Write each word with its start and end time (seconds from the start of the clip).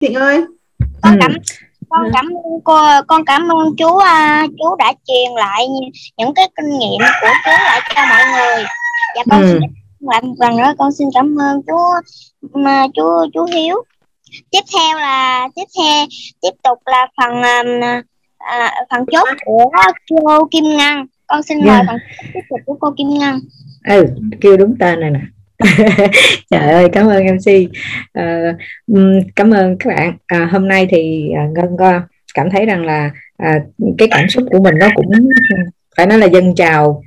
Thịnh 0.00 0.14
ơi. 0.14 0.44
Con 1.02 1.12
ừ. 1.12 1.18
cảm 1.20 1.32
con 1.88 2.10
cảm 2.12 2.26
ơn 2.26 2.60
cô 2.64 2.76
con 3.06 3.24
cảm 3.24 3.48
ơn 3.48 3.76
chú 3.76 3.86
uh, 3.86 4.50
chú 4.58 4.76
đã 4.78 4.92
truyền 5.06 5.32
lại 5.36 5.66
những 6.16 6.34
cái 6.34 6.48
kinh 6.56 6.78
nghiệm 6.78 7.00
của 7.20 7.28
chú 7.44 7.50
lại 7.50 7.80
cho 7.94 8.02
mọi 8.08 8.24
người. 8.32 8.64
Và 9.16 9.22
con 9.30 9.42
ừ. 9.42 9.48
xin 9.52 9.60
lại 10.00 10.22
một 10.22 10.34
lần 10.38 10.56
nữa 10.56 10.72
con 10.78 10.92
xin 10.92 11.08
cảm 11.14 11.36
ơn 11.40 11.62
chú 11.66 11.76
mà 12.52 12.86
chú 12.94 13.02
chú 13.34 13.44
Hiếu. 13.44 13.84
Tiếp 14.50 14.60
theo 14.74 14.98
là 14.98 15.48
tiếp 15.54 15.64
theo 15.78 16.06
tiếp 16.42 16.50
tục 16.62 16.78
là 16.86 17.06
phần 17.16 17.42
à, 18.38 18.72
phần 18.90 19.04
chốt 19.12 19.28
của 19.44 19.70
cô 20.26 20.44
Kim 20.50 20.64
Ngân. 20.64 21.06
Con 21.26 21.42
xin 21.42 21.58
mời 21.58 21.74
yeah. 21.74 21.86
phần 21.86 21.96
tiếp 22.34 22.40
tục 22.50 22.60
của 22.66 22.76
cô 22.80 22.90
Kim 22.96 23.08
Ngân. 23.08 23.40
Ừ 23.88 24.06
kêu 24.40 24.56
đúng 24.56 24.76
tên 24.80 25.00
này 25.00 25.10
nè 25.10 25.20
trời 26.50 26.70
ơi 26.70 26.88
cảm 26.92 27.06
ơn 27.06 27.24
mc 27.26 27.70
à, 28.12 28.54
ờ, 28.94 29.02
cảm 29.36 29.50
ơn 29.50 29.76
các 29.78 29.90
bạn. 29.96 30.16
À, 30.26 30.48
hôm 30.52 30.68
nay 30.68 30.86
thì 30.90 31.30
à, 31.36 31.46
ngân 31.54 31.76
có 31.78 32.00
cảm 32.34 32.50
thấy 32.50 32.66
rằng 32.66 32.84
là 32.84 33.10
à, 33.36 33.64
cái 33.98 34.08
cảm 34.10 34.28
xúc 34.28 34.44
của 34.50 34.60
mình 34.60 34.74
nó 34.78 34.88
cũng 34.94 35.10
phải 35.96 36.06
nói 36.06 36.18
là 36.18 36.26
dân 36.26 36.54
trào 36.54 37.02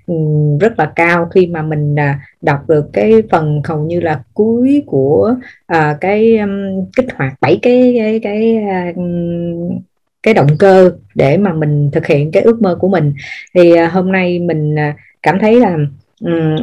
rất 0.59 0.79
là 0.79 0.91
cao 0.95 1.29
khi 1.33 1.47
mà 1.47 1.61
mình 1.61 1.95
à, 1.99 2.19
đọc 2.41 2.69
được 2.69 2.89
cái 2.93 3.13
phần 3.31 3.61
hầu 3.65 3.79
như 3.79 3.99
là 3.99 4.23
cuối 4.33 4.83
của 4.85 5.35
à, 5.67 5.97
cái 6.01 6.37
um, 6.37 6.85
kích 6.97 7.07
hoạt 7.15 7.33
bảy 7.41 7.59
cái 7.61 7.95
cái 7.97 8.19
cái 8.23 8.57
uh, 8.89 8.95
cái 10.23 10.33
động 10.33 10.57
cơ 10.59 10.91
để 11.15 11.37
mà 11.37 11.53
mình 11.53 11.89
thực 11.93 12.05
hiện 12.05 12.31
cái 12.31 12.43
ước 12.43 12.61
mơ 12.61 12.77
của 12.79 12.87
mình. 12.89 13.13
Thì 13.55 13.73
uh, 13.73 13.91
hôm 13.91 14.11
nay 14.11 14.39
mình 14.39 14.75
cảm 15.23 15.39
thấy 15.39 15.59
là 15.59 15.77
um, 16.19 16.55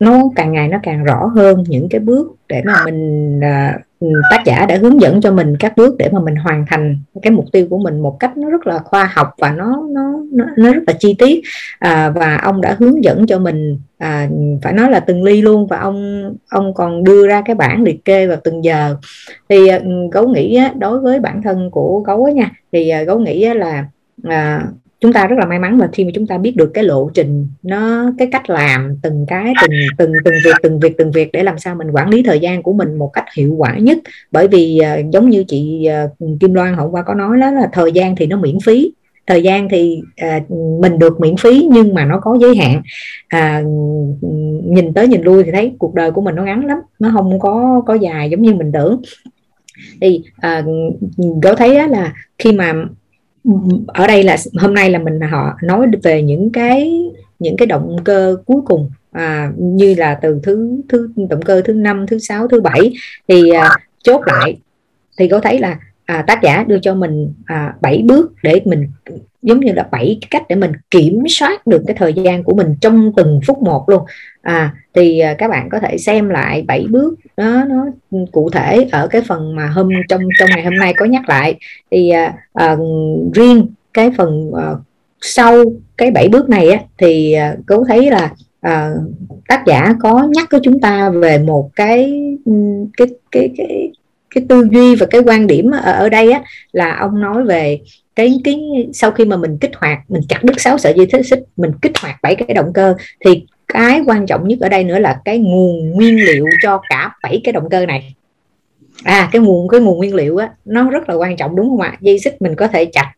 nó 0.00 0.22
càng 0.36 0.52
ngày 0.52 0.68
nó 0.68 0.78
càng 0.82 1.04
rõ 1.04 1.26
hơn 1.34 1.64
những 1.68 1.88
cái 1.88 2.00
bước 2.00 2.36
để 2.48 2.62
mà 2.66 2.74
mình 2.84 3.40
à, 3.44 3.78
ừ, 4.00 4.08
tác 4.30 4.42
giả 4.44 4.66
đã 4.66 4.78
hướng 4.80 5.00
dẫn 5.00 5.20
cho 5.20 5.32
mình 5.32 5.56
các 5.56 5.76
bước 5.76 5.94
để 5.98 6.08
mà 6.12 6.20
mình 6.20 6.36
hoàn 6.36 6.64
thành 6.68 6.98
cái 7.22 7.30
mục 7.30 7.44
tiêu 7.52 7.66
của 7.70 7.78
mình 7.78 8.00
một 8.00 8.16
cách 8.20 8.36
nó 8.36 8.50
rất 8.50 8.66
là 8.66 8.78
khoa 8.78 9.10
học 9.14 9.28
và 9.38 9.52
nó 9.52 9.82
nó 9.90 10.14
nó, 10.32 10.44
nó 10.56 10.72
rất 10.72 10.82
là 10.86 10.92
chi 10.98 11.14
tiết. 11.18 11.40
À, 11.78 12.10
và 12.10 12.36
ông 12.36 12.60
đã 12.60 12.76
hướng 12.78 13.04
dẫn 13.04 13.26
cho 13.26 13.38
mình 13.38 13.78
à, 13.98 14.28
phải 14.62 14.72
nói 14.72 14.90
là 14.90 15.00
từng 15.00 15.22
ly 15.22 15.42
luôn 15.42 15.66
và 15.66 15.78
ông 15.78 16.30
ông 16.50 16.74
còn 16.74 17.04
đưa 17.04 17.26
ra 17.26 17.42
cái 17.44 17.54
bảng 17.54 17.82
liệt 17.82 18.04
kê 18.04 18.26
vào 18.26 18.38
từng 18.44 18.64
giờ. 18.64 18.96
Thì 19.48 19.68
à, 19.68 19.80
gấu 20.12 20.28
nghĩ 20.28 20.54
á, 20.56 20.72
đối 20.78 21.00
với 21.00 21.20
bản 21.20 21.42
thân 21.42 21.70
của 21.70 22.00
gấu 22.00 22.24
á 22.24 22.32
nha 22.32 22.50
thì 22.72 22.88
à, 22.88 23.02
gấu 23.02 23.18
nghĩ 23.18 23.42
á, 23.42 23.54
là 23.54 23.86
à, 24.22 24.66
chúng 25.04 25.12
ta 25.12 25.26
rất 25.26 25.36
là 25.38 25.46
may 25.46 25.58
mắn 25.58 25.78
mà 25.78 25.88
khi 25.92 26.04
mà 26.04 26.10
chúng 26.14 26.26
ta 26.26 26.38
biết 26.38 26.56
được 26.56 26.70
cái 26.74 26.84
lộ 26.84 27.10
trình 27.14 27.48
nó 27.62 28.12
cái 28.18 28.28
cách 28.32 28.50
làm 28.50 28.96
từng 29.02 29.26
cái 29.28 29.52
từng 29.60 29.70
từng 29.98 30.12
từng 30.24 30.34
việc 30.44 30.54
từng 30.62 30.80
việc 30.80 30.94
từng 30.98 31.10
việc 31.12 31.32
để 31.32 31.42
làm 31.42 31.58
sao 31.58 31.74
mình 31.74 31.90
quản 31.90 32.08
lý 32.08 32.22
thời 32.22 32.40
gian 32.40 32.62
của 32.62 32.72
mình 32.72 32.94
một 32.94 33.10
cách 33.12 33.24
hiệu 33.36 33.54
quả 33.58 33.78
nhất. 33.78 33.98
Bởi 34.30 34.48
vì 34.48 34.80
uh, 34.80 35.10
giống 35.10 35.30
như 35.30 35.44
chị 35.48 35.88
uh, 36.04 36.40
Kim 36.40 36.54
Loan 36.54 36.74
hôm 36.74 36.90
qua 36.90 37.02
có 37.02 37.14
nói 37.14 37.38
đó 37.40 37.50
là 37.50 37.68
thời 37.72 37.92
gian 37.92 38.16
thì 38.16 38.26
nó 38.26 38.36
miễn 38.36 38.58
phí. 38.64 38.92
Thời 39.26 39.42
gian 39.42 39.68
thì 39.68 40.02
à, 40.16 40.40
mình 40.80 40.98
được 40.98 41.20
miễn 41.20 41.36
phí 41.36 41.68
nhưng 41.72 41.94
mà 41.94 42.04
nó 42.04 42.20
có 42.20 42.38
giới 42.40 42.56
hạn. 42.56 42.82
À, 43.28 43.62
nhìn 44.64 44.94
tới 44.94 45.08
nhìn 45.08 45.22
lui 45.22 45.44
thì 45.44 45.50
thấy 45.52 45.72
cuộc 45.78 45.94
đời 45.94 46.10
của 46.10 46.20
mình 46.20 46.34
nó 46.34 46.42
ngắn 46.42 46.66
lắm 46.66 46.78
nó 46.98 47.10
không 47.12 47.38
có 47.38 47.82
có 47.86 47.94
dài 47.94 48.30
giống 48.30 48.42
như 48.42 48.54
mình 48.54 48.72
tưởng. 48.72 49.02
Thì 50.00 50.22
à, 50.36 50.64
có 51.42 51.54
thấy 51.54 51.88
là 51.88 52.12
khi 52.38 52.52
mà 52.52 52.74
ở 53.86 54.06
đây 54.06 54.22
là 54.22 54.36
hôm 54.60 54.74
nay 54.74 54.90
là 54.90 54.98
mình 54.98 55.20
họ 55.20 55.56
nói 55.62 55.86
về 56.02 56.22
những 56.22 56.50
cái 56.52 57.02
những 57.38 57.56
cái 57.56 57.66
động 57.66 57.96
cơ 58.04 58.36
cuối 58.46 58.60
cùng 58.64 58.90
à, 59.12 59.52
như 59.58 59.94
là 59.94 60.18
từ 60.22 60.40
thứ 60.42 60.80
thứ 60.88 61.10
động 61.30 61.42
cơ 61.42 61.62
thứ 61.64 61.72
năm 61.72 62.06
thứ 62.06 62.18
sáu 62.18 62.48
thứ 62.48 62.60
bảy 62.60 62.94
thì 63.28 63.50
à, 63.50 63.70
chốt 64.02 64.22
lại. 64.26 64.56
Thì 65.18 65.28
có 65.28 65.40
thấy 65.40 65.58
là 65.58 65.78
à, 66.04 66.24
tác 66.26 66.42
giả 66.42 66.64
đưa 66.68 66.78
cho 66.82 66.94
mình 66.94 67.32
à, 67.44 67.74
7 67.80 68.02
bước 68.04 68.32
để 68.42 68.60
mình 68.64 68.88
giống 69.44 69.60
như 69.60 69.72
là 69.72 69.88
bảy 69.92 70.18
cách 70.30 70.42
để 70.48 70.56
mình 70.56 70.72
kiểm 70.90 71.22
soát 71.28 71.66
được 71.66 71.82
cái 71.86 71.96
thời 71.98 72.12
gian 72.12 72.42
của 72.42 72.54
mình 72.54 72.76
trong 72.80 73.12
từng 73.16 73.40
phút 73.46 73.62
một 73.62 73.88
luôn. 73.88 74.02
À 74.42 74.74
thì 74.94 75.18
à, 75.18 75.34
các 75.38 75.50
bạn 75.50 75.68
có 75.70 75.78
thể 75.78 75.98
xem 75.98 76.28
lại 76.28 76.64
bảy 76.66 76.86
bước 76.90 77.14
đó 77.36 77.64
nó 77.68 77.86
cụ 78.32 78.50
thể 78.50 78.86
ở 78.92 79.06
cái 79.06 79.22
phần 79.22 79.56
mà 79.56 79.66
hôm 79.66 79.88
trong 80.08 80.20
trong 80.38 80.48
ngày 80.50 80.64
hôm 80.64 80.74
nay 80.76 80.94
có 80.96 81.04
nhắc 81.04 81.28
lại. 81.28 81.54
Thì 81.90 82.10
à, 82.10 82.34
à, 82.52 82.76
riêng 83.34 83.66
cái 83.92 84.10
phần 84.16 84.52
à, 84.56 84.70
sau 85.20 85.64
cái 85.96 86.10
bảy 86.10 86.28
bước 86.28 86.48
này 86.48 86.70
á, 86.70 86.78
thì 86.98 87.32
à, 87.32 87.56
cố 87.66 87.84
thấy 87.88 88.10
là 88.10 88.30
à, 88.60 88.90
tác 89.48 89.62
giả 89.66 89.94
có 90.00 90.28
nhắc 90.30 90.48
với 90.50 90.60
chúng 90.62 90.80
ta 90.80 91.10
về 91.10 91.38
một 91.38 91.70
cái 91.76 92.22
cái 92.96 93.08
cái 93.30 93.50
cái 93.56 93.92
cái 94.34 94.44
tư 94.48 94.68
duy 94.72 94.94
và 94.94 95.06
cái 95.06 95.20
quan 95.26 95.46
điểm 95.46 95.70
ở, 95.70 95.92
ở 95.92 96.08
đây 96.08 96.32
á 96.32 96.42
là 96.72 96.96
ông 96.96 97.20
nói 97.20 97.44
về 97.44 97.80
cái 98.16 98.40
cái 98.44 98.60
sau 98.92 99.10
khi 99.10 99.24
mà 99.24 99.36
mình 99.36 99.58
kích 99.60 99.76
hoạt, 99.76 99.98
mình 100.08 100.22
chặt 100.28 100.44
đứt 100.44 100.60
sáu 100.60 100.78
sợi 100.78 100.94
dây 100.96 101.06
thích 101.06 101.26
xích, 101.26 101.40
mình 101.56 101.70
kích 101.82 101.98
hoạt 101.98 102.16
bảy 102.22 102.34
cái 102.34 102.54
động 102.54 102.72
cơ, 102.74 102.94
thì 103.24 103.46
cái 103.68 104.00
quan 104.06 104.26
trọng 104.26 104.48
nhất 104.48 104.58
ở 104.60 104.68
đây 104.68 104.84
nữa 104.84 104.98
là 104.98 105.20
cái 105.24 105.38
nguồn 105.38 105.90
nguyên 105.90 106.16
liệu 106.16 106.44
cho 106.62 106.80
cả 106.88 107.12
bảy 107.22 107.40
cái 107.44 107.52
động 107.52 107.70
cơ 107.70 107.86
này. 107.86 108.14
À 109.04 109.28
cái 109.32 109.42
nguồn 109.42 109.68
cái 109.68 109.80
nguồn 109.80 109.98
nguyên 109.98 110.14
liệu 110.14 110.36
á, 110.36 110.50
nó 110.64 110.90
rất 110.90 111.08
là 111.08 111.14
quan 111.14 111.36
trọng, 111.36 111.56
đúng 111.56 111.68
không 111.68 111.80
ạ? 111.80 111.96
Dây 112.00 112.18
xích 112.18 112.42
mình 112.42 112.54
có 112.54 112.68
thể 112.68 112.84
chặt 112.84 113.12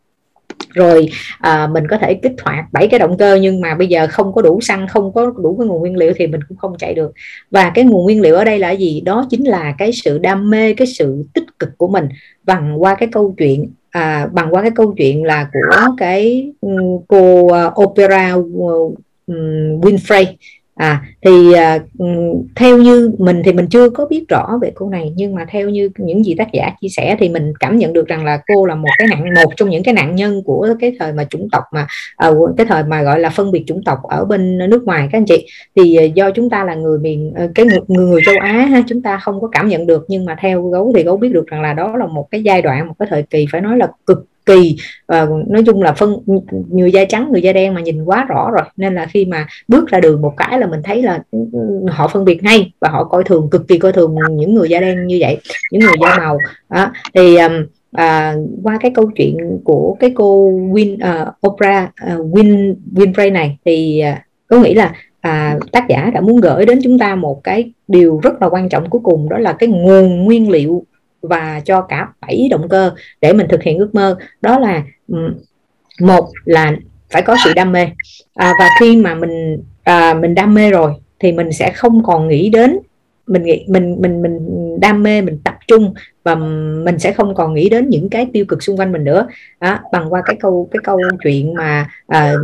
rồi 0.75 1.09
à, 1.39 1.67
mình 1.67 1.85
có 1.91 1.99
thể 1.99 2.15
kích 2.15 2.33
hoạt 2.43 2.65
bảy 2.73 2.89
cái 2.89 3.01
động 3.01 3.19
cơ 3.19 3.39
nhưng 3.43 3.61
mà 3.61 3.75
bây 3.75 3.87
giờ 3.87 4.07
không 4.11 4.33
có 4.33 4.43
đủ 4.43 4.61
xăng 4.61 4.89
không 4.89 5.13
có 5.13 5.33
đủ 5.43 5.57
cái 5.59 5.67
nguồn 5.67 5.81
nguyên 5.81 5.97
liệu 5.97 6.13
thì 6.17 6.27
mình 6.27 6.41
cũng 6.49 6.59
không 6.59 6.79
chạy 6.79 6.95
được. 6.95 7.13
Và 7.51 7.71
cái 7.75 7.85
nguồn 7.85 8.05
nguyên 8.05 8.21
liệu 8.21 8.37
ở 8.37 8.45
đây 8.45 8.59
là 8.59 8.71
gì? 8.71 9.01
Đó 9.01 9.27
chính 9.31 9.45
là 9.45 9.75
cái 9.79 9.93
sự 9.93 10.19
đam 10.19 10.51
mê 10.51 10.75
cái 10.75 10.87
sự 10.87 11.25
tích 11.35 11.59
cực 11.59 11.79
của 11.79 11.89
mình 11.89 12.09
bằng 12.45 12.83
qua 12.83 12.95
cái 12.95 13.09
câu 13.13 13.35
chuyện 13.39 13.71
à, 13.91 14.27
bằng 14.33 14.55
qua 14.55 14.63
cái 14.63 14.71
câu 14.75 14.95
chuyện 14.99 15.25
là 15.25 15.51
của 15.53 15.95
cái 15.97 16.53
ừ, 16.61 16.69
cô 17.09 17.41
uh, 17.41 17.81
opera 17.81 18.35
uh, 18.35 18.99
Winfrey 19.83 20.25
à 20.77 21.03
thì 21.25 21.53
à, 21.53 21.79
ừ, 21.99 22.07
theo 22.57 22.79
như 22.79 23.11
mình 23.19 23.43
thì 23.45 23.53
mình 23.53 23.67
chưa 23.69 23.91
có 23.91 24.07
biết 24.07 24.25
rõ 24.29 24.59
về 24.63 24.73
cô 24.75 24.89
này 24.91 25.13
nhưng 25.17 25.35
mà 25.35 25.47
theo 25.49 25.69
như 25.69 25.91
những 25.99 26.25
gì 26.25 26.35
tác 26.35 26.49
giả 26.53 26.71
chia 26.81 26.89
sẻ 26.89 27.17
thì 27.21 27.29
mình 27.29 27.53
cảm 27.61 27.79
nhận 27.79 27.93
được 27.93 28.07
rằng 28.07 28.25
là 28.25 28.41
cô 28.47 28.67
là 28.67 28.75
một 28.75 28.89
cái 28.99 29.09
nạn 29.09 29.25
một 29.45 29.51
trong 29.57 29.71
những 29.71 29.83
cái 29.83 29.95
nạn 29.95 30.17
nhân 30.17 30.43
của 30.45 30.69
cái 30.81 30.97
thời 30.99 31.13
mà 31.13 31.25
chủng 31.25 31.49
tộc 31.53 31.65
mà 31.73 31.87
à, 32.17 32.31
cái 32.57 32.67
thời 32.67 32.83
mà 32.85 33.03
gọi 33.03 33.21
là 33.21 33.31
phân 33.31 33.53
biệt 33.53 33.65
chủng 33.67 33.85
tộc 33.85 33.99
ở 34.03 34.25
bên 34.25 34.59
nước 34.59 34.85
ngoài 34.85 35.09
các 35.13 35.19
anh 35.19 35.27
chị. 35.27 35.47
Thì 35.77 35.97
à, 35.97 36.05
do 36.05 36.31
chúng 36.31 36.51
ta 36.51 36.65
là 36.65 36.75
người 36.75 36.99
miền 36.99 37.33
ờ, 37.37 37.49
cái 37.55 37.67
người, 37.67 37.81
người, 37.89 38.07
người 38.07 38.21
châu 38.27 38.35
Á 38.41 38.53
ha, 38.53 38.83
chúng 38.89 39.03
ta 39.03 39.19
không 39.19 39.41
có 39.41 39.49
cảm 39.49 39.69
nhận 39.69 39.87
được 39.87 40.05
nhưng 40.09 40.25
mà 40.25 40.37
theo 40.41 40.63
gấu 40.63 40.93
thì 40.97 41.03
gấu 41.03 41.17
biết 41.17 41.33
được 41.33 41.47
rằng 41.47 41.63
là 41.63 41.73
đó 41.73 41.97
là 41.97 42.07
một 42.07 42.29
cái 42.31 42.43
giai 42.43 42.63
đoạn 42.63 42.87
một 42.87 42.95
cái 42.99 43.09
thời 43.11 43.23
kỳ 43.23 43.47
phải 43.53 43.61
nói 43.61 43.77
là 43.77 43.89
cực 44.07 44.27
kỳ 44.47 44.77
và 45.07 45.29
nói 45.49 45.63
chung 45.67 45.83
là 45.83 45.93
phân 45.93 46.17
người 46.71 46.93
da 46.93 47.05
trắng 47.05 47.29
người 47.33 47.43
da 47.43 47.53
đen 47.53 47.75
mà 47.75 47.81
nhìn 47.81 48.05
quá 48.05 48.27
rõ 48.29 48.51
rồi 48.51 48.65
nên 48.77 48.95
là 48.95 49.07
khi 49.07 49.25
mà 49.25 49.47
bước 49.69 49.89
ra 49.89 50.01
đường 50.01 50.23
một 50.23 50.35
cái 50.37 50.59
là 50.59 50.67
mình 50.67 50.81
thấy 50.85 51.03
là 51.03 51.23
ừ, 51.31 51.39
ừ, 51.53 51.87
họ 51.91 52.09
phân 52.09 52.25
biệt 52.25 52.43
ngay 52.43 52.73
và 52.81 52.89
họ 52.89 53.05
coi 53.05 53.25
thường 53.25 53.49
cực 53.51 53.69
kỳ 53.69 53.79
coi 53.79 53.93
thường 53.93 54.17
những 54.31 54.55
người 54.55 54.69
da 54.69 54.81
đen 54.81 55.07
như 55.07 55.19
vậy 55.21 55.39
những 55.73 55.81
người 55.81 55.97
da 56.01 56.19
màu 56.19 56.39
đó. 56.71 56.91
thì 57.15 57.37
um, 57.37 57.53
à, 57.93 58.35
qua 58.63 58.79
cái 58.81 58.91
câu 58.95 59.11
chuyện 59.17 59.61
của 59.65 59.97
cái 60.01 60.13
cô 60.15 60.51
Win 60.51 60.95
uh, 60.95 61.47
Oprah 61.47 61.91
uh, 62.15 62.35
Win 62.35 62.75
Winfrey 62.95 63.33
này 63.33 63.59
thì 63.65 64.03
uh, 64.13 64.19
có 64.49 64.59
nghĩ 64.59 64.75
là 64.75 64.93
à, 65.21 65.59
tác 65.73 65.89
giả 65.89 66.11
đã 66.15 66.21
muốn 66.21 66.37
gửi 66.37 66.67
đến 66.67 66.81
chúng 66.85 66.99
ta 66.99 67.15
một 67.15 67.45
cái 67.45 67.73
điều 67.89 68.21
rất 68.23 68.43
là 68.43 68.49
quan 68.49 68.69
trọng 68.69 68.91
cuối 68.91 69.01
cùng 69.05 69.29
đó 69.29 69.39
là 69.39 69.53
cái 69.53 69.69
nguồn 69.69 70.25
nguyên 70.25 70.51
liệu 70.51 70.85
và 71.29 71.61
cho 71.65 71.81
cả 71.81 72.09
bảy 72.21 72.49
động 72.51 72.69
cơ 72.69 72.93
để 73.21 73.33
mình 73.33 73.47
thực 73.49 73.63
hiện 73.63 73.79
ước 73.79 73.95
mơ. 73.95 74.17
Đó 74.43 74.59
là 74.59 74.83
một 76.01 76.29
là 76.45 76.73
phải 77.11 77.23
có 77.23 77.37
sự 77.45 77.53
đam 77.55 77.73
mê. 77.73 77.89
À, 78.35 78.53
và 78.61 78.69
khi 78.81 78.97
mà 78.97 79.15
mình 79.15 79.63
à, 79.85 80.15
mình 80.15 80.35
đam 80.35 80.55
mê 80.55 80.71
rồi 80.71 80.93
thì 81.19 81.33
mình 81.33 81.53
sẽ 81.53 81.71
không 81.71 82.03
còn 82.03 82.29
nghĩ 82.29 82.51
đến 82.51 82.79
mình 83.27 83.43
nghĩ 83.43 83.65
mình 83.69 83.97
mình 84.01 84.23
mình 84.23 84.41
đam 84.81 85.03
mê 85.03 85.21
mình 85.21 85.39
tập 85.45 85.55
trung 85.67 85.95
và 86.25 86.35
mình 86.85 86.99
sẽ 86.99 87.13
không 87.13 87.35
còn 87.35 87.55
nghĩ 87.55 87.69
đến 87.69 87.89
những 87.89 88.09
cái 88.09 88.27
tiêu 88.33 88.45
cực 88.49 88.63
xung 88.63 88.77
quanh 88.77 88.93
mình 88.93 89.05
nữa. 89.05 89.27
Đó, 89.61 89.79
bằng 89.93 90.13
qua 90.13 90.23
cái 90.25 90.37
câu 90.41 90.69
cái 90.71 90.81
câu 90.85 90.99
chuyện 91.23 91.55
mà 91.55 91.89
à, 92.07 92.35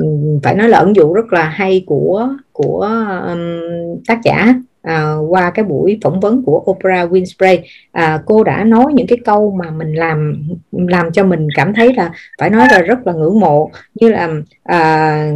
phải 0.42 0.54
nói 0.54 0.68
là 0.68 0.78
ẩn 0.78 0.96
dụ 0.96 1.12
rất 1.14 1.32
là 1.32 1.44
hay 1.44 1.84
của 1.86 2.28
của 2.52 2.80
um, 3.26 3.60
tác 4.06 4.18
giả 4.24 4.54
à, 4.82 5.14
qua 5.28 5.50
cái 5.50 5.64
buổi 5.64 5.98
phỏng 6.02 6.20
vấn 6.20 6.42
của 6.44 6.64
Oprah 6.70 7.12
Winfrey 7.12 7.58
à, 7.92 8.22
cô 8.26 8.44
đã 8.44 8.64
nói 8.64 8.92
những 8.94 9.06
cái 9.06 9.18
câu 9.24 9.50
mà 9.50 9.70
mình 9.70 9.94
làm 9.94 10.42
làm 10.72 11.12
cho 11.12 11.24
mình 11.24 11.48
cảm 11.54 11.74
thấy 11.74 11.94
là 11.94 12.12
phải 12.38 12.50
nói 12.50 12.68
là 12.70 12.78
rất 12.78 13.06
là 13.06 13.12
ngưỡng 13.12 13.40
mộ. 13.40 13.70
Như 13.94 14.08
là 14.08 14.28
à, 14.62 15.32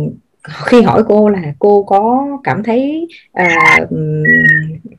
khi 0.65 0.83
hỏi 0.83 1.03
cô 1.09 1.29
là 1.29 1.43
cô 1.59 1.83
có 1.83 2.27
cảm 2.45 2.63
thấy 2.63 3.09
à, 3.33 3.79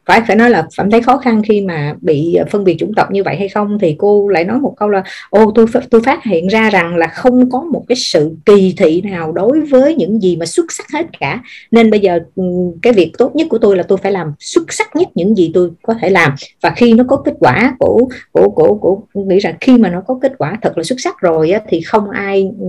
phải 0.06 0.22
phải 0.28 0.36
nói 0.36 0.50
là 0.50 0.68
cảm 0.78 0.92
thấy 0.92 1.02
khó 1.02 1.18
khăn 1.18 1.42
khi 1.48 1.62
mà 1.62 1.96
bị 2.02 2.38
phân 2.52 2.64
biệt 2.64 2.76
chủng 2.80 2.94
tộc 2.94 3.12
như 3.12 3.24
vậy 3.24 3.36
hay 3.36 3.50
không? 3.50 3.80
Thì 3.82 3.96
cô 3.98 4.28
lại 4.28 4.44
nói 4.44 4.60
một 4.60 4.74
câu 4.78 4.90
là 4.90 5.04
ô 5.30 5.52
tôi 5.56 5.66
tôi 5.90 6.02
phát 6.02 6.24
hiện 6.24 6.48
ra 6.48 6.70
rằng 6.70 6.96
là 6.96 7.08
không 7.08 7.50
có 7.50 7.62
một 7.62 7.84
cái 7.88 7.96
sự 7.96 8.36
kỳ 8.46 8.74
thị 8.78 9.02
nào 9.02 9.32
đối 9.32 9.62
với 9.62 9.96
những 9.96 10.22
gì 10.22 10.36
mà 10.36 10.46
xuất 10.46 10.72
sắc 10.72 10.86
hết 10.94 11.06
cả. 11.20 11.42
Nên 11.72 11.92
bây 11.92 12.00
giờ 12.00 12.20
ừ, 12.36 12.44
cái 12.82 12.94
việc 12.94 13.12
tốt 13.18 13.36
nhất 13.36 13.48
của 13.50 13.58
tôi 13.58 13.78
là 13.78 13.84
tôi 13.84 13.98
phải 13.98 14.12
làm 14.12 14.34
xuất 14.40 14.74
sắc 14.74 14.96
nhất 14.96 15.08
những 15.16 15.36
gì 15.36 15.52
tôi 15.54 15.70
có 15.84 15.94
thể 16.02 16.10
làm. 16.10 16.36
Và 16.62 16.74
khi 16.76 16.94
nó 16.94 17.04
có 17.08 17.18
kết 17.26 17.34
quả 17.40 17.76
của 17.80 18.08
của 18.32 18.50
của 18.50 18.74
của 18.76 19.02
nghĩ 19.14 19.40
rằng 19.40 19.56
khi 19.62 19.78
mà 19.78 19.90
nó 19.90 20.02
có 20.08 20.20
kết 20.22 20.32
quả 20.38 20.58
thật 20.62 20.78
là 20.78 20.84
xuất 20.84 21.00
sắc 21.00 21.20
rồi 21.20 21.52
á, 21.52 21.62
thì 21.70 21.82
không 21.82 22.10
ai 22.10 22.52
ừ, 22.60 22.68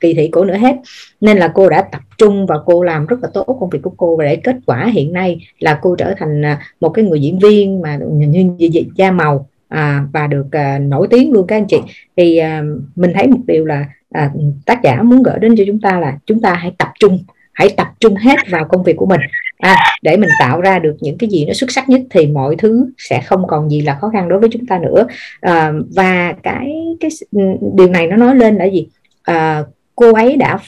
kỳ 0.00 0.14
thị 0.14 0.28
cô 0.32 0.44
nữa 0.44 0.56
hết. 0.56 0.76
Nên 1.20 1.36
là 1.36 1.48
cô 1.54 1.68
đã 1.68 1.82
tập 1.92 2.00
trung 2.18 2.46
và 2.46 2.56
cô 2.66 2.82
làm 2.82 3.06
rất 3.06 3.16
là 3.22 3.28
tốt 3.34 3.56
công 3.60 3.70
việc 3.70 3.82
của 3.82 3.92
cô. 3.96 4.16
Và 4.16 4.24
để 4.24 4.36
kết 4.36 4.56
quả 4.66 4.86
hiện 4.86 5.12
nay 5.12 5.46
là 5.58 5.78
cô 5.82 5.96
trở 5.96 6.14
thành 6.18 6.44
à, 6.44 6.60
một 6.80 6.88
cái 6.88 7.04
người 7.04 7.20
diễn 7.20 7.38
viên 7.38 7.82
mà 7.82 7.98
như, 8.12 8.44
như 8.58 8.68
da 8.96 9.10
màu 9.10 9.48
à, 9.68 10.04
và 10.12 10.26
được 10.26 10.46
à, 10.50 10.78
nổi 10.78 11.08
tiếng 11.10 11.32
luôn 11.32 11.46
các 11.46 11.56
anh 11.56 11.66
chị. 11.68 11.78
Thì 12.16 12.36
à, 12.36 12.62
mình 12.96 13.12
thấy 13.14 13.26
một 13.26 13.40
điều 13.46 13.64
là 13.64 13.84
à, 14.10 14.30
tác 14.66 14.82
giả 14.82 15.02
muốn 15.02 15.22
gửi 15.22 15.38
đến 15.38 15.54
cho 15.58 15.64
chúng 15.66 15.80
ta 15.80 16.00
là 16.00 16.18
chúng 16.26 16.40
ta 16.40 16.54
hãy 16.54 16.72
tập 16.78 16.88
trung 17.00 17.18
hãy 17.52 17.68
tập 17.76 17.88
trung 18.00 18.14
hết 18.14 18.36
vào 18.50 18.64
công 18.64 18.82
việc 18.82 18.96
của 18.96 19.06
mình. 19.06 19.20
À, 19.58 19.76
để 20.02 20.16
mình 20.16 20.30
tạo 20.40 20.60
ra 20.60 20.78
được 20.78 20.96
những 21.00 21.18
cái 21.18 21.30
gì 21.30 21.44
nó 21.46 21.52
xuất 21.52 21.70
sắc 21.70 21.88
nhất 21.88 22.00
thì 22.10 22.26
mọi 22.26 22.56
thứ 22.56 22.90
sẽ 22.98 23.20
không 23.20 23.46
còn 23.46 23.70
gì 23.70 23.80
là 23.80 23.98
khó 24.00 24.08
khăn 24.08 24.28
đối 24.28 24.38
với 24.38 24.48
chúng 24.52 24.66
ta 24.66 24.78
nữa. 24.78 25.06
À, 25.40 25.72
và 25.96 26.34
cái 26.42 26.96
cái 27.00 27.10
ừ, 27.32 27.40
điều 27.74 27.88
này 27.88 28.06
nó 28.06 28.16
nói 28.16 28.34
lên 28.34 28.56
là 28.56 28.64
gì? 28.64 28.88
À, 29.22 29.62
cô 29.96 30.12
ấy 30.12 30.36
đã 30.36 30.58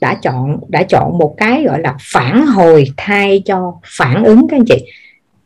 đã 0.00 0.14
chọn 0.22 0.60
đã 0.68 0.82
chọn 0.82 1.18
một 1.18 1.34
cái 1.36 1.64
gọi 1.64 1.80
là 1.80 1.96
phản 2.00 2.46
hồi 2.46 2.84
thay 2.96 3.42
cho 3.44 3.74
phản 3.98 4.24
ứng 4.24 4.48
các 4.48 4.56
anh 4.56 4.64
chị. 4.64 4.84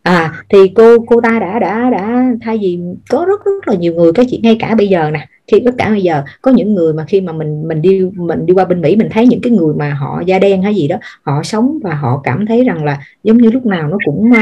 À 0.02 0.32
thì 0.48 0.58
cô 0.74 0.98
cô 1.06 1.20
ta 1.20 1.38
đã 1.40 1.58
đã 1.58 1.90
đã 1.90 2.24
thay 2.42 2.58
vì 2.58 2.78
có 3.10 3.24
rất 3.28 3.44
rất 3.44 3.68
là 3.68 3.74
nhiều 3.74 3.94
người, 3.94 4.12
các 4.12 4.26
chị, 4.30 4.40
ngay 4.42 4.56
cả 4.60 4.74
bây 4.74 4.88
giờ 4.88 5.10
nè 5.10 5.28
khi 5.46 5.62
tất 5.64 5.70
cả 5.78 5.90
bây 5.90 6.02
giờ 6.02 6.22
có 6.42 6.50
những 6.50 6.74
người 6.74 6.92
mà 6.92 7.04
khi 7.08 7.20
mà 7.20 7.32
mình 7.32 7.68
mình 7.68 7.82
đi 7.82 8.00
mình 8.14 8.46
đi 8.46 8.54
qua 8.54 8.64
bên 8.64 8.80
Mỹ 8.80 8.96
mình 8.96 9.08
thấy 9.10 9.26
những 9.26 9.40
cái 9.40 9.52
người 9.52 9.74
mà 9.74 9.94
họ 9.94 10.22
da 10.26 10.38
đen 10.38 10.62
hay 10.62 10.74
gì 10.74 10.88
đó 10.88 10.96
họ 11.22 11.42
sống 11.42 11.78
và 11.82 11.94
họ 11.94 12.20
cảm 12.24 12.46
thấy 12.46 12.64
rằng 12.64 12.84
là 12.84 12.98
giống 13.22 13.38
như 13.38 13.50
lúc 13.50 13.66
nào 13.66 13.88
nó 13.88 13.98
cũng 14.04 14.30
ờ, 14.32 14.40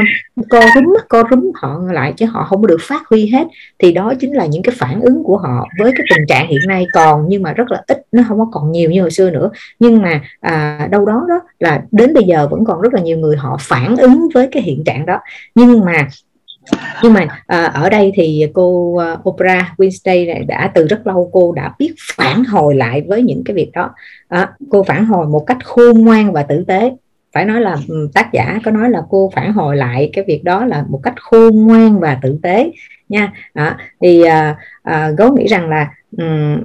co 0.49 0.61
rúm 0.75 0.93
co 1.09 1.23
rúm 1.31 1.51
họ 1.55 1.79
lại 1.91 2.13
chứ 2.17 2.25
họ 2.25 2.43
không 2.43 2.67
được 2.67 2.77
phát 2.81 3.07
huy 3.09 3.27
hết. 3.27 3.47
Thì 3.79 3.91
đó 3.91 4.13
chính 4.19 4.33
là 4.33 4.45
những 4.45 4.63
cái 4.63 4.75
phản 4.77 5.01
ứng 5.01 5.23
của 5.23 5.37
họ 5.37 5.67
với 5.79 5.91
cái 5.97 6.05
tình 6.09 6.25
trạng 6.27 6.47
hiện 6.47 6.59
nay 6.67 6.85
còn 6.93 7.25
nhưng 7.27 7.43
mà 7.43 7.53
rất 7.53 7.71
là 7.71 7.83
ít 7.87 8.05
nó 8.11 8.23
không 8.27 8.39
có 8.39 8.47
còn 8.51 8.71
nhiều 8.71 8.91
như 8.91 9.01
hồi 9.01 9.11
xưa 9.11 9.29
nữa. 9.29 9.49
Nhưng 9.79 10.01
mà 10.01 10.21
à, 10.39 10.87
đâu 10.91 11.05
đó 11.05 11.25
đó 11.29 11.39
là 11.59 11.83
đến 11.91 12.13
bây 12.13 12.23
giờ 12.23 12.47
vẫn 12.51 12.65
còn 12.65 12.81
rất 12.81 12.93
là 12.93 13.01
nhiều 13.01 13.17
người 13.17 13.37
họ 13.37 13.57
phản 13.61 13.97
ứng 13.97 14.27
với 14.33 14.47
cái 14.51 14.63
hiện 14.63 14.83
trạng 14.83 15.05
đó. 15.05 15.19
Nhưng 15.55 15.85
mà 15.85 16.07
nhưng 17.03 17.13
mà 17.13 17.27
à, 17.47 17.63
ở 17.63 17.89
đây 17.89 18.11
thì 18.15 18.45
cô 18.53 18.69
uh, 18.69 19.29
Oprah 19.29 19.65
Winfrey 19.77 20.27
này 20.27 20.43
đã 20.43 20.71
từ 20.73 20.87
rất 20.87 21.07
lâu 21.07 21.29
cô 21.33 21.51
đã 21.51 21.73
biết 21.79 21.93
phản 22.15 22.43
hồi 22.43 22.75
lại 22.75 23.01
với 23.07 23.21
những 23.21 23.43
cái 23.45 23.55
việc 23.55 23.71
đó. 23.73 23.89
À, 24.27 24.51
cô 24.69 24.83
phản 24.83 25.05
hồi 25.05 25.27
một 25.27 25.43
cách 25.47 25.57
khôn 25.63 26.01
ngoan 26.01 26.31
và 26.31 26.43
tử 26.43 26.63
tế. 26.67 26.91
Phải 27.33 27.45
nói 27.45 27.61
là 27.61 27.77
ừ, 27.87 28.09
tác 28.13 28.33
giả 28.33 28.59
có 28.65 28.71
nói 28.71 28.89
là 28.89 29.01
cô 29.09 29.31
phản 29.35 29.53
hồi 29.53 29.77
lại 29.77 30.09
cái 30.13 30.23
việc 30.27 30.43
đó 30.43 30.65
là 30.65 30.85
một 30.89 30.99
cách 31.03 31.13
khôn 31.21 31.67
ngoan 31.67 31.99
và 31.99 32.19
tử 32.21 32.39
tế 32.43 32.71
nha. 33.09 33.33
À, 33.53 33.77
thì 34.01 34.23
à, 34.23 34.57
à, 34.83 35.09
gấu 35.17 35.35
nghĩ 35.35 35.47
rằng 35.47 35.69
là 35.69 35.89
um, 36.17 36.63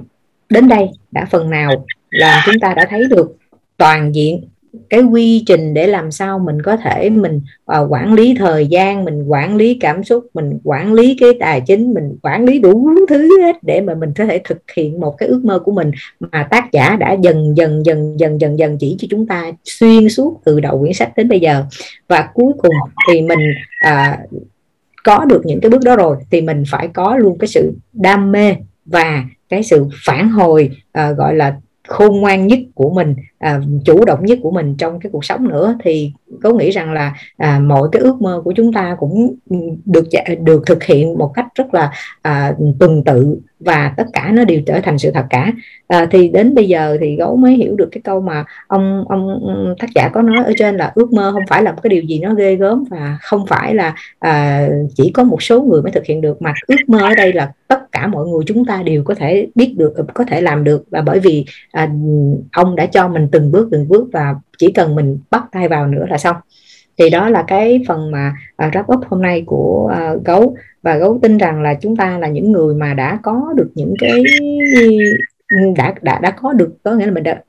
đến 0.49 0.67
đây 0.67 0.89
đã 1.11 1.25
phần 1.25 1.49
nào 1.49 1.85
là 2.09 2.43
chúng 2.45 2.59
ta 2.61 2.73
đã 2.73 2.85
thấy 2.89 3.05
được 3.09 3.37
toàn 3.77 4.15
diện 4.15 4.49
cái 4.89 5.01
quy 5.01 5.43
trình 5.47 5.73
để 5.73 5.87
làm 5.87 6.11
sao 6.11 6.39
mình 6.39 6.61
có 6.61 6.77
thể 6.77 7.09
mình 7.09 7.41
uh, 7.79 7.91
quản 7.91 8.13
lý 8.13 8.35
thời 8.39 8.67
gian 8.67 9.05
mình 9.05 9.23
quản 9.27 9.55
lý 9.55 9.77
cảm 9.81 10.03
xúc 10.03 10.25
mình 10.33 10.59
quản 10.63 10.93
lý 10.93 11.17
cái 11.19 11.29
tài 11.39 11.61
chính 11.61 11.93
mình 11.93 12.17
quản 12.21 12.45
lý 12.45 12.59
đủ 12.59 12.89
thứ 13.09 13.41
hết 13.41 13.55
để 13.61 13.81
mà 13.81 13.95
mình 13.95 14.13
có 14.17 14.25
thể 14.25 14.41
thực 14.43 14.57
hiện 14.75 14.99
một 14.99 15.15
cái 15.17 15.29
ước 15.29 15.45
mơ 15.45 15.59
của 15.59 15.71
mình 15.71 15.91
mà 16.19 16.47
tác 16.51 16.71
giả 16.71 16.95
đã 16.95 17.13
dần 17.21 17.57
dần 17.57 17.85
dần 17.85 18.19
dần 18.19 18.41
dần 18.41 18.59
dần 18.59 18.77
chỉ 18.79 18.95
cho 18.99 19.07
chúng 19.11 19.27
ta 19.27 19.51
xuyên 19.63 20.09
suốt 20.09 20.41
từ 20.45 20.59
đầu 20.59 20.79
quyển 20.79 20.93
sách 20.93 21.17
đến 21.17 21.29
bây 21.29 21.39
giờ. 21.39 21.63
Và 22.07 22.29
cuối 22.33 22.53
cùng 22.57 22.75
thì 23.09 23.21
mình 23.21 23.39
uh, 23.87 24.29
có 25.03 25.25
được 25.25 25.41
những 25.45 25.59
cái 25.61 25.69
bước 25.69 25.83
đó 25.83 25.95
rồi 25.95 26.17
thì 26.31 26.41
mình 26.41 26.63
phải 26.71 26.87
có 26.87 27.17
luôn 27.17 27.37
cái 27.37 27.47
sự 27.47 27.73
đam 27.93 28.31
mê 28.31 28.55
và 28.85 29.23
cái 29.49 29.63
sự 29.63 29.85
phản 30.05 30.29
hồi 30.29 30.69
uh, 30.99 31.17
gọi 31.17 31.35
là 31.35 31.55
khôn 31.89 32.19
ngoan 32.19 32.47
nhất 32.47 32.59
của 32.73 32.89
mình 32.89 33.15
à, 33.37 33.61
chủ 33.85 34.05
động 34.05 34.25
nhất 34.25 34.39
của 34.41 34.51
mình 34.51 34.75
trong 34.77 34.99
cái 34.99 35.09
cuộc 35.11 35.25
sống 35.25 35.47
nữa 35.47 35.77
thì 35.83 36.13
có 36.43 36.53
nghĩ 36.53 36.71
rằng 36.71 36.93
là 36.93 37.13
à, 37.37 37.59
mọi 37.59 37.89
cái 37.91 38.01
ước 38.01 38.21
mơ 38.21 38.41
của 38.45 38.53
chúng 38.55 38.73
ta 38.73 38.95
cũng 38.99 39.35
được 39.85 40.05
được 40.39 40.63
thực 40.65 40.83
hiện 40.83 41.17
một 41.17 41.31
cách 41.35 41.45
rất 41.55 41.73
là 41.73 41.91
à, 42.21 42.55
tuần 42.79 43.03
tự 43.03 43.39
và 43.59 43.93
tất 43.97 44.03
cả 44.13 44.31
nó 44.33 44.43
đều 44.43 44.61
trở 44.65 44.79
thành 44.79 44.97
sự 44.97 45.11
thật 45.11 45.25
cả. 45.29 45.51
À, 45.87 46.07
thì 46.11 46.29
đến 46.29 46.55
bây 46.55 46.67
giờ 46.67 46.97
thì 47.01 47.15
gấu 47.15 47.35
mới 47.35 47.53
hiểu 47.53 47.75
được 47.75 47.89
cái 47.91 48.01
câu 48.03 48.21
mà 48.21 48.45
ông 48.67 49.05
ông 49.09 49.39
tác 49.79 49.89
giả 49.95 50.09
có 50.13 50.21
nói 50.21 50.43
ở 50.45 50.53
trên 50.57 50.77
là 50.77 50.91
ước 50.95 51.13
mơ 51.13 51.31
không 51.31 51.43
phải 51.49 51.63
là 51.63 51.71
một 51.71 51.79
cái 51.83 51.89
điều 51.89 52.03
gì 52.03 52.19
nó 52.19 52.33
ghê 52.33 52.55
gớm 52.55 52.83
và 52.89 53.17
không 53.21 53.45
phải 53.47 53.75
là 53.75 53.95
à, 54.19 54.67
chỉ 54.95 55.11
có 55.13 55.23
một 55.23 55.43
số 55.43 55.61
người 55.61 55.81
mới 55.81 55.91
thực 55.91 56.05
hiện 56.05 56.21
được 56.21 56.41
mà 56.41 56.53
ước 56.67 56.75
mơ 56.87 56.99
ở 56.99 57.15
đây 57.15 57.33
là 57.33 57.51
tất 57.67 57.91
cả 57.91 58.07
mọi 58.07 58.27
người 58.27 58.43
chúng 58.45 58.65
ta 58.65 58.83
đều 58.83 59.03
có 59.03 59.15
thể 59.15 59.47
biết 59.55 59.73
được 59.77 59.93
có 60.13 60.23
thể 60.23 60.41
làm 60.41 60.63
được. 60.63 60.83
Và 60.91 61.01
bởi 61.01 61.19
vì 61.19 61.45
à, 61.71 61.89
ông 62.53 62.75
đã 62.75 62.85
cho 62.85 63.07
mình 63.07 63.27
từng 63.31 63.51
bước 63.51 63.67
từng 63.71 63.87
bước 63.87 64.09
và 64.13 64.35
chỉ 64.57 64.71
cần 64.71 64.95
mình 64.95 65.19
bắt 65.31 65.43
tay 65.51 65.67
vào 65.67 65.87
nữa 65.87 66.05
là 66.09 66.17
xong. 66.17 66.35
Thì 66.97 67.09
đó 67.09 67.29
là 67.29 67.43
cái 67.47 67.81
phần 67.87 68.11
mà 68.11 68.33
uh, 68.65 68.73
wrap 68.73 68.97
up 68.97 69.05
hôm 69.07 69.21
nay 69.21 69.43
của 69.45 69.91
uh, 70.15 70.25
gấu 70.25 70.55
và 70.81 70.97
gấu 70.97 71.19
tin 71.21 71.37
rằng 71.37 71.61
là 71.61 71.73
chúng 71.73 71.95
ta 71.95 72.17
là 72.17 72.27
những 72.27 72.51
người 72.51 72.75
mà 72.75 72.93
đã 72.93 73.19
có 73.23 73.53
được 73.55 73.71
những 73.75 73.93
cái 73.99 74.23
đã 75.75 75.93
đã 76.01 76.19
đã 76.19 76.31
có 76.31 76.53
được 76.53 76.73
có 76.83 76.91
nghĩa 76.91 77.05
là 77.05 77.11
mình 77.11 77.23
đã 77.23 77.41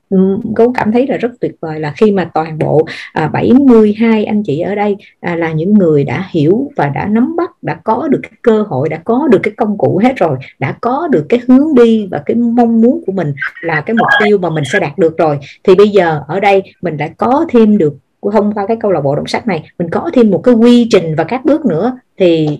gấu 0.55 0.73
cảm 0.73 0.91
thấy 0.91 1.07
là 1.07 1.17
rất 1.17 1.31
tuyệt 1.41 1.55
vời 1.61 1.79
là 1.79 1.93
khi 1.97 2.11
mà 2.11 2.31
toàn 2.33 2.59
bộ 2.59 2.87
à, 3.13 3.27
72 3.27 4.25
anh 4.25 4.43
chị 4.43 4.59
ở 4.59 4.75
đây 4.75 4.95
à, 5.19 5.35
là 5.35 5.51
những 5.51 5.73
người 5.73 6.03
đã 6.03 6.27
hiểu 6.31 6.71
và 6.75 6.87
đã 6.87 7.05
nắm 7.05 7.35
bắt 7.35 7.63
đã 7.63 7.73
có 7.83 8.07
được 8.07 8.19
cái 8.23 8.31
cơ 8.41 8.61
hội 8.61 8.89
đã 8.89 8.97
có 9.05 9.27
được 9.31 9.39
cái 9.43 9.53
công 9.57 9.77
cụ 9.77 9.99
hết 10.03 10.13
rồi 10.17 10.37
đã 10.59 10.77
có 10.81 11.07
được 11.11 11.25
cái 11.29 11.39
hướng 11.47 11.75
đi 11.75 12.07
và 12.11 12.23
cái 12.25 12.35
mong 12.35 12.81
muốn 12.81 13.03
của 13.05 13.11
mình 13.11 13.33
là 13.61 13.81
cái 13.81 13.93
mục 13.93 14.07
tiêu 14.23 14.37
mà 14.37 14.49
mình 14.49 14.63
sẽ 14.73 14.79
đạt 14.79 14.97
được 14.97 15.17
rồi. 15.17 15.37
Thì 15.63 15.75
bây 15.75 15.89
giờ 15.89 16.21
ở 16.27 16.39
đây 16.39 16.63
mình 16.81 16.97
đã 16.97 17.07
có 17.07 17.45
thêm 17.49 17.77
được 17.77 17.93
thông 18.33 18.53
qua 18.53 18.65
cái 18.67 18.77
câu 18.79 18.91
lạc 18.91 19.01
bộ 19.01 19.15
động 19.15 19.27
sách 19.27 19.47
này 19.47 19.63
mình 19.79 19.89
có 19.89 20.09
thêm 20.13 20.31
một 20.31 20.37
cái 20.43 20.55
quy 20.55 20.87
trình 20.91 21.15
và 21.15 21.23
các 21.23 21.45
bước 21.45 21.65
nữa 21.65 21.97
thì 22.17 22.59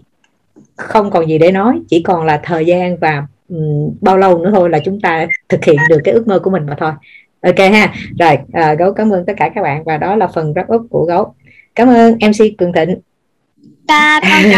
không 0.76 1.12
còn 1.12 1.28
gì 1.28 1.38
để 1.38 1.52
nói 1.52 1.82
chỉ 1.90 2.04
còn 2.04 2.26
là 2.26 2.40
thời 2.44 2.66
gian 2.66 2.98
và 2.98 3.24
um, 3.50 3.96
bao 4.02 4.18
lâu 4.18 4.38
nữa 4.38 4.52
thôi 4.54 4.70
là 4.70 4.80
chúng 4.86 5.02
ta 5.02 5.28
thực 5.50 5.66
hiện 5.66 5.78
được 5.90 6.00
cái 6.04 6.14
ước 6.14 6.28
mơ 6.28 6.40
của 6.40 6.50
mình 6.50 6.66
mà 6.66 6.76
thôi. 6.80 6.92
Ok 7.42 7.58
ha. 7.58 7.94
Rồi 8.20 8.38
à, 8.54 8.74
gấu 8.74 8.94
cảm 8.94 9.10
ơn 9.10 9.26
tất 9.26 9.34
cả 9.38 9.50
các 9.56 9.62
bạn 9.62 9.84
và 9.84 9.98
đó 9.98 10.16
là 10.16 10.28
phần 10.28 10.54
wrap 10.54 10.76
up 10.76 10.82
của 10.90 11.06
gấu. 11.06 11.34
Cảm 11.76 11.88
ơn 11.88 12.14
mc 12.14 12.58
cường 12.58 12.74
thịnh. 12.74 13.00
Ta 13.88 14.22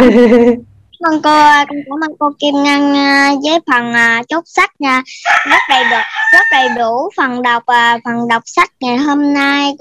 cảm 1.03 1.13
ơn 1.13 1.21
cô 1.21 1.29
con 1.29 1.67
cảm 1.69 2.03
ơn 2.03 2.17
cô 2.19 2.31
kim 2.39 2.55
ngân 2.63 2.95
à, 2.95 3.31
với 3.43 3.59
phần 3.71 3.93
à, 3.93 4.23
chốt 4.27 4.43
sách 4.45 4.71
nha 4.79 5.03
rất 5.49 5.59
đầy 5.69 5.83
đủ 5.83 5.97
rất 6.33 6.45
đầy 6.51 6.69
đủ 6.77 7.09
phần 7.17 7.41
đọc 7.41 7.63
à, 7.65 7.97
phần 8.05 8.27
đọc 8.27 8.43
sách 8.45 8.71
ngày 8.79 8.97
hôm 8.97 9.33
nay 9.33 9.75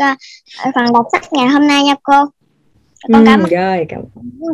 phần 0.75 0.92
đọc 0.92 1.06
sách 1.12 1.32
ngày 1.32 1.49
hôm 1.49 1.66
nay 1.66 1.82
nha 1.82 1.94
cô 2.02 2.14
con 3.12 3.25
cảm 3.26 3.40
ơn 3.40 3.50
ừ, 3.50 3.56
rồi 3.56 3.87
cảm, 3.88 4.00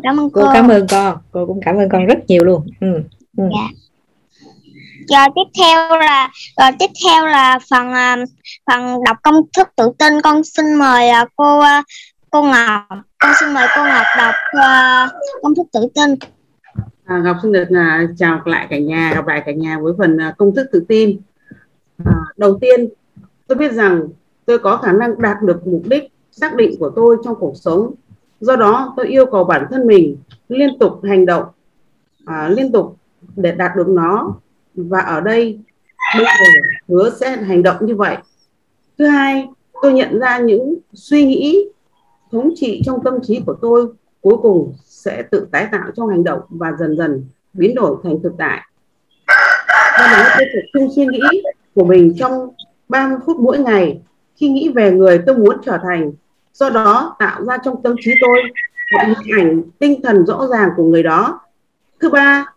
cảm 0.02 0.20
ơn 0.20 0.30
cô. 0.30 0.40
cô 0.44 0.50
cảm 0.52 0.68
ơn 0.68 0.86
con 0.90 1.18
cô 1.30 1.46
cũng 1.46 1.60
cảm 1.64 1.76
ơn 1.76 1.88
con 1.88 2.06
rất 2.06 2.18
nhiều 2.28 2.44
luôn 2.44 2.66
ừ. 2.80 3.02
Ừ. 3.36 3.44
dạ 3.52 3.68
rồi 5.08 5.28
tiếp 5.34 5.60
theo 5.62 5.98
là 6.00 6.30
rồi 6.60 6.70
tiếp 6.78 6.90
theo 7.04 7.26
là 7.26 7.58
phần 7.70 7.92
phần 8.66 9.04
đọc 9.04 9.16
công 9.22 9.42
thức 9.56 9.68
tự 9.76 9.90
tin 9.98 10.20
con 10.20 10.44
xin 10.44 10.74
mời 10.74 11.08
cô 11.36 11.62
cô 12.30 12.42
Ngọc 12.42 12.82
con 13.18 13.32
xin 13.40 13.54
mời 13.54 13.68
cô 13.76 13.84
Ngọc 13.84 14.06
đọc 14.18 14.34
công 15.42 15.54
thức 15.54 15.66
tự 15.72 15.88
tin 15.94 16.14
À, 17.08 17.18
Ngọc 17.18 17.36
xin 17.42 17.52
được 17.52 17.68
à, 17.74 18.06
chào 18.16 18.42
lại 18.44 18.66
cả 18.70 18.78
nhà, 18.78 19.12
gặp 19.14 19.26
lại 19.26 19.42
cả 19.46 19.52
nhà 19.52 19.78
với 19.78 19.92
phần 19.98 20.16
à, 20.20 20.34
công 20.38 20.54
thức 20.54 20.66
tự 20.72 20.84
tin. 20.88 21.20
À, 22.04 22.14
đầu 22.36 22.58
tiên, 22.60 22.88
tôi 23.46 23.58
biết 23.58 23.72
rằng 23.72 24.08
tôi 24.46 24.58
có 24.58 24.76
khả 24.76 24.92
năng 24.92 25.22
đạt 25.22 25.36
được 25.42 25.66
mục 25.66 25.82
đích 25.84 26.12
xác 26.30 26.56
định 26.56 26.74
của 26.80 26.90
tôi 26.96 27.16
trong 27.24 27.34
cuộc 27.40 27.52
sống. 27.56 27.94
Do 28.40 28.56
đó, 28.56 28.94
tôi 28.96 29.06
yêu 29.06 29.26
cầu 29.26 29.44
bản 29.44 29.66
thân 29.70 29.86
mình 29.86 30.16
liên 30.48 30.78
tục 30.78 31.00
hành 31.04 31.26
động, 31.26 31.44
à, 32.24 32.48
liên 32.48 32.72
tục 32.72 32.96
để 33.36 33.52
đạt 33.52 33.76
được 33.76 33.88
nó. 33.88 34.34
Và 34.74 35.00
ở 35.00 35.20
đây, 35.20 35.58
bây 36.16 36.24
giờ 36.24 36.60
hứa 36.88 37.10
sẽ 37.10 37.36
hành 37.36 37.62
động 37.62 37.86
như 37.86 37.96
vậy. 37.96 38.16
Thứ 38.98 39.06
hai, 39.06 39.48
tôi 39.82 39.92
nhận 39.92 40.18
ra 40.18 40.38
những 40.38 40.74
suy 40.94 41.24
nghĩ 41.24 41.68
thống 42.32 42.50
trị 42.56 42.82
trong 42.84 43.02
tâm 43.04 43.14
trí 43.22 43.40
của 43.46 43.54
tôi 43.62 43.88
cuối 44.20 44.36
cùng 44.42 44.74
sẽ 44.84 45.22
tự 45.22 45.48
tái 45.52 45.68
tạo 45.72 45.90
trong 45.96 46.08
hành 46.08 46.24
động 46.24 46.40
và 46.48 46.72
dần 46.78 46.96
dần 46.96 47.24
biến 47.52 47.74
đổi 47.74 47.96
thành 48.02 48.22
thực 48.22 48.32
tại. 48.38 48.60
Do 49.98 50.06
đó 50.12 50.28
tôi 50.38 50.46
tập 50.54 50.68
trung 50.72 50.88
suy 50.96 51.06
nghĩ 51.06 51.42
của 51.74 51.84
mình 51.84 52.14
trong 52.18 52.48
30 52.88 53.18
phút 53.26 53.36
mỗi 53.36 53.58
ngày 53.58 54.00
khi 54.36 54.48
nghĩ 54.48 54.68
về 54.74 54.92
người 54.92 55.22
tôi 55.26 55.36
muốn 55.36 55.56
trở 55.64 55.78
thành 55.82 56.12
do 56.58 56.70
đó 56.70 57.16
tạo 57.18 57.44
ra 57.44 57.56
trong 57.64 57.82
tâm 57.82 57.94
trí 58.00 58.10
tôi 58.20 58.42
một 58.92 59.14
hình 59.24 59.38
ảnh 59.38 59.62
tinh 59.78 60.00
thần 60.02 60.26
rõ 60.26 60.46
ràng 60.46 60.68
của 60.76 60.84
người 60.84 61.02
đó. 61.02 61.40
Thứ 62.00 62.10
ba, 62.10 62.52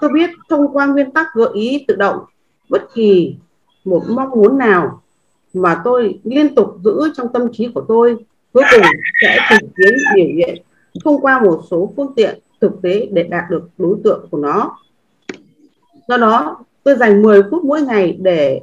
tôi 0.00 0.10
biết 0.14 0.30
thông 0.48 0.72
qua 0.72 0.86
nguyên 0.86 1.10
tắc 1.10 1.26
gợi 1.34 1.48
ý 1.54 1.84
tự 1.88 1.96
động, 1.96 2.24
bất 2.70 2.94
kỳ 2.94 3.36
một 3.84 4.04
mong 4.08 4.30
muốn 4.30 4.58
nào 4.58 5.02
mà 5.54 5.80
tôi 5.84 6.20
liên 6.24 6.54
tục 6.54 6.76
giữ 6.84 7.12
trong 7.14 7.32
tâm 7.32 7.52
trí 7.52 7.68
của 7.74 7.84
tôi, 7.88 8.16
cuối 8.52 8.64
cùng 8.72 8.82
sẽ 9.22 9.38
thực 9.50 9.66
hiện 9.78 9.94
biểu 10.14 10.26
hiện 10.36 10.62
thông 11.04 11.20
qua 11.20 11.40
một 11.40 11.62
số 11.70 11.92
phương 11.96 12.12
tiện 12.16 12.38
thực 12.60 12.72
tế 12.82 13.08
để 13.12 13.22
đạt 13.22 13.44
được 13.50 13.68
đối 13.78 13.96
tượng 14.04 14.28
của 14.30 14.38
nó. 14.38 14.78
Do 16.08 16.16
đó, 16.16 16.64
tôi 16.82 16.96
dành 16.96 17.22
10 17.22 17.42
phút 17.50 17.64
mỗi 17.64 17.82
ngày 17.82 18.18
để 18.20 18.60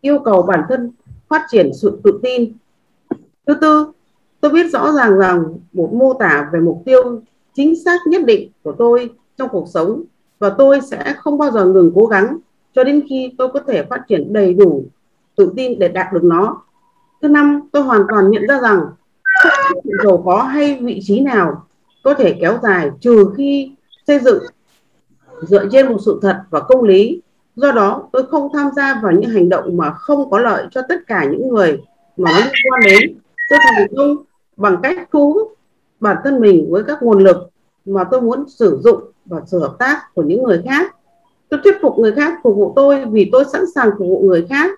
yêu 0.00 0.18
cầu 0.18 0.42
bản 0.42 0.60
thân 0.68 0.92
phát 1.28 1.42
triển 1.50 1.70
sự 1.74 2.00
tự 2.04 2.20
tin. 2.22 2.52
Thứ 3.46 3.54
tư 3.54 3.92
tôi 4.40 4.50
biết 4.52 4.70
rõ 4.72 4.92
ràng 4.92 5.18
rằng 5.18 5.44
một 5.72 5.90
mô 5.92 6.14
tả 6.14 6.50
về 6.52 6.60
mục 6.60 6.82
tiêu 6.84 7.20
chính 7.54 7.84
xác 7.84 7.98
nhất 8.06 8.24
định 8.24 8.50
của 8.62 8.72
tôi 8.78 9.10
trong 9.36 9.48
cuộc 9.48 9.68
sống 9.68 10.02
và 10.38 10.50
tôi 10.50 10.80
sẽ 10.80 11.14
không 11.18 11.38
bao 11.38 11.50
giờ 11.50 11.64
ngừng 11.64 11.92
cố 11.94 12.06
gắng 12.06 12.38
cho 12.74 12.84
đến 12.84 13.02
khi 13.08 13.34
tôi 13.38 13.48
có 13.48 13.60
thể 13.66 13.82
phát 13.90 14.00
triển 14.08 14.32
đầy 14.32 14.54
đủ 14.54 14.84
tự 15.36 15.52
tin 15.56 15.78
để 15.78 15.88
đạt 15.88 16.12
được 16.12 16.24
nó. 16.24 16.62
Thứ 17.22 17.28
năm, 17.28 17.60
tôi 17.72 17.82
hoàn 17.82 18.02
toàn 18.08 18.30
nhận 18.30 18.42
ra 18.48 18.60
rằng 18.60 18.80
không 19.42 19.82
giàu 20.04 20.22
có 20.24 20.42
hay 20.42 20.78
vị 20.80 21.00
trí 21.02 21.20
nào 21.20 21.66
có 22.04 22.14
thể 22.14 22.36
kéo 22.40 22.58
dài 22.62 22.90
trừ 23.00 23.30
khi 23.36 23.72
xây 24.06 24.18
dựng 24.18 24.42
dựa 25.42 25.68
trên 25.72 25.88
một 25.88 25.98
sự 26.06 26.18
thật 26.22 26.42
và 26.50 26.60
công 26.60 26.84
lý. 26.84 27.20
Do 27.56 27.72
đó, 27.72 28.08
tôi 28.12 28.26
không 28.26 28.48
tham 28.52 28.70
gia 28.76 29.00
vào 29.02 29.12
những 29.12 29.30
hành 29.30 29.48
động 29.48 29.76
mà 29.76 29.90
không 29.90 30.30
có 30.30 30.38
lợi 30.38 30.66
cho 30.70 30.82
tất 30.88 31.06
cả 31.06 31.24
những 31.24 31.48
người 31.48 31.82
mà 32.16 32.30
nó 32.30 32.38
liên 32.38 32.52
quan 32.70 32.80
đến. 32.84 33.18
Tôi 33.50 33.58
thành 33.62 33.86
công 33.96 34.16
bằng 34.58 34.76
cách 34.82 35.08
thu 35.12 35.32
hút 35.32 35.54
bản 36.00 36.16
thân 36.24 36.40
mình 36.40 36.66
với 36.70 36.84
các 36.84 37.02
nguồn 37.02 37.18
lực 37.18 37.36
mà 37.84 38.04
tôi 38.04 38.20
muốn 38.20 38.48
sử 38.48 38.80
dụng 38.84 39.00
và 39.26 39.40
sự 39.46 39.58
hợp 39.58 39.76
tác 39.78 40.14
của 40.14 40.22
những 40.22 40.42
người 40.42 40.62
khác. 40.64 40.96
Tôi 41.48 41.60
thuyết 41.64 41.76
phục 41.82 41.98
người 41.98 42.12
khác 42.12 42.40
phục 42.42 42.56
vụ 42.56 42.72
tôi 42.76 43.04
vì 43.04 43.28
tôi 43.32 43.44
sẵn 43.52 43.62
sàng 43.74 43.90
phục 43.90 44.08
vụ 44.08 44.20
người 44.20 44.46
khác. 44.50 44.70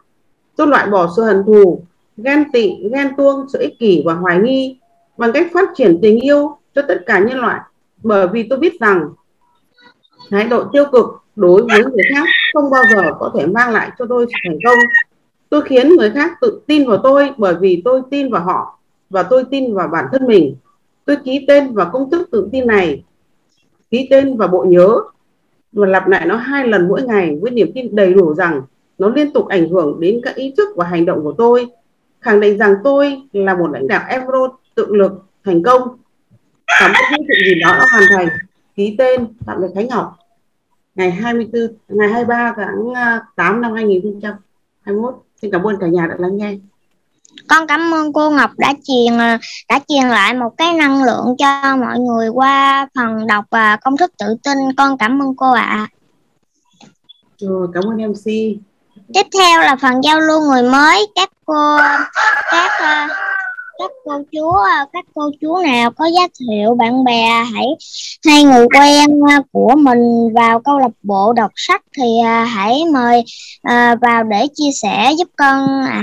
Tôi 0.56 0.66
loại 0.66 0.86
bỏ 0.90 1.12
sự 1.16 1.22
hận 1.22 1.42
thù, 1.46 1.82
ghen 2.16 2.52
tị, 2.52 2.88
ghen 2.92 3.16
tuông, 3.16 3.46
sự 3.52 3.58
ích 3.58 3.78
kỷ 3.78 4.02
và 4.06 4.14
hoài 4.14 4.38
nghi 4.38 4.78
bằng 5.16 5.32
cách 5.32 5.46
phát 5.52 5.68
triển 5.74 5.98
tình 6.02 6.20
yêu 6.20 6.56
cho 6.74 6.82
tất 6.88 7.02
cả 7.06 7.18
nhân 7.18 7.38
loại. 7.38 7.60
Bởi 8.02 8.28
vì 8.28 8.42
tôi 8.42 8.58
biết 8.58 8.80
rằng 8.80 9.08
thái 10.30 10.44
độ 10.44 10.64
tiêu 10.72 10.84
cực 10.92 11.06
đối 11.36 11.62
với 11.62 11.84
người 11.84 12.04
khác 12.14 12.26
không 12.54 12.70
bao 12.70 12.84
giờ 12.94 13.02
có 13.18 13.30
thể 13.34 13.46
mang 13.46 13.72
lại 13.72 13.90
cho 13.98 14.06
tôi 14.08 14.26
thành 14.44 14.58
công. 14.64 14.78
Tôi 15.48 15.62
khiến 15.62 15.88
người 15.88 16.10
khác 16.10 16.32
tự 16.40 16.60
tin 16.66 16.88
vào 16.88 16.98
tôi 17.02 17.30
bởi 17.36 17.54
vì 17.54 17.82
tôi 17.84 18.02
tin 18.10 18.30
vào 18.30 18.44
họ 18.44 18.79
và 19.10 19.22
tôi 19.22 19.44
tin 19.50 19.74
vào 19.74 19.88
bản 19.88 20.04
thân 20.12 20.26
mình. 20.26 20.56
Tôi 21.04 21.16
ký 21.24 21.44
tên 21.48 21.74
vào 21.74 21.90
công 21.92 22.10
thức 22.10 22.28
tự 22.32 22.48
tin 22.52 22.66
này. 22.66 23.04
Ký 23.90 24.06
tên 24.10 24.36
vào 24.36 24.48
bộ 24.48 24.64
nhớ. 24.68 25.00
Và 25.72 25.86
lặp 25.86 26.08
lại 26.08 26.26
nó 26.26 26.36
hai 26.36 26.68
lần 26.68 26.88
mỗi 26.88 27.02
ngày 27.02 27.38
với 27.40 27.50
niềm 27.50 27.72
tin 27.74 27.96
đầy 27.96 28.14
đủ 28.14 28.34
rằng 28.34 28.62
nó 28.98 29.08
liên 29.08 29.32
tục 29.32 29.48
ảnh 29.48 29.68
hưởng 29.68 30.00
đến 30.00 30.20
các 30.24 30.34
ý 30.34 30.54
thức 30.56 30.68
và 30.76 30.84
hành 30.84 31.06
động 31.06 31.22
của 31.22 31.32
tôi, 31.38 31.66
khẳng 32.20 32.40
định 32.40 32.58
rằng 32.58 32.74
tôi 32.84 33.22
là 33.32 33.54
một 33.54 33.70
lãnh 33.70 33.88
đạo 33.88 34.04
Euro 34.08 34.48
tự 34.74 34.86
lực, 34.94 35.12
thành 35.44 35.62
công. 35.62 35.82
Cảm 36.80 36.90
ơn 36.90 37.04
những 37.10 37.26
chuyện 37.26 37.54
gì 37.54 37.60
đó 37.60 37.76
đã 37.78 37.86
hoàn 37.92 38.04
thành. 38.16 38.28
Ký 38.76 38.94
tên, 38.98 39.26
tạm 39.46 39.60
biệt 39.60 39.68
Khánh 39.74 39.88
Ngọc. 39.88 40.16
Ngày 40.94 41.10
24 41.10 41.62
ngày 41.88 42.08
23 42.08 42.54
tháng 42.56 42.94
à, 42.94 43.22
8 43.36 43.60
năm 43.60 43.72
2021 43.72 45.14
xin 45.42 45.50
cảm 45.50 45.62
ơn 45.62 45.76
cả 45.80 45.86
nhà 45.86 46.06
đã 46.06 46.16
lắng 46.18 46.36
nghe 46.36 46.58
con 47.48 47.66
cảm 47.66 47.94
ơn 47.94 48.12
cô 48.12 48.30
Ngọc 48.30 48.50
đã 48.58 48.74
truyền 48.84 49.18
à, 49.18 49.38
đã 49.68 49.80
truyền 49.88 50.08
lại 50.08 50.34
một 50.34 50.50
cái 50.56 50.72
năng 50.72 51.04
lượng 51.04 51.34
cho 51.38 51.76
mọi 51.76 51.98
người 51.98 52.28
qua 52.28 52.88
phần 52.94 53.26
đọc 53.26 53.44
và 53.50 53.76
công 53.76 53.96
thức 53.96 54.12
tự 54.18 54.26
tin 54.42 54.58
con 54.76 54.98
cảm 54.98 55.22
ơn 55.22 55.36
cô 55.36 55.50
ạ 55.52 55.62
à. 55.62 55.88
cảm 57.74 57.84
ơn 57.84 58.10
MC 58.10 58.24
tiếp 59.14 59.26
theo 59.38 59.60
là 59.60 59.76
phần 59.76 60.00
giao 60.04 60.20
lưu 60.20 60.40
người 60.40 60.62
mới 60.62 61.06
các 61.14 61.30
cô 61.44 61.78
các 62.50 62.70
à, 62.80 63.08
các 63.78 63.90
cô 64.04 64.22
chú 64.32 64.52
các 64.92 65.04
cô 65.14 65.30
chú 65.40 65.56
nào 65.56 65.90
có 65.90 66.04
giới 66.06 66.28
thiệu 66.40 66.74
bạn 66.74 67.04
bè 67.04 67.44
hãy 67.54 67.66
hay 68.26 68.44
người 68.44 68.66
quen 68.76 69.20
của 69.52 69.74
mình 69.76 70.34
vào 70.34 70.60
câu 70.60 70.78
lạc 70.78 70.92
bộ 71.02 71.32
đọc 71.32 71.50
sách 71.56 71.82
thì 71.96 72.08
hãy 72.46 72.82
mời 72.92 73.24
vào 74.00 74.24
để 74.24 74.46
chia 74.54 74.70
sẻ 74.82 75.12
giúp 75.18 75.28
con 75.36 75.82
ạ 75.82 76.00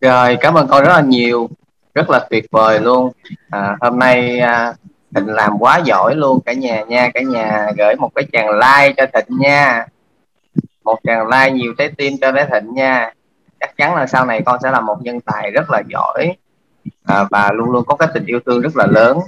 Rồi, 0.00 0.36
cảm 0.40 0.54
ơn 0.54 0.68
con 0.68 0.84
rất 0.84 0.92
là 0.92 1.00
nhiều, 1.00 1.48
rất 1.94 2.10
là 2.10 2.26
tuyệt 2.30 2.44
vời 2.50 2.80
luôn. 2.80 3.12
À, 3.50 3.76
hôm 3.80 3.98
nay 3.98 4.38
à, 4.38 4.74
Thịnh 5.14 5.26
làm 5.26 5.58
quá 5.58 5.78
giỏi 5.84 6.14
luôn 6.14 6.40
cả 6.40 6.52
nhà 6.52 6.82
nha, 6.82 7.10
cả 7.14 7.20
nhà 7.20 7.66
gửi 7.76 7.96
một 7.96 8.10
cái 8.14 8.24
tràng 8.32 8.50
like 8.50 8.94
cho 8.96 9.06
Thịnh 9.14 9.38
nha. 9.38 9.86
Một 10.84 10.98
tràng 11.04 11.26
like 11.28 11.50
nhiều 11.50 11.74
trái 11.78 11.90
tim 11.96 12.14
cho 12.20 12.32
bé 12.32 12.46
Thịnh 12.52 12.74
nha. 12.74 13.12
Chắc 13.60 13.76
chắn 13.76 13.94
là 13.94 14.06
sau 14.06 14.26
này 14.26 14.42
con 14.46 14.58
sẽ 14.62 14.70
là 14.70 14.80
một 14.80 14.96
nhân 15.00 15.20
tài 15.20 15.50
rất 15.50 15.70
là 15.70 15.82
giỏi 15.88 16.36
à, 17.04 17.24
và 17.30 17.52
luôn 17.52 17.70
luôn 17.70 17.84
có 17.86 17.96
cái 17.96 18.08
tình 18.14 18.26
yêu 18.26 18.40
thương 18.46 18.60
rất 18.60 18.76
là 18.76 18.86
lớn 18.86 19.18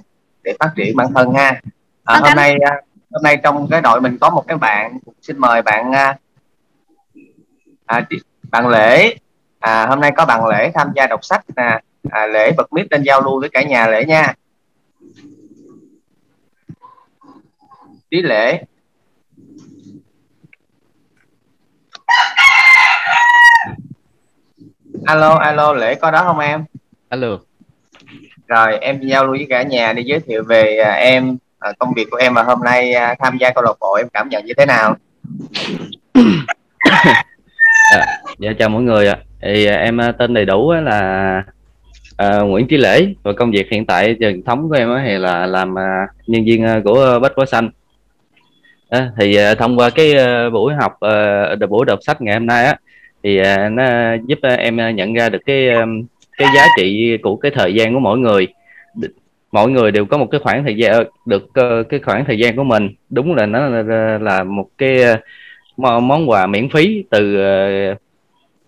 để 0.43 0.57
phát 0.61 0.73
triển 0.77 0.97
bản 0.97 1.13
thân 1.15 1.33
ha. 1.35 1.61
À, 2.05 2.21
hôm 2.23 2.33
nay 2.37 2.57
à, 2.71 2.81
hôm 3.11 3.23
nay 3.23 3.37
trong 3.43 3.69
cái 3.71 3.81
đội 3.81 4.01
mình 4.01 4.19
có 4.21 4.31
một 4.31 4.45
cái 4.49 4.59
bạn 4.59 4.99
xin 5.23 5.39
mời 5.39 5.63
bạn 5.63 5.93
à, 5.93 6.19
à, 7.87 8.07
bạn 8.51 8.69
lễ 8.69 9.15
à, 9.63 9.87
hôm 9.87 10.01
nay 10.01 10.13
có 10.17 10.25
bạn 10.25 10.47
lễ 10.47 10.71
tham 10.75 10.89
gia 10.97 11.07
đọc 11.07 11.25
sách 11.25 11.45
nè. 11.57 11.81
À, 12.11 12.27
lễ 12.27 12.53
bật 12.57 12.73
mít 12.73 12.87
lên 12.91 13.03
giao 13.03 13.21
lưu 13.21 13.41
với 13.41 13.49
cả 13.49 13.63
nhà 13.63 13.87
lễ 13.87 14.05
nha. 14.05 14.35
Trí 18.11 18.23
lễ. 18.23 18.65
Alo 25.05 25.39
alo 25.39 25.73
lễ 25.73 25.95
có 25.95 26.11
đó 26.11 26.23
không 26.25 26.39
em? 26.39 26.65
Alo. 27.09 27.39
Rồi 28.47 28.79
em 28.79 29.01
giao 29.01 29.25
lưu 29.25 29.33
với 29.33 29.47
cả 29.51 29.63
nhà 29.63 29.93
đi 29.93 30.03
giới 30.03 30.21
thiệu 30.21 30.45
về 30.49 30.79
à, 30.79 30.93
em 30.93 31.37
à, 31.59 31.73
công 31.79 31.93
việc 31.97 32.07
của 32.11 32.17
em 32.17 32.35
và 32.35 32.43
hôm 32.43 32.61
nay 32.65 32.93
à, 32.93 33.15
tham 33.19 33.39
gia 33.39 33.51
câu 33.51 33.65
lạc 33.65 33.75
bộ 33.81 33.95
em 33.95 34.09
cảm 34.09 34.29
nhận 34.29 34.45
như 34.45 34.55
thế 34.57 34.67
nào? 34.67 34.97
À, 37.93 38.21
dạ 38.39 38.51
chào 38.59 38.69
mọi 38.69 38.83
người 38.83 39.09
ạ. 39.09 39.19
à 39.19 39.32
thì 39.43 39.67
à, 39.67 39.77
em 39.77 40.01
à, 40.01 40.13
tên 40.13 40.35
đầy 40.35 40.45
đủ 40.45 40.73
là 40.73 41.43
à, 42.17 42.41
Nguyễn 42.41 42.67
Trí 42.67 42.77
Lễ. 42.77 43.07
Và 43.23 43.33
công 43.33 43.51
việc 43.51 43.71
hiện 43.71 43.87
tại 43.87 44.17
truyền 44.21 44.43
thống 44.43 44.69
của 44.69 44.75
em 44.75 44.89
thì 45.05 45.19
là 45.19 45.47
làm 45.47 45.79
à, 45.79 46.07
nhân 46.27 46.45
viên 46.45 46.83
của 46.85 47.19
Bách 47.23 47.33
Hóa 47.37 47.47
Xanh. 47.47 47.71
À, 48.91 49.11
thì 49.19 49.37
thông 49.59 49.79
qua 49.79 49.91
cái 49.91 50.15
buổi 50.51 50.75
học 50.75 50.93
uh, 51.63 51.71
buổi 51.71 51.87
đọc 51.87 51.99
sách 52.03 52.23
ngày 52.23 52.35
hôm 52.35 52.47
nay 52.47 52.65
á 52.65 52.77
thì 53.23 53.41
nó 53.71 54.15
giúp 54.27 54.39
em 54.59 54.97
nhận 54.97 55.15
ra 55.15 55.29
được 55.29 55.39
cái 55.47 55.69
cái 56.39 56.49
giá 56.57 56.67
trị 56.77 57.17
của 57.23 57.37
cái 57.37 57.51
thời 57.55 57.75
gian 57.75 57.95
của 57.95 58.01
mỗi 58.01 58.19
người. 58.19 58.49
Mỗi 59.53 59.71
người 59.71 59.91
đều 59.91 60.05
có 60.05 60.19
một 60.19 60.27
cái 60.31 60.41
khoảng 60.41 60.65
thời 60.65 60.77
gian 60.77 61.05
được 61.27 61.49
ờ, 61.55 61.83
cái 61.83 62.01
khoảng 62.01 62.25
thời 62.25 62.39
gian 62.39 62.57
của 62.57 62.65
mình. 62.65 62.89
Đúng 63.11 63.35
là 63.35 63.47
nó 63.47 63.67
là, 63.67 64.19
là 64.19 64.45
một 64.45 64.69
cái 64.79 65.05
món 65.77 66.31
quà 66.31 66.47
miễn 66.47 66.69
phí 66.69 67.05
từ 67.11 67.37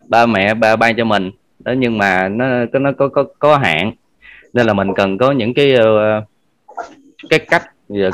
ba 0.08 0.26
mẹ 0.26 0.54
ba 0.54 0.76
ban 0.76 0.96
cho 0.96 1.04
mình. 1.04 1.30
Đó 1.58 1.73
nhưng 1.73 1.99
mà 1.99 2.28
nó 2.28 2.46
có 2.73 2.78
nó 2.78 2.92
có 2.92 3.08
có 3.08 3.25
có 3.38 3.56
hạn. 3.56 3.92
Nên 4.52 4.66
là 4.66 4.73
mình 4.73 4.94
cần 4.94 5.18
có 5.18 5.32
những 5.32 5.54
cái 5.54 5.75
uh, 5.80 6.25
cái 7.30 7.38
cách 7.38 7.62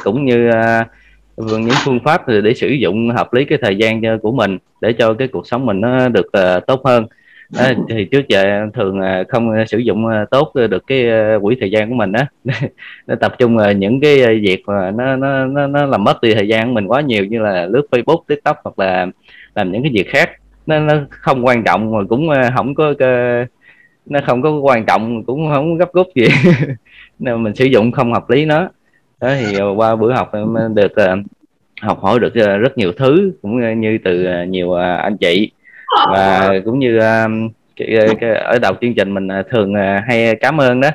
cũng 0.05 0.25
như 0.25 0.49
uh, 0.49 1.47
những 1.61 1.75
phương 1.85 2.01
pháp 2.05 2.29
để 2.29 2.55
sử 2.55 2.69
dụng 2.69 3.11
hợp 3.11 3.35
lý 3.35 3.45
cái 3.45 3.59
thời 3.63 3.77
gian 3.77 4.03
ờ, 4.03 4.19
của 4.23 4.33
mình 4.33 4.59
để 4.81 4.93
cho 4.93 5.15
cái 5.15 5.29
cuộc 5.29 5.47
sống 5.47 5.67
mình 5.67 5.81
nó 5.81 6.09
được 6.09 6.27
uh, 6.27 6.67
tốt 6.67 6.81
hơn. 6.85 7.07
Đó, 7.59 7.65
thì 7.89 8.05
trước 8.05 8.29
giờ 8.29 8.67
thường 8.75 9.01
không 9.29 9.67
sử 9.67 9.79
dụng 9.79 10.07
tốt 10.31 10.53
được 10.55 10.87
cái 10.87 11.07
quỹ 11.43 11.57
thời 11.61 11.71
gian 11.71 11.89
của 11.89 11.95
mình 11.95 12.13
đó 12.13 12.21
nó 13.07 13.15
tập 13.15 13.35
trung 13.39 13.57
những 13.77 14.01
cái 14.01 14.41
việc 14.41 14.63
mà 14.67 14.91
nó 14.91 15.17
nó 15.17 15.47
nó, 15.47 15.67
nó 15.67 15.87
làm 15.87 16.05
mất 16.05 16.23
đi 16.23 16.35
thời 16.35 16.49
gian 16.49 16.67
của 16.67 16.75
mình 16.75 16.87
quá 16.87 17.01
nhiều 17.01 17.25
như 17.25 17.39
là 17.39 17.67
lướt 17.67 17.87
Facebook, 17.91 18.23
TikTok 18.27 18.57
hoặc 18.65 18.79
là 18.79 19.07
làm 19.55 19.73
những 19.73 19.83
cái 19.83 19.93
việc 19.95 20.09
khác 20.09 20.31
nó, 20.67 20.79
nó 20.79 20.95
không 21.11 21.47
quan 21.47 21.65
trọng 21.65 21.93
mà 21.93 21.99
cũng 22.09 22.31
ờ, 22.31 22.51
không 22.57 22.75
có 22.75 22.95
nó 24.07 24.21
không 24.27 24.43
có 24.43 24.51
quan 24.51 24.85
trọng 24.85 25.25
cũng 25.25 25.51
không 25.51 25.79
gấp 25.79 25.93
rút 25.93 26.07
gì. 26.15 26.29
Nên 27.19 27.43
mình 27.43 27.55
sử 27.55 27.65
dụng 27.65 27.93
không 27.93 28.13
hợp 28.13 28.31
lý 28.31 28.45
nó. 28.45 28.69
Đó 29.21 29.35
thì 29.41 29.59
qua 29.77 29.97
buổi 29.97 30.15
học 30.15 30.35
em 30.35 30.75
được 30.75 30.97
ờ, 30.97 31.17
học 31.81 32.01
hỏi 32.01 32.21
được 32.21 32.35
ờ, 32.35 32.59
rất 32.59 32.79
nhiều 32.79 32.93
thứ 32.93 33.33
cũng 33.43 33.81
như 33.81 33.99
từ 34.05 34.45
nhiều 34.49 34.73
anh 34.75 35.17
chị. 35.17 35.51
Và 36.11 36.53
cũng 36.65 36.79
như 36.79 36.99
cái, 37.77 38.09
cái, 38.21 38.35
ở 38.35 38.59
đầu 38.59 38.73
chương 38.81 38.95
trình 38.95 39.15
mình 39.15 39.29
thường 39.51 39.75
hay 40.07 40.37
cảm 40.41 40.61
ơn 40.61 40.81
đó 40.81 40.91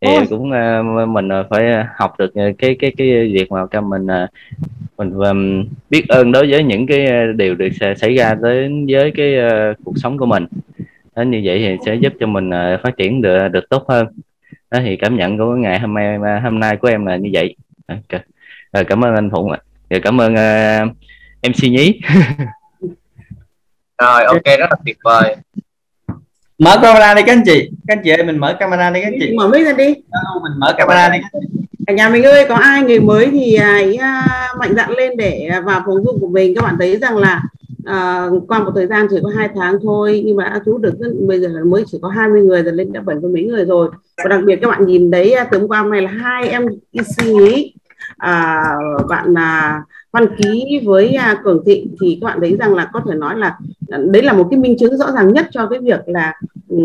thì 0.00 0.14
Ôi. 0.14 0.26
cũng 0.30 0.50
uh, 0.50 1.08
mình 1.08 1.28
phải 1.50 1.84
học 1.96 2.14
được 2.18 2.32
cái 2.58 2.76
cái 2.78 2.92
cái 2.96 3.30
việc 3.32 3.52
mà 3.52 3.60
cho 3.70 3.80
mình 3.80 4.06
uh, 4.06 4.30
mình 4.98 5.10
um, 5.10 5.64
biết 5.90 6.08
ơn 6.08 6.32
đối 6.32 6.50
với 6.50 6.64
những 6.64 6.86
cái 6.86 7.06
điều 7.36 7.54
được 7.54 7.68
xảy 7.96 8.14
ra 8.14 8.34
đến 8.34 8.86
với 8.90 9.12
cái 9.16 9.36
uh, 9.46 9.76
cuộc 9.84 9.94
sống 9.96 10.18
của 10.18 10.26
mình. 10.26 10.46
Đó, 11.16 11.22
như 11.22 11.40
vậy 11.44 11.58
thì 11.58 11.76
sẽ 11.86 11.94
giúp 11.94 12.12
cho 12.20 12.26
mình 12.26 12.48
uh, 12.48 12.80
phát 12.82 12.96
triển 12.96 13.22
được 13.22 13.48
được 13.48 13.68
tốt 13.68 13.84
hơn. 13.88 14.06
Đó 14.70 14.78
thì 14.84 14.96
cảm 14.96 15.16
nhận 15.16 15.38
của 15.38 15.54
ngày 15.54 15.80
hôm 15.80 15.94
nay 15.94 16.18
hôm 16.42 16.60
nay 16.60 16.76
của 16.76 16.88
em 16.88 17.06
là 17.06 17.16
như 17.16 17.30
vậy. 17.32 17.56
Okay. 17.88 18.20
rồi 18.72 18.84
cảm 18.84 19.04
ơn 19.04 19.14
anh 19.14 19.30
phụng 19.30 19.52
ạ. 19.52 19.58
Rồi 19.90 20.00
cảm 20.00 20.20
ơn 20.20 20.32
uh, 20.32 20.96
mc 21.48 21.62
nhí. 21.62 22.00
Rồi 24.02 24.24
ok 24.24 24.44
rất 24.44 24.70
là 24.70 24.76
tuyệt 24.84 24.96
vời 25.04 25.36
mở 26.58 26.78
camera 26.82 27.14
đi 27.14 27.22
các 27.26 27.32
anh 27.32 27.42
chị. 27.44 27.70
Các 27.86 27.96
anh 27.96 28.00
chị 28.04 28.10
ơi 28.10 28.24
mình 28.24 28.38
mở 28.38 28.56
camera 28.60 28.90
đi 28.90 29.00
các 29.00 29.06
anh 29.06 29.18
chị. 29.20 29.36
Mở 29.36 29.48
mic 29.48 29.66
ra 29.66 29.72
đi. 29.72 29.94
Mình 30.42 30.58
mở 30.58 30.74
camera 30.78 31.08
đi. 31.08 31.18
Cả 31.86 31.92
nhà 31.92 32.08
mình 32.08 32.22
ơi 32.22 32.46
có 32.48 32.54
ai 32.54 32.82
người 32.82 33.00
mới 33.00 33.28
thì 33.30 33.56
hãy 33.56 33.98
uh, 33.98 34.58
mạnh 34.58 34.74
dạn 34.76 34.90
lên 34.90 35.16
để 35.16 35.50
vào 35.64 35.82
phòng 35.86 35.96
zoom 35.96 36.20
của 36.20 36.28
mình? 36.28 36.54
Các 36.54 36.64
bạn 36.64 36.76
thấy 36.78 36.96
rằng 36.96 37.16
là 37.16 37.42
uh, 37.80 38.48
qua 38.48 38.58
một 38.58 38.72
thời 38.74 38.86
gian 38.86 39.06
chỉ 39.10 39.16
có 39.22 39.30
hai 39.36 39.48
tháng 39.54 39.78
thôi 39.82 40.22
nhưng 40.26 40.36
mà 40.36 40.60
chú 40.64 40.78
được 40.78 40.94
bây 41.26 41.40
giờ 41.40 41.48
mới 41.66 41.84
chỉ 41.86 41.98
có 42.02 42.08
20 42.08 42.42
người 42.42 42.62
rồi 42.62 42.72
lên 42.72 42.92
đã 42.92 43.00
bảy 43.00 43.16
mươi 43.16 43.30
mấy 43.32 43.44
người 43.44 43.64
rồi. 43.64 43.90
Và 44.16 44.28
đặc 44.28 44.40
biệt 44.46 44.58
các 44.62 44.68
bạn 44.68 44.86
nhìn 44.86 45.10
đấy 45.10 45.34
hôm 45.52 45.68
qua 45.68 45.82
nay 45.82 46.02
là 46.02 46.10
hai 46.10 46.48
em 46.48 46.66
ý 47.40 47.74
à, 48.16 48.64
bạn 49.08 49.34
là 49.34 49.82
văn 50.12 50.26
ký 50.36 50.80
với 50.84 51.14
à, 51.14 51.40
cường 51.44 51.64
thịnh 51.64 51.94
thì 52.00 52.18
các 52.20 52.26
bạn 52.26 52.38
thấy 52.40 52.56
rằng 52.56 52.74
là 52.74 52.90
có 52.92 53.00
thể 53.08 53.14
nói 53.14 53.38
là 53.38 53.58
à, 53.88 53.98
đấy 54.10 54.22
là 54.22 54.32
một 54.32 54.46
cái 54.50 54.58
minh 54.58 54.76
chứng 54.78 54.96
rõ 54.96 55.12
ràng 55.12 55.32
nhất 55.32 55.46
cho 55.50 55.66
cái 55.66 55.78
việc 55.78 56.00
là 56.06 56.34
ừ, 56.68 56.78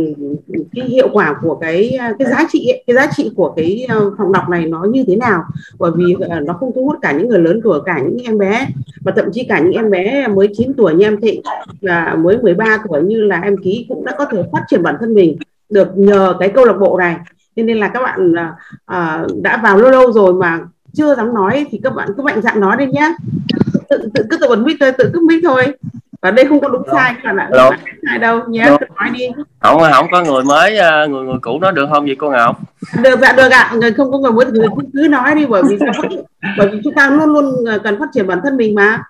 cái 0.75 0.87
hiệu 0.87 1.09
quả 1.13 1.35
của 1.41 1.55
cái 1.55 1.89
à, 1.89 2.13
cái 2.19 2.27
giá 2.27 2.47
trị 2.51 2.67
ấy, 2.67 2.83
cái 2.87 2.95
giá 2.95 3.07
trị 3.15 3.31
của 3.35 3.53
cái 3.55 3.85
à, 3.89 3.95
phòng 4.17 4.31
đọc 4.31 4.49
này 4.49 4.65
nó 4.65 4.83
như 4.83 5.03
thế 5.07 5.15
nào. 5.15 5.43
Bởi 5.79 5.91
vì 5.95 6.15
nó 6.43 6.53
không 6.53 6.71
thu 6.75 6.85
hút 6.85 6.97
cả 7.01 7.11
những 7.11 7.29
người 7.29 7.39
lớn 7.39 7.61
tuổi 7.63 7.79
cả 7.85 7.99
những 7.99 8.17
em 8.25 8.37
bé 8.37 8.67
và 9.01 9.11
thậm 9.15 9.25
chí 9.31 9.43
cả 9.43 9.59
những 9.59 9.73
em 9.73 9.89
bé 9.89 10.27
mới 10.27 10.47
9 10.53 10.73
tuổi 10.73 10.93
như 10.93 11.05
em 11.05 11.21
Thịnh 11.21 11.41
và 11.81 12.15
mới 12.19 12.37
13 12.37 12.77
tuổi 12.89 13.01
như 13.01 13.21
là 13.21 13.41
em 13.41 13.57
ký 13.63 13.85
cũng 13.89 14.05
đã 14.05 14.15
có 14.17 14.25
thể 14.25 14.43
phát 14.51 14.61
triển 14.67 14.83
bản 14.83 14.95
thân 14.99 15.13
mình 15.13 15.37
được 15.69 15.97
nhờ 15.97 16.35
cái 16.39 16.49
câu 16.49 16.65
lạc 16.65 16.77
bộ 16.79 16.97
này. 16.97 17.17
Nên 17.55 17.77
là 17.77 17.87
các 17.87 18.01
bạn 18.03 18.33
à, 18.85 19.25
đã 19.41 19.59
vào 19.63 19.77
lâu 19.77 19.91
lâu 19.91 20.11
rồi 20.11 20.33
mà 20.33 20.59
chưa 20.97 21.15
dám 21.15 21.33
nói 21.33 21.65
thì 21.71 21.79
các 21.83 21.89
bạn 21.89 22.09
cứ 22.17 22.23
mạnh 22.23 22.41
dạn 22.41 22.59
nói 22.59 22.77
đi 22.77 22.85
nhé 22.85 23.15
tự, 23.89 24.09
tự 24.13 24.25
cứ 24.29 24.37
tự 24.37 24.49
bật 24.49 24.59
mic 24.59 24.77
thôi 24.79 24.91
tự 24.97 25.11
cứ 25.13 25.19
mic 25.27 25.43
thôi. 25.43 25.73
Và 26.21 26.31
đây 26.31 26.45
không 26.45 26.59
có 26.59 26.67
đúng 26.67 26.83
sai 26.91 27.13
các 27.23 27.33
bạn 27.33 27.37
ạ. 27.37 27.47
Hello. 27.51 27.71
sai 28.07 28.17
đâu 28.17 28.41
nhé 28.47 28.63
Hello. 28.63 28.77
nói 28.99 29.09
đi. 29.13 29.27
Không 29.59 29.81
không 29.93 30.07
có 30.11 30.23
người 30.23 30.43
mới 30.43 30.77
à, 30.77 31.05
người 31.05 31.23
người 31.23 31.37
cũ 31.41 31.59
nói 31.59 31.71
được 31.71 31.87
không 31.93 32.05
vậy 32.05 32.15
cô 32.19 32.29
ngọc? 32.29 32.59
Được 33.01 33.19
dạ 33.21 33.33
được 33.33 33.51
ạ. 33.51 33.71
Người 33.75 33.93
không 33.93 34.11
có 34.11 34.17
người 34.17 34.31
mới 34.31 34.45
thì 34.45 34.51
người 34.51 34.67
cứ, 34.77 34.83
cứ 34.93 35.07
nói 35.07 35.35
đi 35.35 35.45
bởi 35.45 35.63
vì 35.69 35.77
bởi 36.57 36.67
vì 36.67 36.81
chúng 36.83 36.93
ta 36.93 37.09
luôn 37.09 37.29
luôn 37.33 37.69
à, 37.69 37.77
cần 37.83 37.99
phát 37.99 38.05
triển 38.13 38.27
bản 38.27 38.39
thân 38.43 38.57
mình 38.57 38.75
mà. 38.75 39.03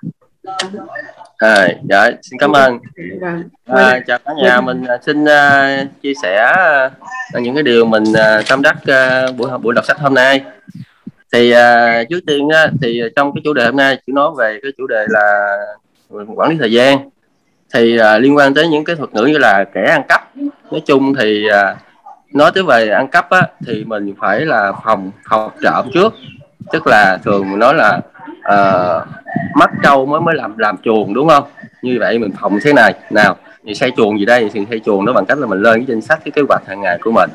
À, 1.37 1.67
dạ 1.89 2.11
xin 2.21 2.39
cảm 2.39 2.51
ơn. 2.51 2.79
Vâng. 3.19 3.43
à, 3.65 3.99
chào 4.07 4.17
cả 4.25 4.33
nhà 4.43 4.61
mình 4.61 4.83
à, 4.85 4.97
xin 5.05 5.23
uh, 5.23 6.01
chia 6.01 6.13
sẻ 6.21 6.53
uh, 7.37 7.43
những 7.43 7.53
cái 7.53 7.63
điều 7.63 7.85
mình 7.85 8.03
uh, 8.03 8.47
tâm 8.49 8.61
đắc 8.61 8.75
uh, 8.75 9.35
buổi 9.37 9.57
buổi 9.57 9.73
đọc 9.73 9.85
sách 9.85 9.99
hôm 9.99 10.13
nay 10.13 10.41
thì 11.33 11.53
uh, 11.53 12.09
trước 12.09 12.19
tiên 12.27 12.45
uh, 12.45 12.71
thì 12.81 13.01
trong 13.15 13.33
cái 13.33 13.41
chủ 13.43 13.53
đề 13.53 13.65
hôm 13.65 13.75
nay 13.75 13.97
chỉ 14.05 14.13
nói 14.13 14.31
về 14.37 14.59
cái 14.63 14.71
chủ 14.77 14.87
đề 14.87 15.05
là 15.09 15.57
quản 16.35 16.49
lý 16.49 16.57
thời 16.59 16.71
gian. 16.71 17.09
Thì 17.73 17.99
uh, 17.99 18.21
liên 18.21 18.37
quan 18.37 18.53
tới 18.53 18.67
những 18.67 18.83
cái 18.83 18.95
thuật 18.95 19.13
ngữ 19.13 19.25
như 19.25 19.37
là 19.37 19.63
kẻ 19.73 19.83
ăn 19.89 20.01
cắp. 20.09 20.37
Nói 20.71 20.81
chung 20.85 21.13
thì 21.19 21.45
uh, 21.49 21.77
nói 22.33 22.51
tới 22.55 22.63
về 22.63 22.89
ăn 22.89 23.07
cắp 23.07 23.29
á, 23.29 23.47
thì 23.67 23.83
mình 23.83 24.13
phải 24.19 24.41
là 24.41 24.71
phòng 24.83 25.11
học 25.25 25.55
trộm 25.61 25.85
trước. 25.93 26.13
Tức 26.71 26.87
là 26.87 27.17
thường 27.23 27.49
mình 27.49 27.59
nói 27.59 27.73
là 27.75 27.99
uh, 28.37 29.07
mắt 29.55 29.69
trâu 29.83 30.05
mới 30.05 30.21
mới 30.21 30.35
làm 30.35 30.57
làm 30.57 30.77
chuồng 30.83 31.13
đúng 31.13 31.29
không? 31.29 31.43
Như 31.81 31.97
vậy 31.99 32.19
mình 32.19 32.31
phòng 32.41 32.59
thế 32.63 32.73
này. 32.73 32.93
Nào 33.09 33.37
thì 33.65 33.75
xây 33.75 33.91
chuồng 33.97 34.19
gì 34.19 34.25
đây? 34.25 34.49
Thì 34.53 34.65
xây 34.69 34.79
chuồng 34.79 35.05
nó 35.05 35.13
bằng 35.13 35.25
cách 35.25 35.37
là 35.37 35.47
mình 35.47 35.61
lên 35.61 35.79
cái 35.79 35.85
danh 35.85 36.01
sách 36.01 36.19
cái 36.25 36.31
kế 36.31 36.41
hoạch 36.49 36.67
hàng 36.67 36.81
ngày 36.81 36.97
của 37.01 37.11
mình 37.11 37.29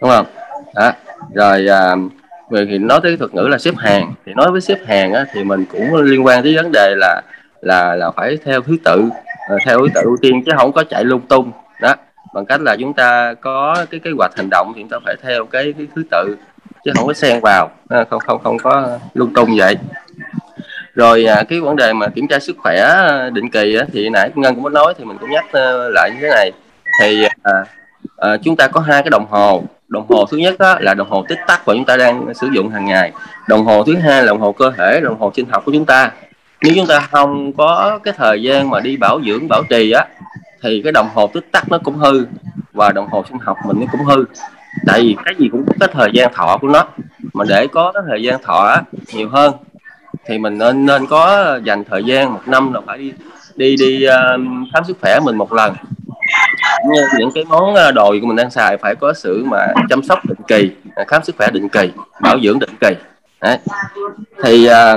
đúng 0.00 0.10
không? 0.10 0.26
Đó 0.74 0.92
rồi 1.34 1.66
uh, 1.66 2.12
về 2.52 2.66
thì 2.70 2.78
nói 2.78 3.00
tới 3.02 3.16
thuật 3.16 3.34
ngữ 3.34 3.42
là 3.42 3.58
xếp 3.58 3.74
hàng 3.78 4.12
thì 4.26 4.32
nói 4.34 4.50
với 4.52 4.60
xếp 4.60 4.78
hàng 4.86 5.12
á, 5.12 5.24
thì 5.32 5.44
mình 5.44 5.64
cũng 5.64 5.94
liên 5.94 6.26
quan 6.26 6.42
tới 6.42 6.56
vấn 6.56 6.72
đề 6.72 6.94
là 6.96 7.22
là 7.60 7.94
là 7.94 8.10
phải 8.10 8.38
theo 8.44 8.60
thứ 8.60 8.76
tự 8.84 9.04
ờ, 9.48 9.56
theo 9.66 9.78
thứ 9.78 9.88
tự 9.94 10.00
ưu 10.04 10.16
tiên 10.22 10.42
chứ 10.46 10.52
không 10.56 10.72
có 10.72 10.84
chạy 10.84 11.04
lung 11.04 11.20
tung. 11.20 11.52
Đó 11.80 11.94
bằng 12.34 12.46
cách 12.46 12.60
là 12.60 12.76
chúng 12.80 12.92
ta 12.92 13.34
có 13.40 13.86
cái 13.90 14.00
kế 14.00 14.10
hoạch 14.18 14.36
hành 14.36 14.48
động 14.50 14.72
thì 14.76 14.82
chúng 14.82 14.88
ta 14.88 14.98
phải 15.04 15.16
theo 15.22 15.46
cái, 15.46 15.74
cái 15.78 15.86
thứ 15.96 16.02
tự 16.10 16.36
chứ 16.84 16.90
không 16.94 17.06
có 17.06 17.12
xen 17.12 17.40
vào 17.42 17.70
ờ, 17.88 18.04
không 18.10 18.20
không 18.20 18.38
không 18.42 18.58
có 18.58 18.98
lung 19.14 19.34
tung 19.34 19.48
vậy. 19.56 19.76
Rồi 20.94 21.24
à, 21.24 21.42
cái 21.48 21.60
vấn 21.60 21.76
đề 21.76 21.92
mà 21.92 22.08
kiểm 22.08 22.28
tra 22.28 22.38
sức 22.38 22.56
khỏe 22.58 22.94
định 23.32 23.50
kỳ 23.50 23.76
á, 23.76 23.84
thì 23.92 24.08
nãy 24.08 24.30
ngân 24.34 24.54
cũng 24.54 24.64
có 24.64 24.70
nói 24.70 24.94
thì 24.98 25.04
mình 25.04 25.16
cũng 25.20 25.30
nhắc 25.30 25.44
ờ, 25.52 25.88
lại 25.88 26.10
như 26.10 26.18
thế 26.20 26.28
này. 26.28 26.52
Thì 27.00 27.24
à, 27.42 27.52
à, 28.16 28.36
chúng 28.42 28.56
ta 28.56 28.68
có 28.68 28.80
hai 28.80 29.02
cái 29.02 29.10
đồng 29.10 29.26
hồ 29.30 29.64
đồng 29.92 30.06
hồ 30.08 30.26
thứ 30.30 30.36
nhất 30.36 30.58
đó 30.58 30.76
là 30.80 30.94
đồng 30.94 31.10
hồ 31.10 31.24
tích 31.28 31.38
tắc 31.46 31.68
mà 31.68 31.74
chúng 31.74 31.84
ta 31.84 31.96
đang 31.96 32.34
sử 32.34 32.48
dụng 32.52 32.68
hàng 32.68 32.84
ngày. 32.84 33.12
Đồng 33.48 33.64
hồ 33.64 33.84
thứ 33.84 33.96
hai 33.96 34.20
là 34.20 34.26
đồng 34.26 34.40
hồ 34.40 34.52
cơ 34.52 34.72
thể 34.76 35.00
đồng 35.00 35.18
hồ 35.18 35.32
sinh 35.36 35.46
học 35.50 35.62
của 35.66 35.72
chúng 35.72 35.84
ta. 35.84 36.10
Nếu 36.62 36.72
chúng 36.76 36.86
ta 36.86 37.00
không 37.00 37.52
có 37.52 37.98
cái 38.02 38.14
thời 38.16 38.42
gian 38.42 38.70
mà 38.70 38.80
đi 38.80 38.96
bảo 38.96 39.20
dưỡng 39.26 39.48
bảo 39.48 39.62
trì 39.68 39.90
á 39.90 40.06
thì 40.62 40.80
cái 40.84 40.92
đồng 40.92 41.08
hồ 41.14 41.26
tích 41.26 41.52
tắc 41.52 41.68
nó 41.70 41.78
cũng 41.78 41.96
hư 41.96 42.26
và 42.72 42.92
đồng 42.92 43.08
hồ 43.08 43.24
sinh 43.28 43.38
học 43.38 43.56
mình 43.66 43.80
nó 43.80 43.86
cũng 43.92 44.04
hư. 44.04 44.24
Tại 44.86 45.00
vì 45.00 45.16
cái 45.24 45.34
gì 45.38 45.48
cũng 45.52 45.64
có 45.66 45.72
cái 45.80 45.88
thời 45.92 46.10
gian 46.12 46.32
thọ 46.34 46.58
của 46.60 46.68
nó. 46.68 46.84
Mà 47.32 47.44
để 47.48 47.66
có 47.66 47.92
cái 47.92 48.02
thời 48.08 48.22
gian 48.22 48.42
thọ 48.42 48.66
á, 48.66 48.82
nhiều 49.14 49.28
hơn 49.28 49.54
thì 50.26 50.38
mình 50.38 50.58
nên 50.58 50.86
nên 50.86 51.06
có 51.06 51.58
dành 51.64 51.84
thời 51.84 52.04
gian 52.04 52.32
một 52.32 52.40
năm 52.46 52.72
là 52.72 52.80
phải 52.86 52.98
đi 52.98 53.12
đi 53.56 53.76
đi 53.76 54.06
uh, 54.06 54.12
khám 54.72 54.84
sức 54.84 54.96
khỏe 55.00 55.20
mình 55.24 55.36
một 55.36 55.52
lần 55.52 55.74
những 57.18 57.30
cái 57.34 57.44
món 57.44 57.74
ờ, 57.74 57.92
đồ 57.92 58.14
của 58.20 58.26
mình 58.26 58.36
đang 58.36 58.50
xài 58.50 58.76
phải 58.76 58.94
có 58.94 59.12
sự 59.12 59.44
mà 59.44 59.66
chăm 59.88 60.02
sóc 60.02 60.26
định 60.28 60.38
kỳ 60.48 60.70
à, 60.96 61.04
khám 61.08 61.24
sức 61.24 61.36
khỏe 61.38 61.48
định 61.52 61.68
kỳ 61.68 61.90
bảo 62.20 62.40
dưỡng 62.40 62.58
định 62.58 62.70
kỳ. 62.80 62.94
Đấy. 63.40 63.58
thì 64.44 64.66
ờ, 64.66 64.96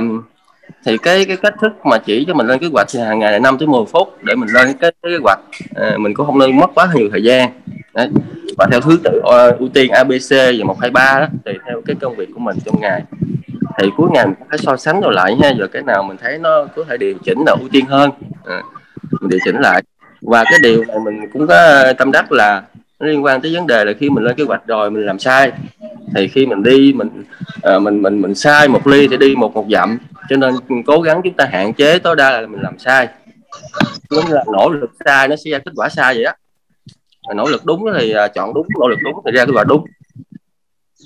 thì 0.84 0.98
cái 0.98 1.24
cái 1.24 1.36
cách 1.36 1.54
thức 1.60 1.72
mà 1.86 1.98
chỉ 1.98 2.24
cho 2.28 2.34
mình 2.34 2.46
lên 2.46 2.58
kế 2.58 2.66
hoạch 2.72 2.86
thì 2.90 3.00
hàng 3.00 3.18
ngày 3.18 3.32
là 3.32 3.38
5 3.38 3.58
tới 3.58 3.68
10 3.68 3.84
phút 3.92 4.22
để 4.22 4.34
mình 4.34 4.48
lên 4.52 4.76
cái 4.80 4.92
kế 5.02 5.10
hoạch 5.22 5.38
à, 5.74 5.92
mình 5.98 6.14
cũng 6.14 6.26
không 6.26 6.38
nên 6.38 6.58
mất 6.58 6.70
quá 6.74 6.88
nhiều 6.94 7.08
thời 7.12 7.22
gian. 7.22 7.50
Đấy. 7.94 8.08
và 8.58 8.66
theo 8.70 8.80
thứ 8.80 8.98
tự 9.04 9.20
ưu 9.58 9.68
tiên 9.68 9.90
ABC 9.90 10.30
và 10.30 10.64
một 10.64 10.80
hai 10.80 10.90
ba 10.90 11.20
đó 11.20 11.26
tùy 11.44 11.54
theo 11.66 11.82
cái 11.86 11.96
công 12.00 12.16
việc 12.16 12.28
của 12.34 12.40
mình 12.40 12.56
trong 12.64 12.80
ngày. 12.80 13.02
Thì 13.78 13.90
cuối 13.96 14.08
ngày 14.12 14.26
mình 14.26 14.34
phải 14.48 14.58
so 14.58 14.76
sánh 14.76 15.00
rồi 15.00 15.14
lại 15.14 15.36
ha 15.42 15.52
rồi 15.58 15.68
cái 15.68 15.82
nào 15.82 16.02
mình 16.02 16.16
thấy 16.22 16.38
nó 16.38 16.66
có 16.76 16.84
thể 16.88 16.96
điều 16.96 17.14
chỉnh 17.24 17.38
là 17.46 17.52
ưu 17.52 17.68
tiên 17.68 17.86
hơn. 17.86 18.10
À, 18.44 18.62
mình 19.20 19.30
điều 19.30 19.40
chỉnh 19.44 19.56
lại 19.60 19.82
và 20.26 20.44
cái 20.44 20.58
điều 20.62 20.84
này 20.84 20.96
mình 21.04 21.30
cũng 21.32 21.46
có 21.46 21.54
ờ, 21.54 21.92
tâm 21.92 22.12
đắc 22.12 22.32
là 22.32 22.62
nó 23.00 23.06
liên 23.06 23.24
quan 23.24 23.40
tới 23.40 23.54
vấn 23.54 23.66
đề 23.66 23.84
là 23.84 23.92
khi 24.00 24.10
mình 24.10 24.24
lên 24.24 24.36
kế 24.36 24.44
hoạch 24.44 24.66
rồi 24.66 24.90
mình 24.90 25.06
làm 25.06 25.18
sai. 25.18 25.52
Thì 26.14 26.28
khi 26.28 26.46
mình 26.46 26.62
đi 26.62 26.92
mình 26.92 27.24
uh, 27.76 27.82
mình 27.82 28.02
mình 28.02 28.22
mình 28.22 28.34
sai 28.34 28.68
một 28.68 28.86
ly 28.86 29.08
thì 29.08 29.16
đi 29.16 29.34
một 29.36 29.54
một 29.54 29.66
dặm. 29.70 29.98
Cho 30.28 30.36
nên 30.36 30.54
cố 30.86 31.00
gắng 31.00 31.20
chúng 31.24 31.34
ta 31.34 31.48
hạn 31.52 31.74
chế 31.74 31.98
tối 31.98 32.16
đa 32.16 32.40
là 32.40 32.46
mình 32.46 32.60
làm 32.60 32.78
sai. 32.78 33.08
Giống 34.10 34.30
là 34.30 34.44
nỗ 34.52 34.70
lực 34.70 34.90
sai 35.04 35.28
nó 35.28 35.36
sẽ 35.36 35.50
ra 35.50 35.58
kết 35.58 35.72
quả 35.76 35.88
sai 35.88 36.14
vậy 36.14 36.24
đó. 36.24 36.32
Nỗ 37.34 37.48
lực 37.48 37.64
đúng 37.64 37.84
thì 37.98 38.14
uh, 38.24 38.34
chọn 38.34 38.54
đúng 38.54 38.66
nỗ 38.80 38.88
lực 38.88 38.98
đúng 39.04 39.14
thì 39.26 39.32
ra 39.32 39.44
kết 39.44 39.52
quả 39.54 39.64
đúng. 39.64 39.86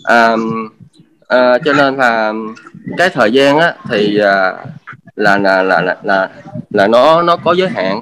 À, 0.04 0.36
à, 1.28 1.58
cho 1.64 1.72
nên 1.72 1.96
là 1.96 2.32
cái 2.96 3.08
thời 3.08 3.32
gian 3.32 3.58
á 3.58 3.74
thì 3.90 4.18
à, 4.18 4.52
là, 5.16 5.38
là 5.38 5.62
là 5.62 5.80
là 5.80 5.96
là 6.02 6.30
là 6.70 6.86
nó 6.86 7.22
nó 7.22 7.36
có 7.36 7.52
giới 7.52 7.68
hạn 7.68 8.00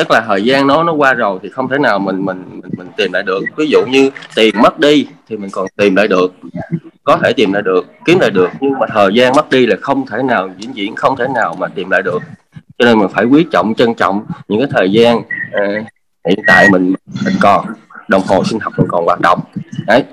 tức 0.00 0.10
là 0.10 0.20
thời 0.26 0.44
gian 0.44 0.66
nó 0.66 0.82
nó 0.82 0.92
qua 0.92 1.14
rồi 1.14 1.38
thì 1.42 1.48
không 1.48 1.68
thể 1.68 1.78
nào 1.78 1.98
mình 1.98 2.24
mình 2.24 2.44
mình, 2.50 2.70
mình 2.76 2.88
tìm 2.96 3.12
lại 3.12 3.22
được. 3.22 3.44
Ví 3.56 3.66
dụ 3.68 3.86
như 3.86 4.10
tiền 4.34 4.54
mất 4.62 4.78
đi 4.78 5.06
thì 5.28 5.36
mình 5.36 5.50
còn 5.52 5.66
tìm 5.76 5.96
lại 5.96 6.08
được. 6.08 6.34
Có 7.04 7.16
thể 7.22 7.32
tìm 7.32 7.52
lại 7.52 7.62
được 7.62 7.86
kiếm 8.04 8.18
lại 8.18 8.30
được 8.30 8.50
nhưng 8.60 8.78
mà 8.78 8.86
thời 8.86 9.14
gian 9.14 9.32
mất 9.36 9.50
đi 9.50 9.66
là 9.66 9.76
không 9.80 10.06
thể 10.06 10.22
nào 10.22 10.48
diễn 10.58 10.76
diễn 10.76 10.96
không 10.96 11.16
thể 11.16 11.26
nào 11.34 11.56
mà 11.58 11.68
tìm 11.68 11.90
lại 11.90 12.02
được. 12.02 12.22
Cho 12.78 12.84
nên 12.84 12.98
mình 12.98 13.08
phải 13.08 13.24
quý 13.24 13.46
trọng 13.52 13.74
trân 13.74 13.94
trọng 13.94 14.24
những 14.48 14.60
cái 14.60 14.68
thời 14.72 14.92
gian 14.92 15.18
uh, 15.18 15.86
hiện 16.28 16.38
tại 16.46 16.68
mình 16.70 16.94
mình 17.24 17.34
còn 17.40 17.66
đồng 18.08 18.22
hồ 18.26 18.44
sinh 18.44 18.60
học 18.60 18.72
mình 18.76 18.86
còn 18.90 19.04
hoạt 19.04 19.20
động. 19.20 19.40
Đấy 19.86 20.04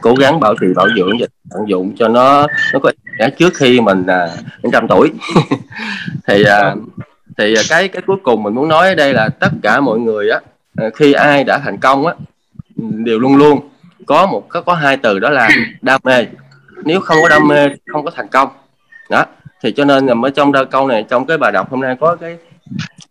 cố 0.00 0.14
gắng 0.14 0.40
bảo 0.40 0.54
trì 0.60 0.66
bảo 0.76 0.86
dưỡng 0.96 1.18
và 1.20 1.26
tận 1.50 1.68
dụng 1.68 1.96
cho 1.96 2.08
nó 2.08 2.46
nó 2.72 2.78
có 2.78 2.92
trước 3.38 3.54
khi 3.54 3.80
mình 3.80 4.06
à, 4.06 4.28
đến 4.62 4.72
trăm 4.72 4.88
tuổi. 4.88 5.10
Thì 6.26 6.42
uh, 6.42 6.78
thì 7.40 7.54
à, 7.54 7.62
cái 7.68 7.88
cái 7.88 8.02
cuối 8.06 8.16
cùng 8.22 8.42
mình 8.42 8.54
muốn 8.54 8.68
nói 8.68 8.88
ở 8.88 8.94
đây 8.94 9.14
là 9.14 9.28
tất 9.28 9.48
cả 9.62 9.80
mọi 9.80 9.98
người 9.98 10.30
á 10.30 10.40
à, 10.76 10.90
khi 10.94 11.12
ai 11.12 11.44
đã 11.44 11.58
thành 11.58 11.78
công 11.78 12.06
á 12.06 12.14
đều 12.78 13.18
luôn 13.18 13.36
luôn 13.36 13.68
có 14.06 14.26
một 14.26 14.48
có 14.48 14.60
có 14.60 14.74
hai 14.74 14.96
từ 14.96 15.18
đó 15.18 15.30
là 15.30 15.48
đam 15.82 16.00
mê. 16.04 16.26
Nếu 16.84 17.00
không 17.00 17.18
có 17.22 17.28
đam 17.28 17.48
mê 17.48 17.68
không 17.86 18.04
có 18.04 18.10
thành 18.10 18.28
công. 18.28 18.48
Đó 19.10 19.24
thì 19.62 19.72
cho 19.72 19.84
nên 19.84 20.06
là 20.06 20.14
ở 20.22 20.30
trong 20.30 20.52
câu 20.70 20.88
này 20.88 21.04
trong 21.08 21.26
cái 21.26 21.38
bài 21.38 21.52
đọc 21.52 21.70
hôm 21.70 21.80
nay 21.80 21.96
có 22.00 22.16
cái 22.20 22.36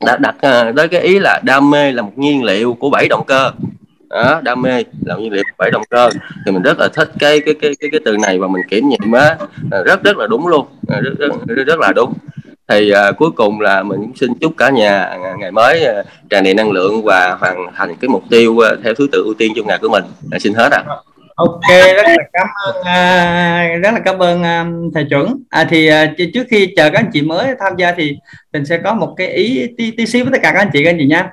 đã 0.05 0.17
đặt 0.17 0.35
à, 0.41 0.71
tới 0.75 0.87
cái 0.87 1.01
ý 1.01 1.19
là 1.19 1.39
đam 1.43 1.69
mê 1.69 1.91
là 1.91 2.01
một 2.01 2.17
nhiên 2.17 2.43
liệu 2.43 2.73
của 2.73 2.89
bảy 2.89 3.07
động 3.09 3.23
cơ. 3.27 3.51
Đó, 4.09 4.41
đam 4.43 4.61
mê 4.61 4.83
là 5.05 5.15
nhiên 5.15 5.33
liệu 5.33 5.43
bảy 5.57 5.71
động 5.71 5.83
cơ. 5.89 6.09
Thì 6.45 6.51
mình 6.51 6.61
rất 6.61 6.79
là 6.79 6.87
thích 6.93 7.11
cái 7.19 7.39
cái 7.39 7.53
cái 7.61 7.71
cái, 7.79 7.89
cái 7.91 8.01
từ 8.05 8.17
này 8.17 8.39
và 8.39 8.47
mình 8.47 8.61
kiểm 8.69 8.89
nghiệm 8.89 9.11
á 9.11 9.37
rất 9.85 10.03
rất 10.03 10.17
là 10.17 10.27
đúng 10.27 10.47
luôn. 10.47 10.67
Rất 10.87 11.13
rất, 11.19 11.27
rất, 11.47 11.63
rất 11.67 11.79
là 11.79 11.91
đúng 11.95 12.13
thì 12.69 12.91
uh, 12.91 13.17
cuối 13.17 13.31
cùng 13.31 13.61
là 13.61 13.83
mình 13.83 14.11
xin 14.15 14.33
chúc 14.33 14.53
cả 14.57 14.69
nhà 14.69 15.03
à, 15.03 15.17
ngày 15.39 15.51
mới 15.51 15.85
uh, 15.99 16.05
tràn 16.29 16.43
đầy 16.43 16.53
năng 16.53 16.71
lượng 16.71 17.03
và 17.03 17.35
hoàn 17.39 17.67
thành 17.75 17.95
cái 18.01 18.09
mục 18.09 18.23
tiêu 18.29 18.51
uh, 18.51 18.79
theo 18.83 18.93
thứ 18.93 19.07
tự 19.11 19.23
ưu 19.25 19.33
tiên 19.33 19.53
trong 19.55 19.67
ngày 19.67 19.77
của 19.81 19.89
mình. 19.89 20.03
Là 20.31 20.39
xin 20.39 20.53
hết 20.53 20.71
ạ. 20.71 20.83
À. 20.87 20.95
ok 21.35 21.61
rất 21.95 22.03
là 22.07 22.23
cảm 22.33 22.47
ơn 22.65 22.75
uh, 22.79 23.83
rất 23.83 23.91
là 23.93 23.99
cảm 24.05 24.19
ơn 24.19 24.41
uh, 24.41 24.93
thầy 24.93 25.05
chuẩn. 25.09 25.43
À, 25.49 25.67
thì 25.69 25.89
uh, 25.91 26.31
trước 26.33 26.47
khi 26.49 26.73
chờ 26.75 26.89
các 26.89 26.99
anh 26.99 27.09
chị 27.13 27.21
mới 27.21 27.55
tham 27.59 27.73
gia 27.77 27.91
thì 27.91 28.17
mình 28.53 28.65
sẽ 28.65 28.77
có 28.77 28.93
một 28.93 29.13
cái 29.17 29.27
ý 29.27 29.67
tí, 29.77 29.91
tí 29.91 30.05
xíu 30.05 30.25
với 30.25 30.31
tất 30.31 30.39
cả 30.43 30.51
các 30.51 30.59
anh 30.59 30.69
chị 30.73 30.83
các 30.83 30.89
anh 30.89 30.97
chị 30.99 31.05
nha 31.05 31.31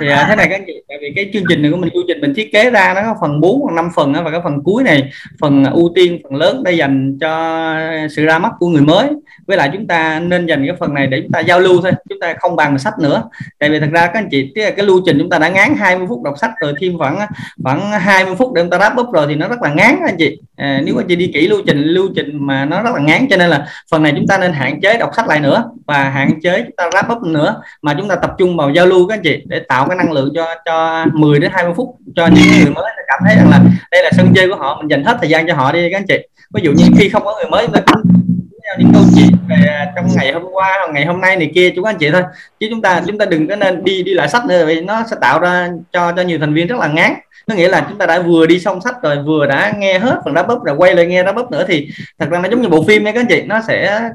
thì 0.00 0.08
à, 0.08 0.26
thế 0.28 0.36
này 0.36 0.46
các 0.48 0.54
anh 0.54 0.64
chị 0.66 0.82
tại 0.88 0.98
vì 1.00 1.12
cái 1.16 1.30
chương 1.32 1.42
trình 1.48 1.62
này 1.62 1.70
của 1.70 1.76
mình 1.76 1.90
chương 1.94 2.04
trình 2.08 2.20
mình 2.20 2.34
thiết 2.34 2.52
kế 2.52 2.70
ra 2.70 2.94
nó 2.94 3.02
có 3.02 3.16
phần 3.20 3.40
4 3.40 3.60
hoặc 3.62 3.72
5 3.74 3.88
phần 3.94 4.12
đó, 4.12 4.22
và 4.22 4.30
cái 4.30 4.40
phần 4.44 4.62
cuối 4.64 4.82
này 4.82 5.10
phần 5.40 5.64
à, 5.64 5.70
ưu 5.70 5.92
tiên 5.94 6.18
phần 6.22 6.34
lớn 6.34 6.62
đây 6.62 6.76
dành 6.76 7.18
cho 7.20 7.74
sự 8.10 8.24
ra 8.24 8.38
mắt 8.38 8.52
của 8.58 8.68
người 8.68 8.82
mới. 8.82 9.08
Với 9.46 9.56
lại 9.56 9.70
chúng 9.72 9.86
ta 9.86 10.20
nên 10.20 10.46
dành 10.46 10.66
cái 10.66 10.76
phần 10.80 10.94
này 10.94 11.06
để 11.06 11.20
chúng 11.20 11.32
ta 11.32 11.40
giao 11.40 11.60
lưu 11.60 11.80
thôi 11.82 11.92
chúng 12.08 12.20
ta 12.20 12.34
không 12.38 12.56
bàn 12.56 12.78
sách 12.78 12.94
nữa. 12.98 13.22
Tại 13.58 13.70
vì 13.70 13.80
thật 13.80 13.88
ra 13.92 14.06
các 14.06 14.14
anh 14.14 14.28
chị 14.30 14.52
cái, 14.54 14.72
cái 14.72 14.86
lưu 14.86 15.00
trình 15.06 15.18
chúng 15.18 15.30
ta 15.30 15.38
đã 15.38 15.48
ngán 15.48 15.74
20 15.76 16.06
phút 16.08 16.22
đọc 16.22 16.34
sách 16.38 16.50
rồi 16.60 16.74
thêm 16.80 16.98
khoảng 16.98 17.18
à, 17.18 17.28
khoảng 17.62 17.90
20 17.90 18.34
phút 18.36 18.52
để 18.54 18.62
chúng 18.62 18.70
ta 18.70 18.78
đáp 18.78 18.94
up 19.00 19.12
rồi 19.12 19.26
thì 19.28 19.34
nó 19.34 19.48
rất 19.48 19.62
là 19.62 19.74
ngán 19.74 19.96
các 20.00 20.08
anh 20.08 20.16
chị. 20.18 20.38
À, 20.56 20.80
nếu 20.84 21.00
anh 21.00 21.06
chị 21.08 21.16
đi 21.16 21.30
kỹ 21.34 21.48
lưu 21.48 21.62
trình 21.66 21.82
lưu 21.82 22.08
trình 22.16 22.46
mà 22.46 22.64
nó 22.64 22.82
rất 22.82 22.94
là 22.94 23.00
ngán 23.00 23.26
cho 23.30 23.36
nên 23.36 23.50
là 23.50 23.66
phần 23.90 24.02
này 24.02 24.12
chúng 24.16 24.26
ta 24.26 24.38
nên 24.38 24.52
hạn 24.52 24.80
chế 24.80 24.98
đọc 24.98 25.10
sách 25.16 25.28
lại 25.28 25.40
nữa 25.40 25.64
và 25.86 26.04
hạn 26.10 26.40
chế 26.40 26.62
chúng 26.62 26.76
ta 26.76 26.88
wrap 26.90 27.16
up 27.16 27.22
nữa 27.22 27.62
mà 27.82 27.94
chúng 27.98 28.08
ta 28.08 28.16
tập 28.16 28.30
trung 28.38 28.56
vào 28.56 28.70
giao 28.70 28.86
lưu 28.86 29.08
các 29.08 29.14
anh 29.14 29.22
chị 29.22 29.42
để 29.46 29.60
tạo 29.68 29.83
cái 29.88 29.96
năng 29.96 30.12
lượng 30.12 30.32
cho 30.34 30.54
cho 30.64 31.06
10 31.12 31.40
đến 31.40 31.50
20 31.54 31.74
phút 31.76 31.96
cho 32.16 32.26
những 32.26 32.44
người 32.64 32.72
mới. 32.74 32.84
Cảm 33.08 33.20
thấy 33.26 33.36
rằng 33.36 33.50
là 33.50 33.60
đây 33.90 34.02
là 34.04 34.10
sân 34.16 34.32
chơi 34.34 34.48
của 34.48 34.56
họ, 34.56 34.76
mình 34.80 34.90
dành 34.90 35.04
hết 35.04 35.16
thời 35.20 35.30
gian 35.30 35.46
cho 35.46 35.54
họ 35.54 35.72
đi 35.72 35.90
các 35.90 35.98
anh 35.98 36.06
chị. 36.08 36.18
Ví 36.54 36.62
dụ 36.64 36.72
như 36.72 36.84
khi 36.98 37.08
không 37.08 37.24
có 37.24 37.34
người 37.36 37.50
mới 37.50 37.66
chúng 37.66 37.74
ta 37.74 37.82
những 38.78 38.90
câu 38.94 39.02
chuyện 39.14 39.36
về 39.48 39.68
à, 39.68 39.92
trong 39.96 40.08
ngày 40.16 40.32
hôm 40.32 40.42
qua 40.52 40.76
hoặc 40.78 40.92
ngày 40.94 41.06
hôm 41.06 41.20
nay 41.20 41.36
này 41.36 41.50
kia, 41.54 41.70
chúng 41.76 41.84
anh 41.84 41.96
chị 41.98 42.10
thôi. 42.10 42.22
Chứ 42.60 42.66
chúng 42.70 42.82
ta 42.82 43.02
chúng 43.06 43.18
ta 43.18 43.24
đừng 43.24 43.48
có 43.48 43.56
nên 43.56 43.84
đi 43.84 44.02
đi 44.02 44.14
lại 44.14 44.28
sách 44.28 44.46
nữa 44.46 44.66
vì 44.66 44.80
nó 44.80 45.02
sẽ 45.10 45.16
tạo 45.20 45.40
ra 45.40 45.68
cho 45.92 46.12
cho 46.16 46.22
nhiều 46.22 46.38
thành 46.38 46.54
viên 46.54 46.66
rất 46.66 46.78
là 46.78 46.86
ngán 46.86 47.14
có 47.48 47.54
nghĩa 47.54 47.68
là 47.68 47.86
chúng 47.88 47.98
ta 47.98 48.06
đã 48.06 48.20
vừa 48.20 48.46
đi 48.46 48.58
xong 48.58 48.80
sách 48.80 48.94
rồi 49.02 49.18
vừa 49.22 49.46
đã 49.46 49.72
nghe 49.78 49.98
hết 49.98 50.20
phần 50.24 50.34
đáp 50.34 50.46
bấp 50.48 50.58
rồi 50.64 50.76
quay 50.76 50.94
lại 50.94 51.06
nghe 51.06 51.22
đáp 51.22 51.32
bấp 51.32 51.50
nữa 51.50 51.64
thì 51.68 51.88
thật 52.18 52.26
ra 52.30 52.38
nó 52.38 52.48
giống 52.48 52.62
như 52.62 52.68
bộ 52.68 52.84
phim 52.88 53.06
ấy 53.06 53.12
các 53.12 53.20
anh 53.20 53.26
chị. 53.28 53.42
Nó 53.46 53.60
sẽ 53.68 54.10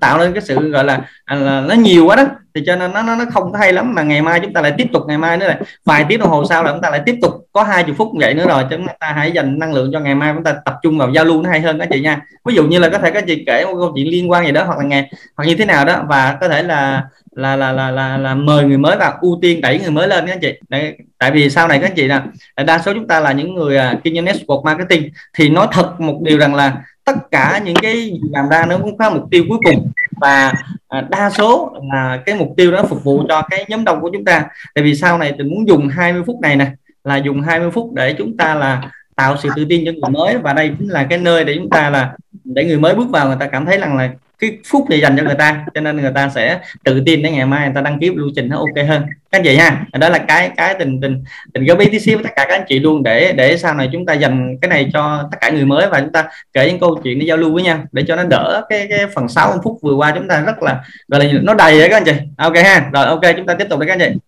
tạo 0.00 0.18
nên 0.18 0.32
cái 0.32 0.42
sự 0.42 0.70
gọi 0.70 0.84
là, 0.84 1.00
à, 1.24 1.36
là 1.36 1.60
nó 1.60 1.74
nhiều 1.74 2.06
quá 2.06 2.16
đó. 2.16 2.24
Thì 2.54 2.62
cho 2.66 2.76
nên 2.76 2.92
nó 2.92 3.02
nó 3.02 3.16
nó 3.16 3.24
không 3.32 3.52
có 3.52 3.58
hay 3.58 3.72
lắm 3.72 3.94
mà 3.94 4.02
ngày 4.02 4.22
mai 4.22 4.40
chúng 4.40 4.52
ta 4.52 4.60
lại 4.60 4.72
tiếp 4.78 4.86
tục 4.92 5.02
ngày 5.06 5.18
mai 5.18 5.36
nữa 5.36 5.46
là 5.46 5.58
vài 5.84 6.04
tiếng 6.08 6.18
đồng 6.18 6.28
hồ 6.28 6.44
sau 6.48 6.64
là 6.64 6.72
chúng 6.72 6.80
ta 6.80 6.90
lại 6.90 7.00
tiếp 7.06 7.16
tục 7.22 7.32
có 7.52 7.62
hai 7.62 7.84
chục 7.84 7.96
phút 7.98 8.08
vậy 8.20 8.34
nữa 8.34 8.46
rồi. 8.48 8.64
Chúng 8.70 8.86
ta 9.00 9.12
hãy 9.16 9.32
dành 9.32 9.58
năng 9.58 9.74
lượng 9.74 9.90
cho 9.92 10.00
ngày 10.00 10.14
mai 10.14 10.32
chúng 10.34 10.44
ta 10.44 10.54
tập 10.64 10.74
trung 10.82 10.98
vào 10.98 11.10
giao 11.10 11.24
lưu 11.24 11.42
nó 11.42 11.50
hay 11.50 11.60
hơn 11.60 11.78
các 11.78 11.88
chị 11.92 12.00
nha. 12.00 12.20
Ví 12.44 12.54
dụ 12.54 12.66
như 12.66 12.78
là 12.78 12.88
có 12.88 12.98
thể 12.98 13.10
các 13.10 13.24
chị 13.26 13.44
kể 13.46 13.64
một 13.64 13.74
câu 13.80 13.92
chuyện 13.94 14.08
liên 14.08 14.30
quan 14.30 14.46
gì 14.46 14.52
đó 14.52 14.64
hoặc 14.64 14.78
là 14.78 14.84
ngày 14.84 15.10
hoặc 15.36 15.44
như 15.44 15.56
thế 15.56 15.64
nào 15.64 15.84
đó. 15.84 16.02
Và 16.08 16.38
có 16.40 16.48
thể 16.48 16.62
là 16.62 17.02
là 17.34 17.56
là 17.56 17.72
là 17.72 17.90
là, 17.90 18.16
là 18.16 18.34
mời 18.34 18.64
người 18.64 18.78
mới 18.78 18.96
vào 18.96 19.18
ưu 19.20 19.38
tiên 19.42 19.60
đẩy 19.60 19.78
người 19.78 19.90
mới 19.90 20.08
lên 20.08 20.26
các 20.26 20.32
anh 20.32 20.40
chị. 20.40 20.58
Đấy, 20.68 20.96
tại 21.18 21.30
vì 21.30 21.50
sau 21.50 21.68
này 21.68 21.78
các 21.78 21.86
anh 21.86 21.96
chị 21.96 22.08
nè 22.08 22.20
đa 22.64 22.78
số 22.78 22.94
chúng 22.94 23.08
ta 23.08 23.20
là 23.20 23.32
những 23.32 23.54
người 23.54 23.78
uh, 23.78 24.04
kinh 24.04 24.14
doanh 24.14 24.24
network 24.24 24.62
marketing 24.62 25.10
thì 25.34 25.48
nói 25.48 25.66
thật 25.72 26.00
một 26.00 26.20
điều 26.22 26.38
rằng 26.38 26.54
là 26.54 26.82
tất 27.04 27.30
cả 27.30 27.60
những 27.64 27.76
cái 27.82 28.20
làm 28.30 28.48
ra 28.48 28.66
nó 28.66 28.78
cũng 28.78 28.98
có 28.98 29.10
mục 29.10 29.24
tiêu 29.30 29.44
cuối 29.48 29.58
cùng 29.64 29.92
và 30.20 30.52
à, 30.88 31.00
đa 31.10 31.30
số 31.30 31.76
là 31.92 32.22
cái 32.26 32.34
mục 32.34 32.48
tiêu 32.56 32.72
đó 32.72 32.82
phục 32.82 33.04
vụ 33.04 33.24
cho 33.28 33.42
cái 33.42 33.64
nhóm 33.68 33.84
đông 33.84 34.00
của 34.00 34.10
chúng 34.12 34.24
ta. 34.24 34.44
Tại 34.74 34.84
vì 34.84 34.94
sau 34.94 35.18
này 35.18 35.32
mình 35.38 35.50
muốn 35.50 35.68
dùng 35.68 35.88
20 35.88 36.22
phút 36.26 36.40
này 36.40 36.56
nè 36.56 36.72
là 37.04 37.16
dùng 37.16 37.42
20 37.42 37.70
phút 37.70 37.92
để 37.94 38.14
chúng 38.18 38.36
ta 38.36 38.54
là 38.54 38.90
tạo 39.16 39.36
sự 39.42 39.48
tự 39.56 39.64
tin 39.68 39.84
cho 39.86 39.92
người 39.92 40.10
mới 40.10 40.38
và 40.38 40.52
đây 40.52 40.72
chính 40.78 40.88
là 40.88 41.06
cái 41.10 41.18
nơi 41.18 41.44
để 41.44 41.54
chúng 41.54 41.70
ta 41.70 41.90
là 41.90 42.16
để 42.44 42.64
người 42.64 42.78
mới 42.78 42.94
bước 42.94 43.08
vào 43.08 43.26
người 43.26 43.36
ta 43.40 43.46
cảm 43.46 43.66
thấy 43.66 43.78
rằng 43.78 43.96
là 43.96 44.10
cái 44.38 44.58
phút 44.66 44.90
này 44.90 45.00
dành 45.00 45.16
cho 45.16 45.22
người 45.22 45.34
ta, 45.34 45.64
cho 45.74 45.80
nên 45.80 45.96
người 45.96 46.12
ta 46.14 46.28
sẽ 46.34 46.60
tự 46.84 47.02
tin 47.06 47.22
đến 47.22 47.32
ngày 47.32 47.46
mai 47.46 47.66
người 47.66 47.74
ta 47.74 47.80
đăng 47.80 48.00
ký 48.00 48.10
lưu 48.14 48.28
trình 48.36 48.48
nó 48.48 48.56
ok 48.56 48.86
hơn. 48.88 49.02
Các 49.30 49.38
anh 49.38 49.44
chị 49.44 49.56
nha 49.56 49.84
đó 49.92 50.08
là 50.08 50.18
cái 50.18 50.50
cái 50.56 50.74
tình 50.78 51.00
tình 51.00 51.24
tình 51.54 51.64
góp 51.64 51.78
ý 51.78 51.86
tí 51.86 51.98
xíu 51.98 52.16
với 52.16 52.24
tất 52.24 52.30
cả 52.36 52.44
các 52.48 52.54
anh 52.54 52.64
chị 52.68 52.78
luôn 52.78 53.02
để 53.02 53.32
để 53.32 53.56
sau 53.56 53.74
này 53.74 53.88
chúng 53.92 54.06
ta 54.06 54.12
dành 54.12 54.58
cái 54.62 54.68
này 54.68 54.90
cho 54.92 55.28
tất 55.30 55.38
cả 55.40 55.50
người 55.50 55.64
mới 55.64 55.86
và 55.86 56.00
chúng 56.00 56.12
ta 56.12 56.24
kể 56.52 56.70
những 56.70 56.80
câu 56.80 57.00
chuyện 57.04 57.18
để 57.18 57.26
giao 57.26 57.36
lưu 57.36 57.52
với 57.54 57.62
nhau 57.62 57.78
để 57.92 58.04
cho 58.08 58.16
nó 58.16 58.24
đỡ 58.24 58.62
cái 58.68 58.86
cái 58.90 59.06
phần 59.14 59.28
6 59.28 59.60
phút 59.64 59.78
vừa 59.82 59.94
qua 59.94 60.12
chúng 60.14 60.28
ta 60.28 60.40
rất 60.40 60.62
là, 60.62 60.84
gọi 61.08 61.24
là 61.24 61.32
nó 61.42 61.54
đầy 61.54 61.78
đấy 61.78 61.88
các 61.88 61.96
anh 61.96 62.04
chị. 62.04 62.12
À, 62.36 62.44
ok 62.44 62.56
ha. 62.56 62.90
Rồi, 62.92 63.06
ok, 63.06 63.22
chúng 63.36 63.46
ta 63.46 63.54
tiếp 63.54 63.66
tục 63.70 63.80
đấy 63.80 63.86
các 63.86 63.98
anh 63.98 64.12
chị. 64.12 64.18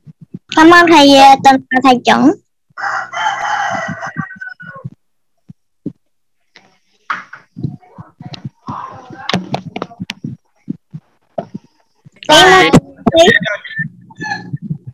Cảm 0.57 0.71
ơn 0.71 0.87
thầy 0.87 1.16
ờ, 1.16 1.35
tình 1.45 1.57
thầy 1.83 1.95
chuẩn 2.05 2.31
Có 12.29 12.35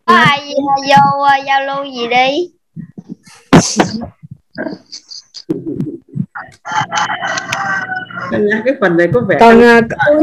ai 0.04 0.54
vô 0.88 1.26
giao 1.46 1.66
lưu 1.66 1.84
gì 1.84 2.08
đi. 2.08 2.48
Cái 8.64 8.74
phần 8.80 8.96
này 8.96 9.08
có 9.14 9.20
vẻ 9.28 9.36
con 9.40 9.62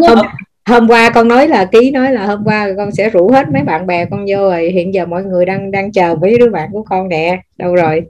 hôm, 0.07 0.19
hôm 0.65 0.87
qua 0.87 1.09
con 1.09 1.27
nói 1.27 1.47
là 1.47 1.65
ký 1.65 1.91
nói 1.91 2.13
là 2.13 2.25
hôm 2.25 2.43
qua 2.43 2.67
con 2.77 2.91
sẽ 2.91 3.09
rủ 3.09 3.31
hết 3.31 3.47
mấy 3.53 3.63
bạn 3.63 3.87
bè 3.87 4.05
con 4.05 4.25
vô 4.29 4.37
rồi. 4.49 4.71
Hiện 4.73 4.93
giờ 4.93 5.05
mọi 5.05 5.23
người 5.23 5.45
đang 5.45 5.71
đang 5.71 5.91
chờ 5.91 6.15
mấy 6.21 6.37
đứa 6.39 6.49
bạn 6.49 6.69
của 6.71 6.83
con 6.83 7.09
nè. 7.09 7.41
Đâu 7.57 7.75
rồi? 7.75 8.03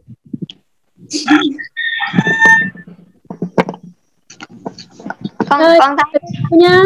Con 5.50 5.62
con 5.80 5.96
thấy 5.98 6.60
nha 6.60 6.84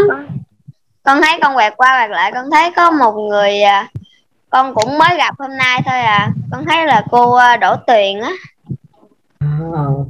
con 1.03 1.21
thấy 1.21 1.39
con 1.41 1.55
quẹt 1.55 1.73
qua 1.77 1.99
quẹt 1.99 2.11
lại 2.11 2.31
con 2.31 2.45
thấy 2.51 2.71
có 2.75 2.91
một 2.91 3.11
người 3.11 3.61
à, 3.61 3.87
con 4.49 4.75
cũng 4.75 4.97
mới 4.97 5.17
gặp 5.17 5.35
hôm 5.39 5.57
nay 5.57 5.81
thôi 5.85 5.99
à. 5.99 6.29
Con 6.51 6.65
thấy 6.65 6.85
là 6.85 7.03
cô 7.11 7.33
à, 7.33 7.57
đỗ 7.57 7.75
tuyền 7.87 8.19
á. 8.21 8.31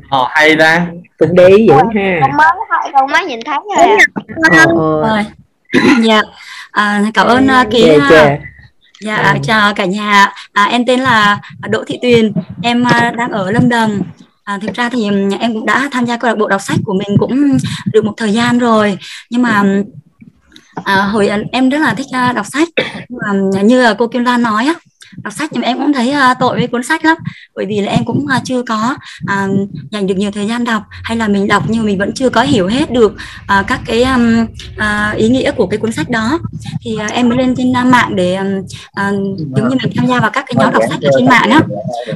Ồ, 0.10 0.28
hay 0.32 0.56
ra 0.56 0.88
cũng 1.18 1.36
để 1.36 1.48
ý 1.48 1.68
dữ 1.68 1.74
ha. 1.74 2.20
Con 2.22 2.38
mới 2.38 2.48
thôi 2.70 2.92
con 2.94 3.12
mới 3.12 3.26
nhìn 3.26 3.40
thấy 3.46 3.58
thôi 3.76 3.86
à. 4.52 4.66
Rồi. 4.76 5.26
Dạ. 6.04 6.22
À, 6.72 7.04
cảm 7.14 7.28
ơn 7.28 7.48
uh, 7.62 7.72
ký 7.72 7.90
yeah, 7.90 8.12
yeah. 8.12 8.40
dạ. 9.02 9.16
À. 9.16 9.36
chào 9.44 9.74
cả 9.74 9.86
nhà. 9.86 10.32
À, 10.54 10.64
em 10.64 10.86
tên 10.86 11.00
là 11.00 11.40
đỗ 11.70 11.84
thị 11.88 12.00
tuyền. 12.02 12.34
Em 12.64 12.84
uh, 12.84 13.16
đang 13.16 13.32
ở 13.32 13.52
lâm 13.52 13.70
đồng 13.70 14.02
À, 14.44 14.60
thực 14.62 14.74
ra 14.74 14.90
thì 14.90 15.10
em 15.40 15.54
cũng 15.54 15.66
đã 15.66 15.90
tham 15.92 16.06
gia 16.06 16.18
câu 16.18 16.30
lạc 16.30 16.38
bộ 16.38 16.48
đọc 16.48 16.62
sách 16.62 16.78
của 16.86 16.94
mình 16.94 17.18
cũng 17.20 17.58
được 17.94 18.06
một 18.06 18.14
thời 18.18 18.34
gian 18.34 18.60
rồi. 18.60 18.98
Nhưng 19.30 19.42
mà 19.42 19.64
à, 20.84 21.02
hồi 21.02 21.30
em 21.52 21.70
rất 21.70 21.80
là 21.82 21.94
thích 21.94 22.08
uh, 22.30 22.36
đọc 22.36 22.46
sách. 22.46 22.68
Mà 23.10 23.62
như 23.62 23.94
cô 23.98 24.08
Kim 24.08 24.24
Lan 24.24 24.42
nói 24.42 24.66
á 24.66 24.74
đọc 25.24 25.34
sách 25.34 25.50
nhưng 25.54 25.64
em 25.64 25.78
cũng 25.78 25.94
thấy 25.94 26.14
uh, 26.32 26.38
tội 26.40 26.58
với 26.58 26.68
cuốn 26.68 26.84
sách 26.84 27.06
lắm. 27.06 27.18
Bởi 27.56 27.66
vì 27.66 27.82
là 27.82 27.92
em 27.92 28.06
cũng 28.06 28.26
uh, 28.26 28.44
chưa 28.44 28.64
có 28.64 28.96
uh, 29.24 29.70
dành 29.92 30.08
được 30.08 30.16
nhiều 30.18 30.32
thời 30.32 30.48
gian 30.48 30.64
đọc 30.64 30.84
hay 31.04 31.18
là 31.18 31.28
mình 31.28 31.48
đọc 31.48 31.64
nhưng 31.68 31.86
mình 31.86 31.98
vẫn 31.98 32.14
chưa 32.14 32.30
có 32.30 32.42
hiểu 32.42 32.68
hết 32.68 32.92
được 32.92 33.16
uh, 33.60 33.68
các 33.68 33.80
cái 33.86 34.04
um, 34.04 34.46
uh, 34.78 35.18
ý 35.18 35.30
nghĩa 35.30 35.52
của 35.52 35.68
cái 35.68 35.78
cuốn 35.78 35.92
sách 35.92 36.10
đó. 36.10 36.40
Thì 36.82 36.98
uh, 37.06 37.12
em 37.12 37.30
mới 37.30 37.38
lên 37.38 37.56
trên 37.56 37.72
uh, 37.72 37.86
mạng 37.86 38.16
để 38.16 38.36
um, 38.36 38.60
uh, 38.60 39.38
giống 39.56 39.70
như 39.70 39.76
mình 39.84 39.94
tham 39.96 40.08
gia 40.08 40.20
vào 40.20 40.30
các 40.30 40.46
cái 40.48 40.56
nhóm 40.58 40.74
đọc 40.74 40.84
sách 40.90 41.02
ở 41.02 41.10
trên 41.18 41.30
mạng 41.30 41.50
á 41.50 41.62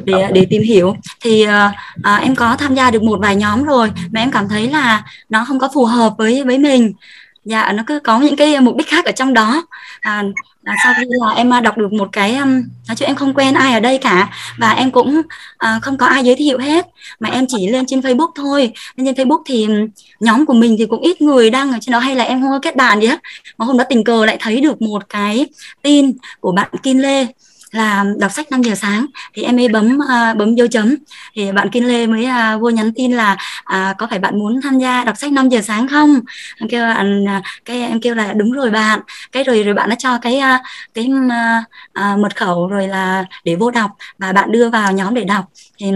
để 0.03 0.29
để 0.33 0.47
tìm 0.49 0.61
hiểu. 0.63 0.95
Thì 1.21 1.45
uh, 1.45 1.51
uh, 1.99 2.21
em 2.21 2.35
có 2.35 2.55
tham 2.55 2.75
gia 2.75 2.91
được 2.91 3.03
một 3.03 3.19
vài 3.21 3.35
nhóm 3.35 3.63
rồi 3.63 3.91
mà 4.11 4.19
em 4.19 4.31
cảm 4.31 4.49
thấy 4.49 4.69
là 4.69 5.03
nó 5.29 5.45
không 5.45 5.59
có 5.59 5.69
phù 5.73 5.85
hợp 5.85 6.13
với 6.17 6.43
với 6.43 6.57
mình 6.57 6.93
dạ 7.47 7.71
nó 7.75 7.83
cứ 7.87 7.99
có 7.99 8.19
những 8.19 8.35
cái 8.35 8.61
mục 8.61 8.75
đích 8.77 8.87
khác 8.87 9.05
ở 9.05 9.11
trong 9.11 9.33
đó. 9.33 9.63
À, 9.99 10.23
à, 10.63 10.75
sau 10.83 10.93
khi 10.97 11.03
là 11.07 11.33
em 11.33 11.53
à, 11.53 11.61
đọc 11.61 11.77
được 11.77 11.93
một 11.93 12.09
cái 12.11 12.35
um, 12.35 12.63
nói 12.87 12.95
chung 12.95 13.07
em 13.07 13.15
không 13.15 13.33
quen 13.33 13.53
ai 13.53 13.73
ở 13.73 13.79
đây 13.79 13.97
cả. 13.97 14.29
Và 14.57 14.71
em 14.71 14.91
cũng 14.91 15.17
uh, 15.19 15.81
không 15.81 15.97
có 15.97 16.05
ai 16.05 16.23
giới 16.23 16.35
thiệu 16.35 16.57
hết. 16.59 16.87
Mà 17.19 17.29
em 17.29 17.45
chỉ 17.47 17.67
lên 17.67 17.85
trên 17.85 17.99
Facebook 17.99 18.31
thôi. 18.35 18.71
Lên 18.95 19.15
trên 19.15 19.27
Facebook 19.27 19.41
thì 19.45 19.65
um, 19.65 19.87
nhóm 20.19 20.45
của 20.45 20.53
mình 20.53 20.75
thì 20.79 20.85
cũng 20.85 21.01
ít 21.01 21.21
người 21.21 21.49
đang 21.49 21.71
ở 21.71 21.77
trên 21.81 21.93
đó. 21.93 21.99
Hay 21.99 22.15
là 22.15 22.23
em 22.23 22.41
không 22.41 22.51
có 22.51 22.59
kết 22.61 22.75
bạn 22.75 23.01
gì 23.01 23.07
hết. 23.07 23.19
Mà 23.57 23.65
hôm 23.65 23.77
đó 23.77 23.83
tình 23.89 24.03
cờ 24.03 24.25
lại 24.25 24.37
thấy 24.39 24.61
được 24.61 24.81
một 24.81 25.09
cái 25.09 25.45
tin 25.81 26.13
của 26.39 26.51
bạn 26.51 26.69
Kim 26.83 26.97
Lê 26.97 27.25
là 27.71 28.05
đọc 28.19 28.31
sách 28.31 28.51
5 28.51 28.61
giờ 28.61 28.75
sáng. 28.75 29.05
Thì 29.33 29.43
em 29.43 29.59
ấy 29.59 29.67
bấm 29.67 29.97
uh, 29.97 30.37
bấm 30.37 30.55
dấu 30.55 30.67
chấm. 30.67 30.95
Thì 31.35 31.51
bạn 31.51 31.69
Kim 31.69 31.83
Lê 31.83 32.07
mới 32.07 32.25
uh, 32.25 32.61
vô 32.61 32.69
nhắn 32.69 32.91
tin 32.95 33.11
là 33.11 33.37
uh, 33.59 33.97
có 33.97 34.07
phải 34.09 34.19
bạn 34.19 34.39
muốn 34.39 34.61
tham 34.61 34.79
gia 34.79 35.03
đọc 35.03 35.17
sách 35.17 35.31
5 35.31 35.49
giờ 35.49 35.61
sáng 35.61 35.87
không? 35.87 36.19
Em 36.57 36.69
kêu 36.69 36.87
bạn 36.87 37.23
uh, 37.23 37.43
cái 37.65 37.81
em 37.81 38.01
kêu 38.01 38.15
là 38.15 38.33
đúng 38.33 38.51
rồi 38.51 38.69
bạn. 38.69 38.99
Cái 39.31 39.43
rồi 39.43 39.63
rồi 39.63 39.73
bạn 39.73 39.89
đã 39.89 39.95
cho 39.99 40.17
cái 40.21 40.35
uh, 40.37 40.61
cái 40.93 41.09
uh, 41.09 41.63
uh, 41.99 42.19
mật 42.19 42.35
khẩu 42.35 42.67
rồi 42.67 42.87
là 42.87 43.25
để 43.43 43.55
vô 43.55 43.71
đọc 43.71 43.91
và 44.17 44.33
bạn 44.33 44.51
đưa 44.51 44.69
vào 44.69 44.91
nhóm 44.91 45.13
để 45.13 45.23
đọc. 45.23 45.45
Thì 45.77 45.91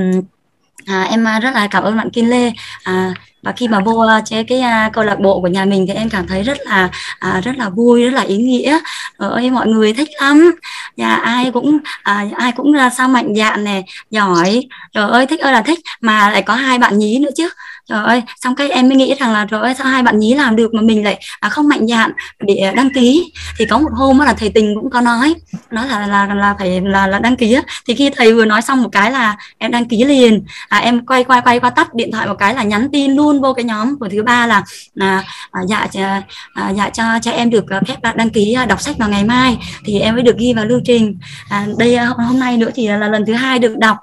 À, 0.86 1.04
em 1.04 1.26
rất 1.42 1.52
là 1.54 1.68
cảm 1.68 1.84
ơn 1.84 1.98
bạn 1.98 2.10
Kim 2.10 2.26
Lê. 2.26 2.52
À, 2.84 3.14
và 3.42 3.52
khi 3.52 3.68
mà 3.68 3.80
vô 3.80 4.06
chế 4.26 4.44
cái 4.44 4.60
uh, 4.60 4.94
câu 4.94 5.04
lạc 5.04 5.20
bộ 5.20 5.42
của 5.42 5.48
nhà 5.48 5.66
mình 5.66 5.86
thì 5.88 5.94
em 5.94 6.10
cảm 6.10 6.28
thấy 6.28 6.44
rất 6.44 6.58
là 6.66 6.90
uh, 7.28 7.44
rất 7.44 7.58
là 7.58 7.70
vui 7.70 8.04
rất 8.04 8.14
là 8.14 8.22
ý 8.22 8.38
nghĩa. 8.38 8.80
Ơi 9.18 9.50
mọi 9.50 9.68
người 9.68 9.94
thích 9.94 10.10
lắm. 10.22 10.52
Nhà 10.98 11.16
ai 11.16 11.52
cũng 11.52 11.76
uh, 11.76 12.34
ai 12.38 12.52
cũng 12.52 12.74
là 12.74 12.90
sao 12.90 13.08
mạnh 13.08 13.36
dạn 13.36 13.64
này 13.64 13.84
giỏi. 14.10 14.68
Trời 14.94 15.10
ơi 15.10 15.26
thích 15.26 15.40
ơi 15.40 15.54
là 15.54 15.62
thích 15.62 15.80
mà 16.02 16.30
lại 16.30 16.42
có 16.42 16.54
hai 16.56 16.80
bạn 16.80 16.98
nhí 16.98 17.20
nữa 17.20 17.30
chứ. 17.38 17.50
Trời 17.88 18.04
ơi 18.06 18.24
xong 18.42 18.56
cái 18.56 18.70
em 18.70 18.90
mới 18.90 18.98
nghĩ 18.98 19.16
rằng 19.20 19.34
là 19.34 19.46
trời 19.52 19.62
ơi 19.62 19.74
sao 19.78 19.88
hai 19.88 20.04
bạn 20.04 20.20
nhí 20.20 20.34
làm 20.34 20.56
được 20.56 20.74
mà 20.74 20.82
mình 20.82 21.04
lại 21.04 21.20
à, 21.40 21.50
không 21.50 21.68
mạnh 21.68 21.88
dạn 21.88 22.12
để 22.40 22.74
đăng 22.76 22.90
ký. 22.94 23.34
Thì 23.58 23.66
có 23.66 23.80
một 23.80 23.90
hôm 23.96 24.20
là 24.20 24.34
thầy 24.34 24.50
tình 24.50 24.76
cũng 24.76 24.90
có 24.90 25.02
nói 25.02 25.36
nói 25.72 25.88
là 25.88 26.08
là 26.08 26.34
là 26.34 26.56
phải 26.60 26.82
là 26.82 27.08
là 27.08 27.20
đăng 27.20 27.36
ký 27.36 27.58
thì 27.88 27.96
khi 27.96 28.10
thầy 28.10 28.34
vừa 28.34 28.46
nói 28.46 28.62
xong 28.62 28.84
một 28.84 28.90
cái 28.92 29.12
là 29.12 29.36
em 29.58 29.72
đăng 29.72 29.86
ký 29.86 30.04
liền. 30.04 30.44
À, 30.70 30.78
em 30.78 31.06
quay 31.06 31.24
quay 31.24 31.42
quay 31.42 31.60
qua 31.60 31.70
tắt 31.70 31.94
điện 31.94 32.12
thoại 32.12 32.28
một 32.28 32.36
cái 32.40 32.56
là 32.56 32.64
nhắn 32.64 32.90
tin 32.92 33.16
luôn 33.16 33.31
vô 33.40 33.54
cái 33.54 33.66
nhóm 33.66 34.00
của 34.00 34.10
thứ 34.10 34.24
ba 34.24 34.48
là 34.48 34.64
à, 35.00 35.24
à, 35.52 35.62
dạ 35.68 35.88
à, 35.94 36.24
à 36.54 36.70
dạ 36.70 36.90
cho 36.90 37.04
cho 37.22 37.32
em 37.32 37.50
được 37.50 37.70
à, 37.70 37.82
phép 37.88 38.16
đăng 38.16 38.30
ký 38.30 38.54
à, 38.54 38.66
đọc 38.66 38.82
sách 38.82 38.98
vào 38.98 39.10
ngày 39.10 39.24
mai. 39.24 39.58
Thì 39.86 40.00
em 40.00 40.14
mới 40.14 40.24
được 40.24 40.38
ghi 40.38 40.54
vào 40.54 40.66
lưu 40.66 40.80
trình. 40.86 41.18
À, 41.50 41.68
đây 41.78 41.98
hôm 41.98 42.40
nay 42.40 42.58
nữa 42.58 42.70
thì 42.76 42.88
là 42.88 43.08
lần 43.08 43.26
thứ 43.26 43.34
hai 43.34 43.60
được 43.60 43.78
đọc. 43.78 43.98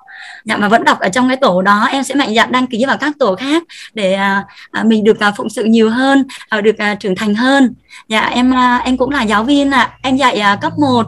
Dạ 0.44 0.56
mà 0.56 0.68
vẫn 0.68 0.84
đọc 0.84 1.00
ở 1.00 1.08
trong 1.08 1.28
cái 1.28 1.36
tổ 1.36 1.62
đó. 1.62 1.88
Em 1.92 2.04
sẽ 2.04 2.14
mạnh 2.14 2.34
dạn 2.34 2.52
đăng 2.52 2.66
ký 2.66 2.84
vào 2.86 2.96
các 2.96 3.12
tổ 3.18 3.36
khác 3.36 3.62
để 3.94 4.14
à, 4.14 4.44
mình 4.84 5.04
được 5.04 5.20
à, 5.20 5.32
phụng 5.36 5.50
sự 5.50 5.64
nhiều 5.64 5.90
hơn 5.90 6.24
à, 6.48 6.60
được 6.60 6.78
à, 6.78 6.94
trưởng 6.94 7.16
thành 7.16 7.34
hơn. 7.34 7.74
Dạ 8.08 8.20
em 8.20 8.54
à, 8.54 8.76
em 8.84 8.96
cũng 8.96 9.10
là 9.10 9.22
giáo 9.22 9.44
viên 9.44 9.70
ạ. 9.70 9.82
À. 9.82 9.98
em 10.02 10.16
dạy 10.16 10.38
à, 10.38 10.56
cấp 10.56 10.72
1 10.78 11.06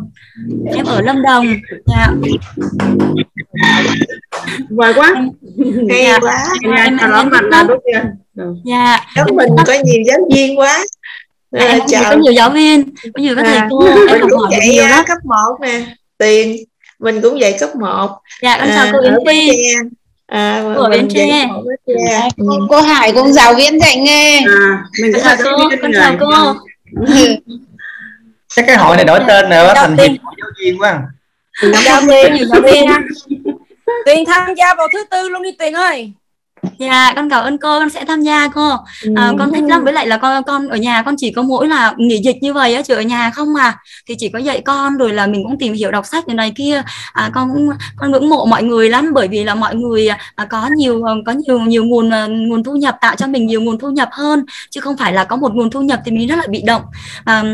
em 0.74 0.86
ở 0.86 1.00
Lâm 1.00 1.22
Đồng. 1.22 1.46
Dạ 1.86 2.08
giỏi 4.70 4.94
quá. 4.94 5.14
Hay 5.90 6.04
dạ. 6.04 6.18
quá. 6.20 6.44
Nhà 6.62 6.88
chào 7.00 7.10
đón 7.10 7.30
biết 7.30 7.38
là 7.50 7.64
tốt 7.68 7.78
tiền 7.84 8.02
dạ. 8.64 8.98
Lớp 9.16 9.24
mình 9.34 9.48
có 9.66 9.72
nhiều 9.84 10.02
giáo 10.06 10.18
viên 10.34 10.58
quá. 10.58 10.84
Dạ, 11.52 11.60
à, 11.60 11.68
em 11.68 11.78
cũng 11.80 11.86
có 11.90 12.02
chào. 12.02 12.18
nhiều 12.18 12.32
giáo 12.32 12.50
viên. 12.50 12.84
Có 13.14 13.20
nhiều 13.22 13.36
các 13.36 13.42
thầy 13.46 13.56
À, 13.56 13.66
cô 13.70 13.80
mình 13.80 14.20
cũng 14.30 14.50
dạy 14.50 14.68
nhiều 14.68 14.84
à, 14.84 14.88
lắm. 14.88 15.04
cấp 15.08 15.18
1 15.24 15.34
nè. 15.60 15.84
Tiền. 16.18 16.56
Mình 16.98 17.20
cũng 17.20 17.40
dạy 17.40 17.56
cấp 17.60 17.70
1 17.76 18.08
dạ 18.42 18.58
con 18.58 18.68
chào 18.74 18.86
cô 18.92 18.98
ở 18.98 19.02
Yến 19.02 19.14
Phi 19.26 19.50
à, 20.26 20.62
Của 20.76 20.88
mình 20.90 20.90
Bến 20.90 21.08
dạy 21.08 21.28
Tre. 21.30 21.48
Ừ. 22.36 22.44
cô, 22.48 22.66
cô 22.70 22.80
Hải 22.80 23.12
cũng 23.12 23.32
giáo 23.32 23.54
viên 23.54 23.80
dạy 23.80 23.96
nghề. 23.96 24.38
À 24.38 24.82
mình 25.02 25.12
chào 25.24 25.36
giáo 25.36 25.56
cô 25.58 25.68
viên 25.68 25.78
con 25.82 25.90
này. 25.92 26.00
chào 26.00 26.16
cô. 26.20 26.54
Chắc 28.54 28.64
cái 28.66 28.76
hội 28.76 28.96
này 28.96 29.04
đổi 29.04 29.20
tên 29.28 29.50
rồi 29.50 29.64
Chào 29.66 29.74
thành 29.74 29.96
hiệp 29.96 30.10
giáo 30.38 30.50
viên 30.60 30.78
quá. 30.78 31.02
Chào 31.84 32.00
Tiên 32.08 32.34
nhiều 32.34 32.46
giáo 32.46 32.60
viên 32.60 32.86
Tuyền 34.06 34.24
tham 34.24 34.54
gia 34.54 34.74
vào 34.74 34.88
thứ 34.92 35.04
tư 35.10 35.28
luôn 35.28 35.42
đi 35.42 35.52
Tuyền 35.52 35.72
ơi. 35.72 36.12
Dạ, 36.78 37.12
con 37.16 37.30
cảm 37.30 37.44
ơn 37.44 37.58
cô, 37.58 37.78
con 37.78 37.90
sẽ 37.90 38.04
tham 38.04 38.22
gia 38.22 38.48
cô. 38.48 38.70
À, 39.16 39.32
con 39.38 39.52
thích 39.52 39.64
lắm 39.68 39.84
với 39.84 39.92
lại 39.92 40.06
là 40.06 40.16
con 40.16 40.42
con 40.44 40.68
ở 40.68 40.76
nhà 40.76 41.02
con 41.02 41.14
chỉ 41.18 41.32
có 41.32 41.42
mỗi 41.42 41.68
là 41.68 41.94
nghỉ 41.96 42.18
dịch 42.18 42.36
như 42.40 42.52
vậy 42.52 42.74
á, 42.74 42.82
chứ 42.82 42.94
ở 42.94 43.00
nhà 43.02 43.30
không 43.30 43.52
mà 43.52 43.76
thì 44.06 44.14
chỉ 44.18 44.28
có 44.28 44.38
dạy 44.38 44.60
con 44.60 44.96
rồi 44.96 45.12
là 45.12 45.26
mình 45.26 45.44
cũng 45.44 45.58
tìm 45.58 45.72
hiểu 45.72 45.90
đọc 45.90 46.06
sách 46.06 46.28
này 46.28 46.34
này 46.34 46.52
kia. 46.56 46.82
À, 47.12 47.30
con 47.34 47.50
cũng 47.52 47.70
con 47.96 48.10
ngưỡng 48.10 48.28
mộ 48.28 48.44
mọi 48.46 48.62
người 48.62 48.88
lắm 48.88 49.10
bởi 49.14 49.28
vì 49.28 49.44
là 49.44 49.54
mọi 49.54 49.74
người 49.74 50.08
à, 50.34 50.44
có 50.50 50.68
nhiều 50.76 51.02
có 51.26 51.32
nhiều 51.32 51.60
nhiều 51.60 51.84
nguồn 51.84 52.10
à, 52.10 52.26
nguồn 52.26 52.64
thu 52.64 52.72
nhập 52.72 52.96
tạo 53.00 53.16
cho 53.16 53.26
mình 53.26 53.46
nhiều 53.46 53.60
nguồn 53.60 53.78
thu 53.78 53.90
nhập 53.90 54.08
hơn 54.12 54.44
chứ 54.70 54.80
không 54.80 54.96
phải 54.96 55.12
là 55.12 55.24
có 55.24 55.36
một 55.36 55.54
nguồn 55.54 55.70
thu 55.70 55.80
nhập 55.82 56.00
thì 56.04 56.12
mình 56.12 56.28
rất 56.28 56.36
là 56.36 56.46
bị 56.48 56.62
động. 56.66 56.82
À, 57.24 57.44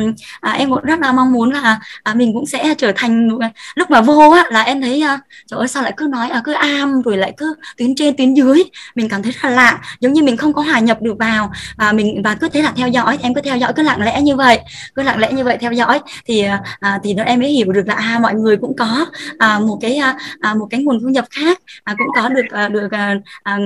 à, 0.40 0.52
em 0.52 0.70
cũng 0.70 0.82
rất 0.82 1.00
là 1.00 1.12
mong 1.12 1.32
muốn 1.32 1.50
là 1.50 1.78
à, 2.02 2.14
mình 2.14 2.32
cũng 2.34 2.46
sẽ 2.46 2.74
trở 2.78 2.92
thành 2.96 3.28
lúc 3.74 3.90
mà 3.90 4.00
vô 4.00 4.30
á 4.30 4.44
là 4.50 4.62
em 4.62 4.80
thấy 4.80 5.02
à, 5.02 5.20
trời 5.46 5.58
ơi 5.58 5.68
sao 5.68 5.82
lại 5.82 5.92
cứ 5.96 6.06
nói 6.10 6.28
à, 6.28 6.42
cứ 6.44 6.52
am 6.52 7.02
rồi 7.02 7.16
lại 7.16 7.32
cứ 7.36 7.54
tuyến 7.76 7.94
trên 7.94 8.16
tuyến 8.16 8.34
dưới 8.34 8.62
mình 8.96 9.08
cảm 9.08 9.22
thấy 9.22 9.32
rất 9.32 9.44
là 9.44 9.50
lạ 9.50 9.80
giống 10.00 10.12
như 10.12 10.22
mình 10.22 10.36
không 10.36 10.52
có 10.52 10.62
hòa 10.62 10.78
nhập 10.78 11.02
được 11.02 11.18
vào 11.18 11.52
và 11.76 11.92
mình 11.92 12.22
và 12.22 12.34
cứ 12.34 12.48
thế 12.48 12.62
là 12.62 12.72
theo 12.76 12.88
dõi 12.88 13.18
em 13.22 13.34
cứ 13.34 13.40
theo 13.40 13.56
dõi 13.56 13.72
cứ 13.76 13.82
lặng 13.82 14.02
lẽ 14.02 14.22
như 14.22 14.36
vậy 14.36 14.60
cứ 14.94 15.02
lặng 15.02 15.18
lẽ 15.18 15.32
như 15.32 15.44
vậy 15.44 15.58
theo 15.60 15.72
dõi. 15.72 16.00
Thì 16.26 16.40
à, 16.40 16.62
à 16.80 17.00
thì 17.02 17.14
nó 17.14 17.22
em 17.22 17.40
mới 17.40 17.50
hiểu 17.50 17.72
được 17.72 17.86
là 17.86 17.94
à, 17.94 18.18
mọi 18.22 18.34
người 18.34 18.56
cũng 18.56 18.76
có 18.76 19.06
à, 19.38 19.58
một 19.58 19.78
cái 19.80 19.96
à, 19.96 20.16
à 20.40 20.54
một 20.54 20.66
cái 20.70 20.82
nguồn 20.82 21.00
thu 21.00 21.08
nhập 21.08 21.24
khác 21.30 21.58
à, 21.84 21.94
cũng 21.98 22.08
có 22.14 22.28
được 22.28 22.46
à, 22.50 22.68
được 22.68 22.90
à, 22.90 23.14
à, 23.42 23.58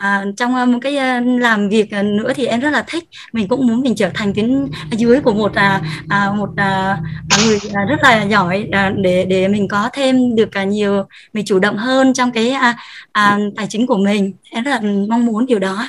À, 0.00 0.24
trong 0.36 0.72
một 0.72 0.78
cái 0.82 0.96
à, 0.96 1.22
làm 1.24 1.68
việc 1.68 1.92
nữa 2.04 2.32
thì 2.34 2.46
em 2.46 2.60
rất 2.60 2.70
là 2.70 2.84
thích. 2.86 3.04
Mình 3.32 3.48
cũng 3.48 3.66
muốn 3.66 3.80
mình 3.80 3.94
trở 3.94 4.10
thành 4.14 4.34
tuyến 4.34 4.66
dưới 4.90 5.20
của 5.20 5.32
một 5.32 5.54
à, 5.54 5.80
à, 6.08 6.30
một 6.36 6.48
à, 6.56 6.98
người 7.38 7.58
à, 7.74 7.84
rất 7.88 7.96
là 8.02 8.22
giỏi 8.22 8.66
à, 8.72 8.92
để 8.96 9.24
để 9.24 9.48
mình 9.48 9.68
có 9.68 9.90
thêm 9.92 10.36
được 10.36 10.54
à, 10.54 10.64
nhiều 10.64 11.04
mình 11.32 11.44
chủ 11.44 11.58
động 11.58 11.76
hơn 11.76 12.14
trong 12.14 12.30
cái 12.32 12.50
à, 12.50 12.76
à, 13.12 13.38
tài 13.56 13.66
chính 13.68 13.86
của 13.86 13.96
mình. 13.96 14.32
Em 14.50 14.64
rất 14.64 14.70
là 14.70 14.80
mong 15.08 15.26
muốn 15.26 15.46
điều 15.46 15.58
đó. 15.58 15.88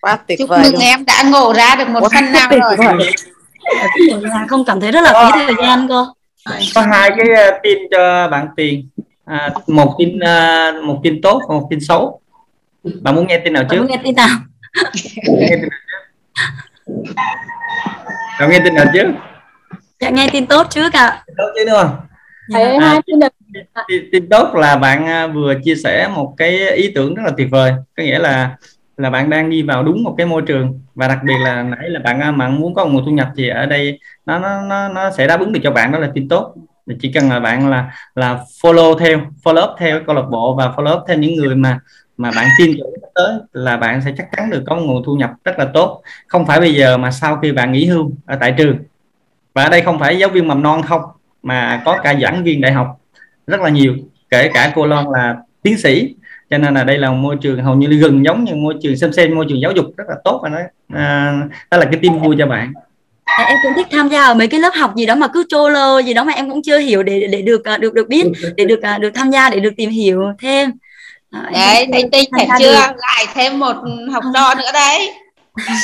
Quá 0.00 0.18
tuyệt 0.26 0.38
chúc 0.38 0.48
vời 0.48 0.62
mừng 0.62 0.72
luôn. 0.72 0.82
em 0.82 1.04
đã 1.04 1.22
ngộ 1.30 1.52
ra 1.54 1.74
được 1.74 1.88
một 1.88 2.12
phần 2.14 2.32
nào 2.32 2.50
rồi. 2.76 3.12
Dạ, 4.22 4.46
không 4.48 4.64
cảm 4.64 4.80
thấy 4.80 4.92
rất 4.92 5.00
là 5.00 5.12
phí 5.12 5.40
thời 5.46 5.66
gian 5.66 5.88
cô. 5.88 6.06
Có 6.74 6.80
hai 6.80 7.10
cái 7.10 7.26
ờ, 7.36 7.58
tin 7.62 7.78
cho 7.90 8.28
bạn 8.28 8.48
tiền. 8.56 8.88
À, 9.24 9.50
một 9.66 9.94
tin 9.98 10.18
ờ, 10.18 10.72
một 10.84 11.00
tin 11.02 11.20
tốt 11.22 11.42
và 11.48 11.54
một 11.54 11.66
tin 11.70 11.80
xấu 11.80 12.20
bạn 12.84 13.14
muốn 13.14 13.26
nghe 13.26 13.38
tin 13.38 13.52
nào 13.52 13.62
Bạn 13.62 13.70
trước? 13.70 13.78
muốn 13.78 13.90
nghe 13.90 14.00
tin 14.04 14.14
nào? 14.14 14.28
Nghe 14.88 15.48
tin 15.50 15.60
nào 15.60 15.66
trước? 15.66 15.68
Bạn 18.40 18.50
nghe 18.50 18.60
tin 18.64 18.74
nào 18.74 18.84
trước? 18.94 19.06
Dạ 20.00 20.10
nghe 20.10 20.28
tin 20.32 20.46
tốt 20.46 20.66
trước 20.70 20.92
ạ. 20.92 21.24
Tốt 21.36 21.52
chứ 21.56 21.64
đúng 21.64 21.76
không? 21.82 21.96
Dạ. 22.48 22.58
À, 22.80 23.00
tin, 23.88 24.10
tin 24.12 24.28
tốt 24.28 24.54
là 24.54 24.76
bạn 24.76 25.06
à, 25.06 25.26
vừa 25.26 25.54
chia 25.64 25.74
sẻ 25.74 26.08
một 26.14 26.34
cái 26.36 26.70
ý 26.70 26.92
tưởng 26.94 27.14
rất 27.14 27.22
là 27.26 27.32
tuyệt 27.36 27.48
vời. 27.50 27.72
Có 27.96 28.02
nghĩa 28.02 28.18
là 28.18 28.56
là 28.96 29.10
bạn 29.10 29.30
đang 29.30 29.50
đi 29.50 29.62
vào 29.62 29.82
đúng 29.82 30.02
một 30.02 30.14
cái 30.18 30.26
môi 30.26 30.42
trường 30.42 30.80
và 30.94 31.08
đặc 31.08 31.18
biệt 31.24 31.34
là 31.44 31.62
nãy 31.62 31.90
là 31.90 32.00
bạn 32.00 32.20
à, 32.20 32.32
bạn 32.32 32.60
muốn 32.60 32.74
có 32.74 32.84
một 32.84 32.90
nguồn 32.92 33.04
thu 33.04 33.10
nhập 33.10 33.28
gì 33.34 33.48
ở 33.48 33.66
đây 33.66 34.00
nó 34.26 34.38
nó 34.38 34.62
nó 34.62 34.88
nó 34.88 35.10
sẽ 35.10 35.26
đáp 35.26 35.40
ứng 35.40 35.52
được 35.52 35.60
cho 35.62 35.70
bạn 35.70 35.92
đó 35.92 35.98
là 35.98 36.10
tin 36.14 36.28
tốt. 36.28 36.54
Thì 36.88 36.94
chỉ 37.00 37.12
cần 37.12 37.30
là 37.30 37.40
bạn 37.40 37.70
là 37.70 37.92
là 38.14 38.38
follow 38.62 38.98
theo 38.98 39.20
follow 39.44 39.70
up 39.70 39.78
theo 39.78 40.00
câu 40.06 40.16
lạc 40.16 40.26
bộ 40.30 40.54
và 40.54 40.72
follow 40.76 40.96
up 40.98 41.02
theo 41.08 41.18
những 41.18 41.34
người 41.34 41.54
mà 41.54 41.78
mà 42.18 42.30
bạn 42.36 42.48
tin 42.58 42.76
tưởng 42.78 42.94
tới 43.14 43.32
là 43.52 43.76
bạn 43.76 44.02
sẽ 44.04 44.12
chắc 44.18 44.28
chắn 44.36 44.50
được 44.50 44.62
có 44.66 44.76
nguồn 44.76 45.02
thu 45.06 45.14
nhập 45.14 45.30
rất 45.44 45.58
là 45.58 45.64
tốt. 45.74 46.02
Không 46.26 46.46
phải 46.46 46.60
bây 46.60 46.74
giờ 46.74 46.96
mà 46.98 47.10
sau 47.10 47.36
khi 47.36 47.52
bạn 47.52 47.72
nghỉ 47.72 47.86
hưu 47.86 48.10
ở 48.26 48.36
tại 48.40 48.54
trường. 48.58 48.78
Và 49.54 49.62
ở 49.62 49.68
đây 49.68 49.80
không 49.80 49.98
phải 49.98 50.18
giáo 50.18 50.28
viên 50.28 50.48
mầm 50.48 50.62
non 50.62 50.82
không 50.82 51.02
mà 51.42 51.82
có 51.84 51.98
cả 52.02 52.14
giảng 52.22 52.44
viên 52.44 52.60
đại 52.60 52.72
học 52.72 53.00
rất 53.46 53.60
là 53.60 53.68
nhiều 53.68 53.94
kể 54.30 54.50
cả 54.54 54.72
cô 54.74 54.86
Loan 54.86 55.06
là 55.12 55.36
tiến 55.62 55.78
sĩ. 55.78 56.14
Cho 56.50 56.58
nên 56.58 56.74
là 56.74 56.84
đây 56.84 56.98
là 56.98 57.10
một 57.10 57.16
môi 57.16 57.36
trường 57.40 57.64
hầu 57.64 57.74
như 57.74 57.86
gần 57.86 58.24
giống 58.24 58.44
như 58.44 58.54
môi 58.54 58.74
trường 58.82 58.96
xem 58.96 59.12
xem 59.12 59.34
môi 59.34 59.46
trường 59.48 59.60
giáo 59.60 59.72
dục 59.72 59.86
rất 59.96 60.04
là 60.08 60.14
tốt 60.24 60.40
và 60.42 60.48
đó 60.48 60.58
à, 60.94 61.34
đó 61.70 61.78
là 61.78 61.84
cái 61.84 61.98
tin 62.02 62.18
vui 62.18 62.36
cho 62.38 62.46
bạn. 62.46 62.72
Dạ, 63.38 63.44
em 63.44 63.56
cũng 63.62 63.72
thích 63.76 63.86
tham 63.90 64.08
gia 64.08 64.24
ở 64.24 64.34
mấy 64.34 64.48
cái 64.48 64.60
lớp 64.60 64.70
học 64.74 64.96
gì 64.96 65.06
đó 65.06 65.14
mà 65.14 65.28
cứ 65.28 65.44
trô 65.48 65.68
lơ 65.68 66.02
gì 66.02 66.14
đó 66.14 66.24
mà 66.24 66.32
em 66.32 66.50
cũng 66.50 66.62
chưa 66.62 66.78
hiểu 66.78 67.02
để 67.02 67.28
để 67.32 67.42
được 67.42 67.64
à, 67.64 67.76
được 67.76 67.94
được 67.94 68.08
biết 68.08 68.26
để 68.56 68.64
được 68.64 68.82
à, 68.82 68.98
được 68.98 69.10
tham 69.14 69.30
gia 69.30 69.50
để 69.50 69.60
được 69.60 69.72
tìm 69.76 69.90
hiểu 69.90 70.22
thêm 70.38 70.70
À, 71.30 71.50
em 71.52 71.54
đấy 71.54 71.86
thầy 71.92 72.02
tinh 72.12 72.30
thấy 72.32 72.46
gia 72.48 72.58
chưa? 72.58 72.72
được. 72.72 72.96
lại 72.96 73.26
thêm 73.34 73.58
một 73.58 73.76
học 74.12 74.24
trò 74.34 74.54
nữa 74.58 74.72
đấy. 74.72 75.10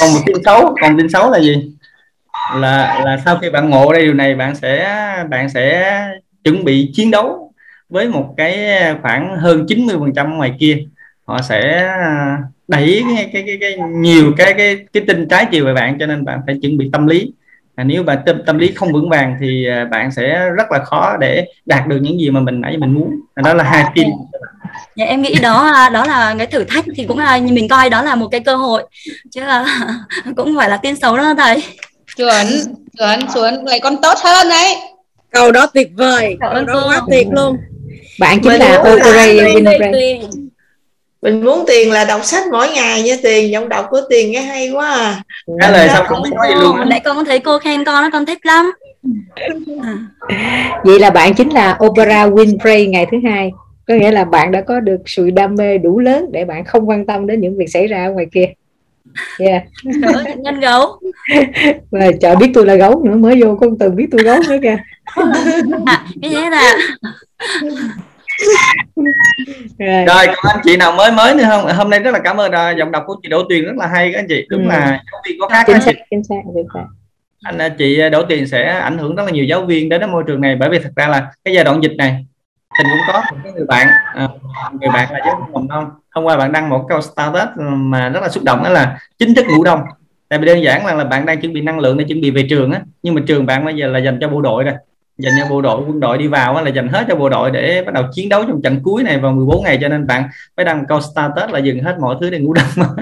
Còn 0.01 0.13
một 0.15 0.21
tin 0.27 0.37
xấu 0.45 0.77
còn 0.81 0.97
tin 0.99 1.09
xấu 1.09 1.31
là 1.31 1.41
gì? 1.41 1.73
Là 2.55 3.01
là 3.05 3.19
sau 3.25 3.39
khi 3.43 3.51
bạn 3.51 3.71
ngộ 3.71 3.93
ra 3.93 3.99
điều 3.99 4.15
này 4.15 4.35
bạn 4.35 4.55
sẽ 4.55 5.05
bạn 5.31 5.49
sẽ 5.49 5.99
chuẩn 6.45 6.65
bị 6.65 6.91
chiến 6.95 7.11
đấu 7.11 7.53
với 7.89 8.09
một 8.09 8.35
cái 8.37 8.79
khoảng 9.03 9.37
hơn 9.37 9.67
90 9.69 9.97
phần 10.01 10.15
trăm 10.17 10.37
ngoài 10.37 10.53
kia. 10.61 10.79
Họ 11.25 11.43
sẽ 11.43 11.91
đẩy 12.69 13.05
cái 13.17 13.31
cái 13.33 13.43
cái, 13.47 13.59
cái 13.61 13.77
nhiều 13.91 14.33
cái 14.37 14.55
cái 14.55 14.87
cái 14.93 15.03
tin 15.07 15.29
trái 15.29 15.47
chiều 15.53 15.67
về 15.67 15.75
bạn 15.75 15.97
cho 16.01 16.07
nên 16.07 16.25
bạn 16.25 16.41
phải 16.47 16.59
chuẩn 16.63 16.77
bị 16.77 16.91
tâm 16.93 17.07
lý 17.07 17.33
à, 17.75 17.85
nếu 17.85 18.03
bạn 18.03 18.19
tâm 18.27 18.43
tâm 18.47 18.59
lý 18.59 18.73
không 18.75 18.93
vững 18.93 19.09
vàng 19.09 19.37
thì 19.41 19.67
à, 19.69 19.85
bạn 19.85 20.13
sẽ 20.13 20.49
rất 20.57 20.73
là 20.73 20.79
khó 20.85 21.17
để 21.17 21.47
đạt 21.67 21.87
được 21.87 21.99
những 22.01 22.21
gì 22.21 22.31
mà 22.31 22.41
mình 22.41 22.61
nãy 22.61 22.77
mình 22.79 22.95
muốn. 22.95 23.11
À, 23.35 23.43
đó 23.45 23.55
là 23.55 23.65
hai 23.65 23.85
tin. 23.95 24.09
Dạ, 24.97 25.05
em 25.05 25.23
nghĩ 25.23 25.35
đó 25.43 25.71
à, 25.75 25.89
đó 25.89 26.05
là 26.07 26.35
cái 26.39 26.47
thử 26.47 26.65
thách 26.65 26.85
thì 26.97 27.05
cũng 27.05 27.19
là 27.19 27.39
như 27.39 27.53
mình 27.53 27.69
coi 27.69 27.91
đó 27.91 28.03
là 28.03 28.15
một 28.15 28.29
cái 28.29 28.41
cơ 28.41 28.57
hội. 28.57 28.83
Chứ 29.31 29.41
là 29.41 29.67
cũng 30.25 30.35
không 30.37 30.57
phải 30.59 30.69
là 30.69 30.77
tin 30.77 30.97
xấu 30.97 31.17
đâu 31.17 31.35
thầy. 31.39 31.63
Chuẩn 32.17 32.47
chuẩn 32.99 33.21
chuẩn. 33.35 33.65
Lại 33.65 33.81
còn 33.81 33.97
tốt 34.03 34.15
hơn 34.25 34.49
đấy. 34.49 34.75
Câu 35.31 35.53
đó 35.53 35.67
tuyệt 35.75 35.89
vời. 35.97 36.37
Ơn 36.41 36.67
đó 36.67 36.85
quá 36.87 37.01
tuyệt 37.11 37.27
luôn. 37.31 37.57
Bạn 38.21 38.41
chính 38.43 38.53
Mình 38.53 38.61
là 38.61 38.83
Tuyền, 38.85 39.65
Winfrey. 39.65 40.44
Mình 41.25 41.45
muốn 41.45 41.65
tiền 41.67 41.93
là 41.93 42.05
đọc 42.05 42.25
sách 42.25 42.45
mỗi 42.53 42.69
ngày 42.69 43.03
nha 43.03 43.15
tiền 43.23 43.51
giọng 43.51 43.69
đọc 43.69 43.87
của 43.91 44.01
tiền 44.11 44.33
nghe 44.33 44.41
hay 44.41 44.71
quá 44.71 44.91
à. 44.91 45.23
Trả 45.61 45.71
lời 45.71 45.89
xong 45.89 46.07
không 46.07 46.23
biết 46.23 46.31
nói 46.35 46.49
gì 46.49 46.55
luôn. 46.61 46.89
Nãy 46.89 47.01
con 47.05 47.17
có 47.17 47.25
thấy 47.25 47.39
cô 47.39 47.59
khen 47.59 47.85
con 47.85 48.03
đó 48.03 48.09
con 48.13 48.27
thích 48.27 48.47
lắm. 48.47 48.73
À. 49.83 49.99
vậy 50.85 50.99
là 50.99 51.11
bạn 51.11 51.35
chính 51.35 51.49
là 51.49 51.79
Opera 51.85 52.27
Winfrey 52.27 52.91
ngày 52.91 53.07
thứ 53.11 53.17
hai. 53.25 53.51
Có 53.89 53.95
nghĩa 53.95 54.11
là 54.11 54.25
bạn 54.25 54.53
đã 54.53 54.61
có 54.61 54.81
được 54.81 55.01
sự 55.07 55.31
đam 55.31 55.55
mê 55.55 55.79
đủ 55.79 55.99
lớn 55.99 56.27
để 56.33 56.45
bạn 56.45 56.65
không 56.65 56.89
quan 56.89 57.07
tâm 57.07 57.27
đến 57.27 57.41
những 57.41 57.57
việc 57.59 57.67
xảy 57.73 57.87
ra 57.87 58.05
ở 58.05 58.13
ngoài 58.13 58.27
kia. 58.33 58.47
Yeah. 59.39 59.63
Nhân 60.37 60.61
gấu. 60.61 61.01
Và 61.91 62.11
trời 62.21 62.37
biết 62.37 62.51
tôi 62.55 62.67
là 62.67 62.75
gấu 62.75 63.05
nữa 63.05 63.17
mới 63.17 63.43
vô 63.43 63.57
con 63.61 63.79
từ 63.79 63.91
biết 63.91 64.07
tôi 64.11 64.23
gấu 64.23 64.37
nữa 64.49 64.59
kìa. 64.63 64.77
À, 65.87 66.05
cái 66.23 66.31
thế 66.31 66.51
là 66.51 66.77
rồi. 69.79 70.05
Rồi 70.07 70.27
còn 70.27 70.53
anh 70.55 70.61
chị. 70.65 70.77
Nào 70.77 70.93
mới 70.93 71.13
mới 71.13 71.35
nữa 71.35 71.45
không? 71.49 71.67
Hôm 71.73 71.91
nay 71.91 72.01
rất 72.01 72.11
là 72.11 72.19
cảm 72.19 72.37
ơn 72.41 72.53
à, 72.53 72.71
giọng 72.71 72.91
đọc 72.93 73.05
của 73.07 73.17
chị 73.23 73.29
Đỗ 73.29 73.43
Tuyền 73.49 73.65
rất 73.65 73.73
là 73.77 73.87
hay 73.87 74.13
các 74.13 74.19
anh 74.19 74.27
chị. 74.29 74.47
Đúng 74.51 74.63
Ừ. 74.63 74.69
là 74.69 75.01
giáo 75.13 75.21
viên 75.27 75.37
có 75.41 75.49
khác 75.49 75.65
chính 75.67 75.77
anh 75.77 75.83
chị. 75.85 75.93
xác 75.93 76.05
chính 76.11 76.25
xác 76.25 76.35
chính 76.55 76.67
xác. 76.75 76.81
Anh 77.43 77.59
à, 77.59 77.69
chị 77.69 78.01
Đỗ 78.13 78.23
Tuyền 78.23 78.47
sẽ 78.47 78.65
ảnh 78.79 78.99
hưởng 78.99 79.17
rất 79.17 79.23
là 79.27 79.31
nhiều 79.31 79.45
giáo 79.45 79.65
viên 79.65 79.89
đến 79.89 80.01
cái 80.01 80.09
môi 80.09 80.25
trường 80.27 80.41
này. 80.41 80.57
Bởi 80.57 80.69
vì 80.71 80.79
thật 80.79 80.91
ra 80.97 81.09
là 81.09 81.27
cái 81.45 81.55
giai 81.55 81.65
đoạn 81.65 81.83
dịch 81.83 81.93
này 81.99 82.27
tình 82.79 82.87
cũng 82.91 83.01
có 83.07 83.23
một 83.33 83.37
cái 83.45 83.53
người 83.53 83.67
bạn 83.67 83.89
à, 84.15 84.29
người 84.81 84.89
bạn 84.95 85.13
là 85.13 85.21
giáo 85.27 85.37
viên 85.41 85.53
mầm 85.53 85.69
non 85.69 85.91
hôm 86.11 86.25
qua 86.25 86.37
bạn 86.37 86.53
đăng 86.53 86.69
một 86.69 86.87
câu 86.89 87.01
status 87.01 87.49
mà 87.67 88.09
rất 88.09 88.21
là 88.23 88.29
xúc 88.29 88.45
động 88.45 88.63
đó 88.65 88.71
là 88.71 88.99
chính 89.19 89.35
thức 89.35 89.47
ngủ 89.49 89.65
đông. 89.65 89.81
Tại 90.29 90.39
vì 90.39 90.47
đơn 90.47 90.63
giản 90.63 90.87
là, 90.87 90.95
là 90.95 91.05
bạn 91.05 91.27
đang 91.27 91.41
chuẩn 91.41 91.53
bị 91.53 91.61
năng 91.61 91.79
lượng 91.79 91.97
để 91.97 92.05
chuẩn 92.09 92.21
bị 92.21 92.31
về 92.31 92.47
trường 92.51 92.73
á. 92.73 92.81
Nhưng 93.03 93.15
mà 93.15 93.21
trường 93.27 93.47
bạn 93.47 93.65
bây 93.65 93.75
giờ 93.75 93.87
là 93.87 93.99
dành 93.99 94.19
cho 94.21 94.29
bộ 94.29 94.41
đội 94.41 94.65
rồi 94.65 94.75
dành 95.19 95.33
cho 95.41 95.47
bộ 95.51 95.61
đội 95.61 95.81
quân 95.87 96.01
đội 96.01 96.19
đi 96.19 96.27
vào 96.27 96.65
là 96.65 96.71
dành 96.71 96.89
hết 96.89 97.05
cho 97.09 97.17
bộ 97.17 97.29
đội 97.29 97.51
để 97.51 97.83
bắt 97.87 97.95
đầu 97.95 98.05
chiến 98.13 98.29
đấu 98.29 98.45
trong 98.49 98.63
trận 98.63 98.81
cuối 98.83 99.03
này 99.03 99.19
vào 99.19 99.33
14 99.33 99.65
ngày. 99.65 99.79
Cho 99.81 99.89
nên 99.89 100.07
bạn 100.07 100.29
phải 100.57 100.65
đăng 100.65 100.87
câu 100.87 101.01
status 101.01 101.51
là 101.51 101.59
dừng 101.59 101.83
hết 101.83 101.97
mọi 102.01 102.17
thứ 102.21 102.31
để 102.31 102.39
ngủ 102.39 102.53
đông. 102.53 102.67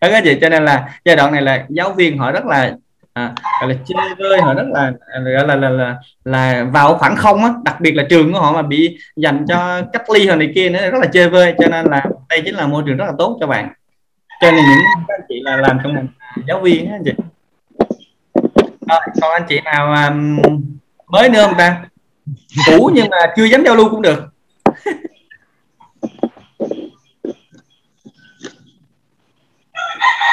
Đó 0.00 0.08
cái 0.10 0.22
gì 0.24 0.38
cho 0.40 0.48
nên 0.48 0.64
là 0.64 0.88
giai 1.04 1.16
đoạn 1.16 1.32
này 1.32 1.42
là 1.42 1.66
giáo 1.68 1.92
viên 1.92 2.18
họ 2.18 2.32
rất 2.32 2.44
là 2.46 2.76
à, 3.12 3.32
gọi 3.60 3.70
là 3.70 3.76
chơi 3.86 4.14
vơi 4.18 4.40
họ 4.40 4.54
rất 4.54 4.66
là 4.72 4.92
gọi 5.34 5.46
là 5.46 5.56
là, 5.56 5.68
là 5.68 5.96
là 6.24 6.64
vào 6.72 6.98
khoảng 6.98 7.16
không 7.16 7.44
á. 7.44 7.50
Đặc 7.64 7.80
biệt 7.80 7.92
là 7.92 8.04
trường 8.10 8.32
của 8.32 8.40
họ 8.40 8.52
mà 8.52 8.62
bị 8.62 8.98
dành 9.16 9.44
cho 9.48 9.82
cách 9.92 10.10
ly 10.10 10.26
hồi 10.26 10.36
này 10.36 10.52
kia 10.54 10.68
nữa 10.68 10.90
rất 10.90 10.98
là 11.00 11.06
chơi 11.06 11.28
vơi. 11.28 11.54
Cho 11.58 11.68
nên 11.68 11.86
là 11.86 12.04
đây 12.28 12.42
chính 12.44 12.54
là 12.54 12.66
môi 12.66 12.82
trường 12.86 12.96
rất 12.96 13.04
là 13.04 13.12
tốt 13.18 13.36
cho 13.40 13.46
bạn. 13.46 13.72
Cho 14.40 14.50
nên 14.50 14.64
những 14.64 14.78
các 15.08 15.14
anh 15.14 15.26
chị 15.28 15.40
là 15.44 15.56
làm 15.56 15.78
trong 15.82 15.94
ngành 15.94 16.06
giáo 16.48 16.60
viên 16.60 16.86
á 16.86 16.92
anh 16.94 17.02
chị 17.04 17.12
rồi, 18.86 19.00
còn 19.20 19.32
anh 19.32 19.42
chị 19.48 19.60
nào 19.60 20.08
um, 20.08 20.40
mới 21.06 21.28
nữa 21.28 21.42
không 21.42 21.58
ta? 21.58 21.84
Cũ 22.66 22.90
nhưng 22.94 23.10
mà 23.10 23.16
chưa 23.36 23.44
dám 23.44 23.64
giao 23.64 23.76
lưu 23.76 23.90
cũng 23.90 24.02
được. 24.02 24.24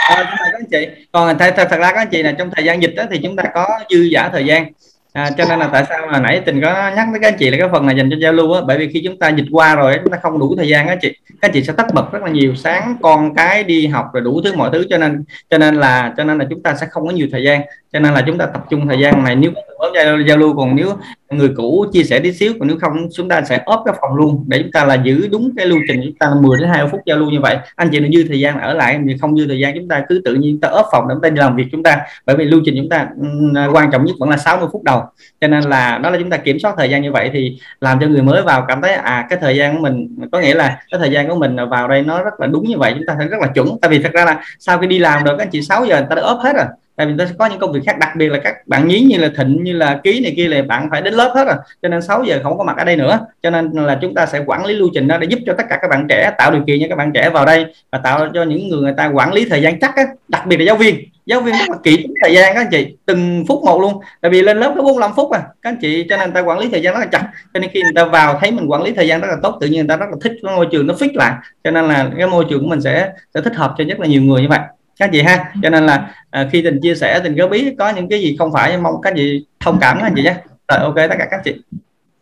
À, 0.10 0.36
các 0.38 0.54
anh 0.54 0.66
chị 0.72 0.88
còn 1.12 1.38
thật, 1.38 1.54
thật, 1.58 1.68
thật 1.70 1.78
ra 1.78 1.92
các 1.92 1.98
anh 1.98 2.10
chị 2.12 2.24
là 2.24 2.32
trong 2.38 2.50
thời 2.56 2.66
gian 2.66 2.82
dịch 2.82 2.94
đó 2.96 3.04
thì 3.12 3.20
chúng 3.24 3.36
ta 3.36 3.44
có 3.54 3.68
dư 3.90 4.02
giả 4.02 4.30
thời 4.30 4.46
gian 4.46 4.72
à, 5.14 5.30
cho 5.38 5.46
nên 5.50 5.60
là 5.60 5.70
tại 5.74 5.86
sao 5.90 6.08
mà 6.12 6.20
nãy 6.20 6.42
tình 6.46 6.62
có 6.62 6.92
nhắc 6.96 7.08
với 7.12 7.20
các 7.20 7.28
anh 7.28 7.38
chị 7.40 7.50
là 7.50 7.58
cái 7.58 7.70
phần 7.72 7.86
này 7.86 7.96
dành 7.96 8.10
cho 8.10 8.18
giao 8.22 8.34
lưu 8.34 8.54
á? 8.54 8.62
Bởi 8.68 8.78
vì 8.78 8.90
khi 8.94 9.02
chúng 9.06 9.20
ta 9.20 9.30
dịch 9.30 9.46
qua 9.52 9.76
rồi 9.76 10.00
chúng 10.04 10.12
ta 10.12 10.18
không 10.22 10.40
đủ 10.40 10.56
thời 10.58 10.68
gian 10.68 10.88
á 10.88 10.96
chị. 11.02 11.16
Các 11.42 11.52
chị 11.54 11.64
sẽ 11.64 11.74
tất 11.78 11.94
bật 11.94 12.12
rất 12.12 12.24
là 12.24 12.30
nhiều 12.30 12.56
sáng 12.56 12.96
con 13.02 13.36
cái 13.36 13.64
đi 13.64 13.88
học 13.88 14.06
rồi 14.14 14.24
đủ 14.24 14.42
thứ 14.44 14.56
mọi 14.56 14.70
thứ. 14.74 14.88
Cho 14.90 14.98
nên 14.98 15.24
cho 15.50 15.58
nên 15.58 15.76
là 15.76 16.14
cho 16.18 16.24
nên 16.24 16.38
là 16.38 16.46
chúng 16.50 16.64
ta 16.64 16.76
sẽ 16.76 16.88
không 16.92 17.06
có 17.06 17.12
nhiều 17.12 17.28
thời 17.32 17.44
gian. 17.44 17.62
Cho 17.94 18.00
nên 18.00 18.14
là 18.14 18.24
chúng 18.28 18.38
ta 18.38 18.46
tập 18.46 18.66
trung 18.70 18.88
thời 18.88 19.00
gian 19.00 19.24
này. 19.24 19.36
Nếu 19.36 19.52
có 19.78 19.92
giao, 19.96 20.22
giao 20.22 20.38
lưu 20.38 20.56
còn 20.58 20.76
nếu 20.76 20.98
người 21.38 21.50
cũ 21.56 21.86
chia 21.92 22.04
sẻ 22.04 22.20
tí 22.20 22.34
xíu, 22.34 22.54
còn 22.60 22.68
nếu 22.68 22.78
không, 22.82 23.08
chúng 23.14 23.30
ta 23.30 23.42
sẽ 23.42 23.62
ốp 23.66 23.82
cái 23.86 23.96
phòng 24.02 24.16
luôn, 24.16 24.44
để 24.48 24.60
chúng 24.64 24.72
ta 24.72 24.86
là 24.86 24.96
giữ 24.96 25.28
đúng 25.32 25.52
cái 25.58 25.66
lưu 25.66 25.80
trình, 25.88 26.02
chúng 26.04 26.16
ta 26.16 26.28
là 26.28 26.36
10 26.36 26.60
đến 26.60 26.70
20 26.70 26.90
phút 26.92 27.02
giao 27.06 27.18
lưu 27.18 27.30
như 27.30 27.40
vậy. 27.40 27.58
Anh 27.76 27.90
chị 27.92 28.00
đừng 28.00 28.12
dư 28.12 28.24
thời 28.28 28.40
gian 28.40 28.60
ở 28.60 28.74
lại 28.74 29.00
thì 29.08 29.18
không 29.22 29.38
dư 29.38 29.48
thời 29.48 29.60
gian, 29.60 29.76
chúng 29.76 29.88
ta 29.88 30.04
cứ 30.10 30.22
tự 30.26 30.36
nhiên 30.36 30.60
ta 30.60 30.68
ốp 30.68 30.86
phòng 30.92 31.08
để 31.08 31.14
chúng 31.16 31.22
ta 31.22 31.30
đi 31.30 31.40
làm 31.40 31.56
việc 31.56 31.66
chúng 31.72 31.84
ta. 31.84 31.98
Bởi 32.26 32.36
vì 32.36 32.46
lưu 32.46 32.62
trình 32.66 32.76
chúng 32.78 32.90
ta 32.90 33.08
à, 33.56 33.68
quan 33.74 33.92
trọng 33.92 34.06
nhất 34.06 34.16
vẫn 34.20 34.30
là 34.30 34.38
60 34.38 34.70
phút 34.72 34.84
đầu. 34.84 35.02
Cho 35.42 35.48
nên 35.48 35.64
là 35.64 35.98
đó 35.98 36.10
là 36.10 36.18
chúng 36.20 36.30
ta 36.30 36.38
kiểm 36.38 36.60
soát 36.60 36.76
thời 36.78 36.90
gian 36.90 37.02
như 37.02 37.12
vậy 37.12 37.30
thì 37.34 37.58
làm 37.80 38.00
cho 38.00 38.08
người 38.08 38.22
mới 38.22 38.42
vào 38.42 38.66
cảm 38.68 38.82
thấy 38.82 38.94
à 38.94 39.28
cái 39.30 39.40
thời 39.42 39.58
gian 39.58 39.76
của 39.76 39.82
mình, 39.82 40.16
có 40.32 40.40
nghĩa 40.40 40.54
là 40.54 40.80
cái 40.92 41.00
thời 41.00 41.12
gian 41.12 41.30
của 41.30 41.36
mình 41.36 41.56
vào 41.70 41.88
đây 41.88 42.02
nó 42.02 42.24
rất 42.24 42.40
là 42.40 42.48
đúng 42.48 42.68
như 42.68 42.78
vậy, 42.78 42.94
chúng 42.96 43.06
ta 43.08 43.16
thấy 43.18 43.28
rất 43.28 43.38
là 43.42 43.48
chuẩn. 43.48 43.68
Tại 43.82 43.92
vì 43.92 44.04
thật 44.04 44.12
ra 44.14 44.26
là 44.26 44.42
sau 44.60 44.78
khi 44.78 44.88
đi 44.88 45.00
làm 45.00 45.24
được 45.24 45.36
các 45.38 45.44
anh 45.44 45.50
chị 45.52 45.62
6 45.62 45.86
giờ 45.86 45.98
người 45.98 46.08
ta 46.10 46.16
đã 46.16 46.22
ốp 46.22 46.40
hết 46.44 46.54
rồi 46.56 46.66
tại 46.96 47.08
vì 47.08 47.14
ta 47.18 47.26
sẽ 47.26 47.34
có 47.40 47.46
những 47.46 47.60
công 47.60 47.72
việc 47.72 47.80
khác 47.86 48.00
đặc 48.00 48.10
biệt 48.16 48.30
là 48.30 48.40
các 48.44 48.68
bạn 48.68 48.88
nhí 48.88 49.00
như 49.00 49.18
là 49.18 49.30
thịnh 49.38 49.64
như 49.64 49.74
là 49.74 50.00
ký 50.04 50.20
này 50.20 50.34
kia 50.36 50.48
là 50.48 50.62
bạn 50.62 50.88
phải 50.92 51.02
đến 51.02 51.14
lớp 51.14 51.32
hết 51.36 51.46
rồi. 51.46 51.56
Cho 51.82 51.90
nên 51.90 52.02
6 52.02 52.24
giờ 52.24 52.40
không 52.44 52.58
có 52.58 52.64
mặt 52.64 52.78
ở 52.78 52.84
đây 52.84 52.96
nữa. 52.96 53.20
Cho 53.44 53.50
nên 53.50 53.72
là 53.72 54.00
chúng 54.02 54.14
ta 54.14 54.26
sẽ 54.26 54.44
quản 54.46 54.66
lý 54.66 54.74
lưu 54.74 54.90
trình 54.94 55.08
đó 55.08 55.18
để 55.18 55.28
giúp 55.28 55.40
cho 55.46 55.54
tất 55.58 55.64
cả 55.70 55.78
các 55.82 55.88
bạn 55.88 56.08
trẻ 56.10 56.32
tạo 56.38 56.52
điều 56.52 56.64
kiện 56.68 56.80
cho 56.82 56.86
các 56.90 56.96
bạn 56.96 57.12
trẻ 57.14 57.30
vào 57.30 57.46
đây 57.46 57.66
và 57.92 57.98
tạo 57.98 58.28
cho 58.34 58.44
những 58.44 58.70
người 58.70 58.82
người 58.82 58.94
ta 58.98 59.12
quản 59.14 59.34
lý 59.34 59.46
thời 59.50 59.62
gian 59.62 59.80
chắc 59.80 59.96
á, 59.96 60.04
đặc 60.28 60.46
biệt 60.48 60.58
là 60.58 60.64
giáo 60.64 60.76
viên. 60.76 60.96
Giáo 61.26 61.42
viên 61.42 61.56
rất 61.56 61.70
là 61.70 61.78
kỹ 61.84 62.08
thời 62.22 62.34
gian 62.34 62.54
các 62.56 62.62
anh 62.62 62.68
chị. 62.72 62.98
Từng 63.06 63.46
phút 63.48 63.64
một 63.64 63.82
luôn. 63.82 63.94
Tại 64.22 64.32
vì 64.32 64.42
lên 64.42 64.60
lớp 64.60 64.74
có 64.76 64.84
45 64.84 65.12
phút 65.16 65.32
à. 65.32 65.42
Các 65.62 65.70
anh 65.70 65.78
chị 65.82 66.06
cho 66.10 66.18
nên 66.18 66.26
người 66.30 66.42
ta 66.42 66.48
quản 66.48 66.60
lý 66.60 66.70
thời 66.70 66.82
gian 66.82 66.94
rất 66.94 67.00
là 67.00 67.06
chặt 67.06 67.30
cho 67.54 67.60
nên 67.60 67.70
khi 67.74 67.82
người 67.82 67.94
ta 67.96 68.06
vào 68.06 68.38
thấy 68.42 68.52
mình 68.52 68.68
quản 68.68 68.84
lý 68.84 68.94
thời 68.94 69.08
gian 69.08 69.22
rất 69.22 69.28
là 69.28 69.38
tốt 69.44 69.58
tự 69.62 69.68
nhiên 69.68 69.80
người 69.80 69.88
ta 69.88 69.98
rất 69.98 70.06
là 70.10 70.18
thích 70.22 70.34
cái 70.44 70.56
môi 70.56 70.68
trường 70.72 70.88
nó 70.88 70.94
fit 70.94 71.10
lại. 71.14 71.34
Cho 71.64 71.72
nên 71.72 71.86
là 71.86 72.10
cái 72.18 72.28
môi 72.28 72.46
trường 72.50 72.62
của 72.62 72.70
mình 72.70 72.82
sẽ 72.82 73.12
sẽ 73.34 73.42
thích 73.42 73.56
hợp 73.56 73.76
cho 73.78 73.84
rất 73.84 74.00
là 74.00 74.08
nhiều 74.08 74.22
người 74.22 74.42
như 74.42 74.48
vậy 74.48 74.60
các 75.00 75.10
chị 75.14 75.22
ha? 75.22 75.52
Cho 75.64 75.70
nên 75.70 75.86
là 75.86 76.16
à, 76.32 76.50
khi 76.52 76.62
tình 76.62 76.80
chia 76.82 76.96
sẻ 76.96 77.20
tình 77.24 77.36
có 77.40 77.48
biết 77.48 77.76
có 77.80 77.90
những 77.90 78.10
cái 78.10 78.22
gì 78.22 78.36
không 78.40 78.54
phải 78.54 78.78
mong 78.78 79.02
các 79.02 79.14
chị 79.18 79.46
thông 79.60 79.78
cảm 79.82 79.98
các 79.98 80.04
anh 80.06 80.14
chị 80.16 80.24
nhé. 80.24 80.36
Rồi 80.68 80.80
ok 80.80 80.96
tất 80.96 81.16
cả 81.20 81.28
các 81.32 81.42
chị. 81.46 81.54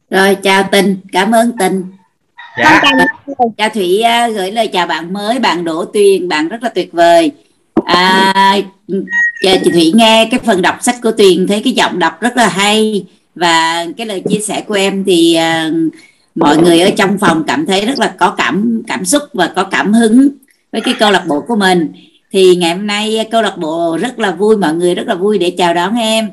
Rồi 0.10 0.36
chào 0.36 0.64
tình 0.72 0.98
cảm 1.12 1.32
ơn 1.32 1.52
tình. 1.60 1.84
Dạ. 2.60 2.82
Chào 3.58 3.70
thủy 3.70 4.04
uh, 4.04 4.36
gửi 4.36 4.52
lời 4.52 4.68
chào 4.68 4.88
bạn 4.88 5.14
mới 5.14 5.40
bạn 5.40 5.64
đỗ 5.64 5.86
tuyền 5.86 6.28
bạn 6.28 6.48
rất 6.48 6.64
là 6.64 6.70
tuyệt 6.70 6.94
vời. 6.94 7.32
À, 7.86 8.58
chị 9.42 9.72
thủy 9.72 9.92
nghe 9.96 10.28
cái 10.32 10.40
phần 10.46 10.62
đọc 10.62 10.78
sách 10.82 10.96
của 11.04 11.12
tuyền 11.12 11.48
thấy 11.48 11.62
cái 11.64 11.74
giọng 11.74 12.00
đọc 12.00 12.22
rất 12.22 12.38
là 12.38 12.48
hay. 12.48 13.06
Và 13.36 13.86
cái 13.98 14.08
lời 14.08 14.24
chia 14.30 14.40
sẻ 14.40 14.62
của 14.62 14.74
em 14.74 15.04
thì 15.04 15.38
uh, 15.38 15.94
mọi 16.36 16.58
người 16.58 16.82
ở 16.82 16.90
trong 16.98 17.18
phòng 17.18 17.44
cảm 17.48 17.66
thấy 17.66 17.86
rất 17.86 18.00
là 18.00 18.14
có 18.20 18.36
cảm 18.38 18.82
cảm 18.88 19.06
xúc 19.06 19.24
và 19.34 19.52
có 19.56 19.64
cảm 19.64 19.94
hứng 19.94 20.30
với 20.72 20.82
cái 20.82 20.94
câu 21.00 21.12
lạc 21.12 21.24
bộ 21.28 21.42
của 21.42 21.56
mình 21.56 21.92
thì 22.32 22.56
ngày 22.56 22.76
hôm 22.76 22.88
nay 22.88 23.28
câu 23.32 23.41
lạc 23.41 23.58
bộ 23.58 23.98
rất 24.02 24.20
là 24.20 24.32
vui 24.32 24.58
mọi 24.58 24.74
người 24.74 24.96
rất 24.96 25.08
là 25.08 25.15
vui 25.15 25.38
để 25.38 25.50
chào 25.50 25.74
đón 25.74 25.96
em. 25.96 26.30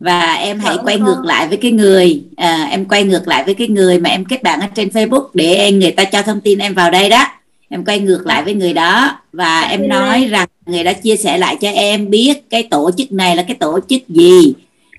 Và 0.00 0.32
em 0.32 0.60
hãy 0.60 0.76
quay 0.84 0.98
ngược 0.98 1.22
lại 1.24 1.48
với 1.48 1.56
cái 1.56 1.70
người 1.70 2.22
à, 2.36 2.68
em 2.70 2.84
quay 2.84 3.04
ngược 3.04 3.28
lại 3.28 3.44
với 3.44 3.54
cái 3.54 3.68
người 3.68 3.98
mà 3.98 4.10
em 4.10 4.24
kết 4.24 4.42
bạn 4.42 4.60
ở 4.60 4.66
trên 4.74 4.88
Facebook 4.88 5.28
để 5.34 5.72
người 5.72 5.90
ta 5.90 6.04
cho 6.04 6.22
thông 6.22 6.40
tin 6.40 6.58
em 6.58 6.74
vào 6.74 6.90
đây 6.90 7.08
đó. 7.08 7.24
Em 7.68 7.84
quay 7.84 8.00
ngược 8.00 8.26
lại 8.26 8.44
với 8.44 8.54
người 8.54 8.72
đó 8.72 9.18
và 9.32 9.60
em 9.60 9.88
nói 9.88 10.26
rằng 10.30 10.48
người 10.66 10.84
đã 10.84 10.92
chia 10.92 11.16
sẻ 11.16 11.38
lại 11.38 11.56
cho 11.60 11.68
em 11.70 12.10
biết 12.10 12.50
cái 12.50 12.62
tổ 12.62 12.90
chức 12.96 13.12
này 13.12 13.36
là 13.36 13.42
cái 13.42 13.56
tổ 13.60 13.80
chức 13.88 14.08
gì 14.08 14.52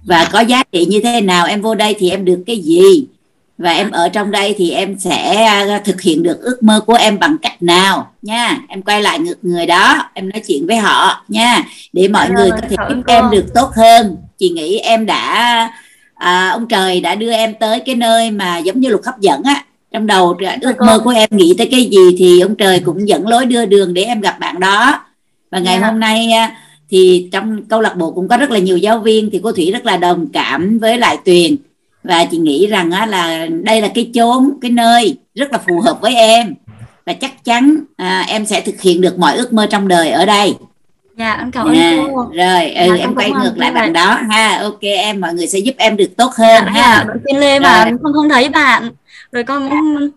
và 0.04 0.30
có 0.32 0.40
giá 0.40 0.64
trị 0.72 0.86
như 0.86 1.02
thế 1.02 1.22
nào. 1.22 1.46
Em 1.46 1.62
vô 1.62 1.76
đây 1.76 1.96
thì 2.00 2.10
em 2.10 2.26
được 2.26 2.44
cái 2.48 2.58
gì 2.58 3.06
và 3.62 3.72
em 3.72 3.92
ở 3.92 4.10
trong 4.10 4.32
đây 4.32 4.56
thì 4.58 4.72
em 4.72 5.00
sẽ 5.00 5.44
à, 5.44 5.82
thực 5.86 6.02
hiện 6.02 6.24
được 6.24 6.42
ước 6.42 6.64
mơ 6.64 6.80
của 6.86 6.94
em 6.94 7.20
bằng 7.20 7.38
cách 7.42 7.64
nào? 7.64 8.12
Nha 8.22 8.58
em 8.68 8.82
quay 8.82 9.02
lại 9.02 9.20
ngược 9.20 9.38
người 9.42 9.66
đó 9.66 10.10
em 10.14 10.30
nói 10.30 10.42
chuyện 10.48 10.68
với 10.68 10.76
họ 10.76 11.24
nha. 11.28 11.64
Để 11.94 12.08
mọi 12.08 12.28
à, 12.28 12.34
người 12.36 12.50
có 12.52 12.58
thể 12.70 12.76
giúp 12.90 13.04
em 13.08 13.30
được 13.30 13.46
tốt 13.54 13.70
hơn. 13.76 14.18
Chị 14.38 14.50
nghĩ 14.50 14.78
em 14.78 15.06
đã 15.06 15.70
à, 16.16 16.50
ông 16.50 16.68
trời 16.68 17.02
đã 17.02 17.16
đưa 17.16 17.32
em 17.32 17.54
tới 17.60 17.80
cái 17.80 17.96
nơi 17.96 18.32
mà 18.32 18.58
giống 18.58 18.80
như 18.80 18.90
luật 18.90 19.06
hấp 19.06 19.20
dẫn 19.20 19.44
á. 19.44 19.64
Trong 19.92 20.08
đầu 20.08 20.38
ước 20.62 20.76
mơ 20.80 21.00
của 21.04 21.10
em 21.10 21.30
nghĩ 21.32 21.56
tới 21.58 21.68
cái 21.72 21.90
gì 21.92 22.16
thì 22.18 22.40
ông 22.40 22.56
trời 22.56 22.80
cũng 22.80 23.08
dẫn 23.08 23.28
lối 23.28 23.46
đưa 23.46 23.66
đường 23.66 23.94
để 23.94 24.04
em 24.04 24.22
gặp 24.22 24.40
bạn 24.40 24.60
đó. 24.60 25.06
Và 25.52 25.60
ngày 25.60 25.74
yeah. 25.74 25.82
Dạ. 25.82 25.88
hôm 25.88 26.00
nay 26.00 26.30
thì 26.90 27.30
trong 27.32 27.64
câu 27.66 27.82
lạc 27.82 27.98
bộ 27.98 28.12
cũng 28.12 28.28
có 28.28 28.38
rất 28.38 28.52
là 28.52 28.60
nhiều 28.60 28.78
giáo 28.78 29.00
viên 29.00 29.30
thì 29.32 29.40
cô 29.44 29.52
thủy 29.52 29.72
rất 29.72 29.86
là 29.86 29.98
đồng 29.98 30.28
cảm 30.34 30.80
với 30.80 30.98
lại 30.98 31.18
tuyền 31.26 31.56
và 32.04 32.26
chị 32.26 32.38
nghĩ 32.38 32.68
rằng 32.68 32.92
á, 32.92 33.06
là 33.06 33.48
đây 33.64 33.82
là 33.82 33.88
cái 33.96 34.12
chốn 34.14 34.54
cái 34.62 34.72
nơi 34.72 35.18
rất 35.36 35.52
là 35.52 35.58
phù 35.58 35.82
hợp 35.82 36.02
với 36.02 36.16
em. 36.16 36.56
Và 37.06 37.14
chắc 37.14 37.46
chắn 37.46 37.78
à, 37.98 38.26
em 38.28 38.46
sẽ 38.46 38.62
thực 38.62 38.82
hiện 38.82 39.02
được 39.02 39.20
mọi 39.20 39.38
ước 39.38 39.54
mơ 39.54 39.68
trong 39.70 39.88
đời 39.88 40.10
ở 40.10 40.26
đây. 40.26 40.56
Dạ 41.18 41.36
em 41.40 41.52
cảm 41.52 41.68
ơn 41.68 41.76
à, 41.76 41.98
cô. 41.98 42.32
rồi 42.34 42.70
ừ, 42.72 42.86
dạ, 42.88 42.96
em 43.00 43.16
quay 43.16 43.32
ngược 43.32 43.54
lại 43.58 43.72
bạn 43.72 43.94
đó. 43.94 44.20
Ha 44.30 44.60
ok 44.62 44.82
em 44.82 45.22
mọi 45.22 45.34
người 45.34 45.48
sẽ 45.48 45.60
giúp 45.60 45.76
em 45.78 45.98
được 45.98 46.18
tốt 46.18 46.32
hơn 46.38 46.64
dạ, 46.66 46.72
ha. 46.72 47.06
dạ, 47.26 47.40
lê 47.40 47.60
mà 47.60 47.92
không 48.04 48.14
không 48.14 48.30
thấy 48.30 48.50
bạn. 48.50 48.90
Rồi 49.32 49.44
con 49.44 49.70
cũng 49.70 50.10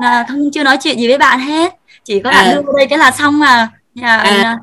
là 0.00 0.24
không 0.28 0.50
chưa 0.52 0.62
nói 0.62 0.76
chuyện 0.82 0.98
gì 0.98 1.08
với 1.08 1.18
bạn 1.18 1.40
hết. 1.40 1.74
Chỉ 2.04 2.20
có 2.20 2.30
bạn 2.30 2.46
à. 2.46 2.54
đưa 2.54 2.72
đây 2.76 2.86
cái 2.86 2.98
là 2.98 3.10
xong 3.10 3.38
mà 3.38 3.68
dạ, 3.94 4.16
à, 4.16 4.58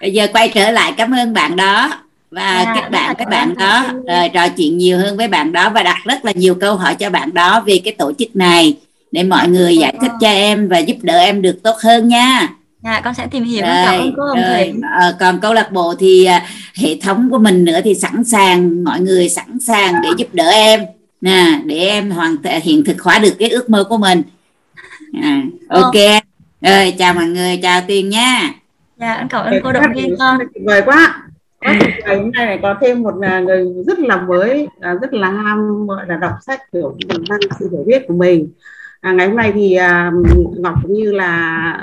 giờ 0.00 0.26
quay 0.32 0.48
trở 0.54 0.70
lại 0.70 0.92
cảm 0.96 1.14
ơn 1.14 1.34
bạn 1.34 1.56
đó 1.56 1.90
và 2.30 2.42
à, 2.42 2.72
các 2.74 2.90
bạn 2.90 3.14
các 3.18 3.28
bạn 3.28 3.54
đó 3.54 3.84
uh, 3.98 4.32
trò 4.32 4.48
chuyện 4.48 4.78
nhiều 4.78 4.98
hơn 4.98 5.16
với 5.16 5.28
bạn 5.28 5.52
đó 5.52 5.70
và 5.70 5.82
đặt 5.82 5.96
rất 6.04 6.24
là 6.24 6.32
nhiều 6.32 6.54
câu 6.54 6.76
hỏi 6.76 6.94
cho 6.94 7.10
bạn 7.10 7.34
đó 7.34 7.62
về 7.66 7.80
cái 7.84 7.94
tổ 7.98 8.12
chức 8.18 8.36
này 8.36 8.76
để 9.12 9.22
mọi 9.22 9.48
người 9.48 9.76
giải 9.76 9.94
thích 10.00 10.12
cho 10.20 10.28
em 10.28 10.68
và 10.68 10.78
giúp 10.78 10.96
đỡ 11.02 11.18
em 11.18 11.42
được 11.42 11.62
tốt 11.62 11.76
hơn 11.82 12.08
nha. 12.08 12.48
Dạ, 12.84 13.00
con 13.04 13.14
sẽ 13.14 13.26
tìm 13.26 13.44
hiểu 13.44 13.62
rồi, 13.62 13.84
cảm 13.84 14.00
ơn 14.00 14.12
cô 14.16 14.22
Hồng 14.22 14.42
rồi. 14.42 14.72
À, 15.00 15.12
còn 15.20 15.40
câu 15.40 15.54
lạc 15.54 15.72
bộ 15.72 15.94
thì 15.98 16.24
à, 16.24 16.46
hệ 16.74 16.96
thống 17.02 17.28
của 17.30 17.38
mình 17.38 17.64
nữa 17.64 17.80
thì 17.84 17.94
sẵn 17.94 18.24
sàng 18.24 18.84
mọi 18.84 19.00
người 19.00 19.28
sẵn 19.28 19.60
sàng 19.60 19.94
để 20.02 20.08
giúp 20.18 20.28
đỡ 20.32 20.48
em 20.48 20.80
nè 21.20 21.60
để 21.64 21.76
em 21.76 22.10
hoàn 22.10 22.36
hiện 22.62 22.84
thực 22.84 23.02
hóa 23.02 23.18
được 23.18 23.34
cái 23.38 23.48
ước 23.48 23.70
mơ 23.70 23.84
của 23.88 23.96
mình. 23.98 24.22
À, 25.22 25.42
ok 25.68 25.94
rồi 26.60 26.94
chào 26.98 27.14
mọi 27.14 27.26
người 27.26 27.56
chào 27.62 27.80
tiền 27.86 28.08
nha. 28.08 28.50
Dạ 28.96 29.26
cảm 29.30 29.44
ơn 29.44 29.54
cô 29.64 29.72
động 29.72 29.92
viên 29.94 30.16
con. 30.18 30.38
Tuyệt 30.38 30.64
vời 30.66 30.82
quá 30.84 31.14
ngày 31.60 32.16
hôm 32.16 32.30
nay 32.30 32.46
này 32.46 32.58
có 32.62 32.74
thêm 32.80 33.02
một 33.02 33.14
à, 33.22 33.40
người 33.40 33.66
rất 33.86 33.98
là 33.98 34.20
mới 34.20 34.68
à, 34.80 34.94
rất 35.02 35.14
là 35.14 35.30
ham 35.30 35.86
gọi 35.86 36.06
là 36.08 36.16
đọc 36.16 36.32
sách 36.46 36.60
kiểu 36.72 36.96
năng 37.28 37.40
sự 37.58 37.68
hiểu 37.72 37.84
biết 37.86 38.02
của 38.08 38.14
mình. 38.14 38.48
À, 39.00 39.12
ngày 39.12 39.26
hôm 39.28 39.36
nay 39.36 39.52
thì 39.54 39.74
à, 39.74 40.12
ngọc 40.56 40.74
cũng 40.82 40.92
như 40.92 41.12
là 41.12 41.26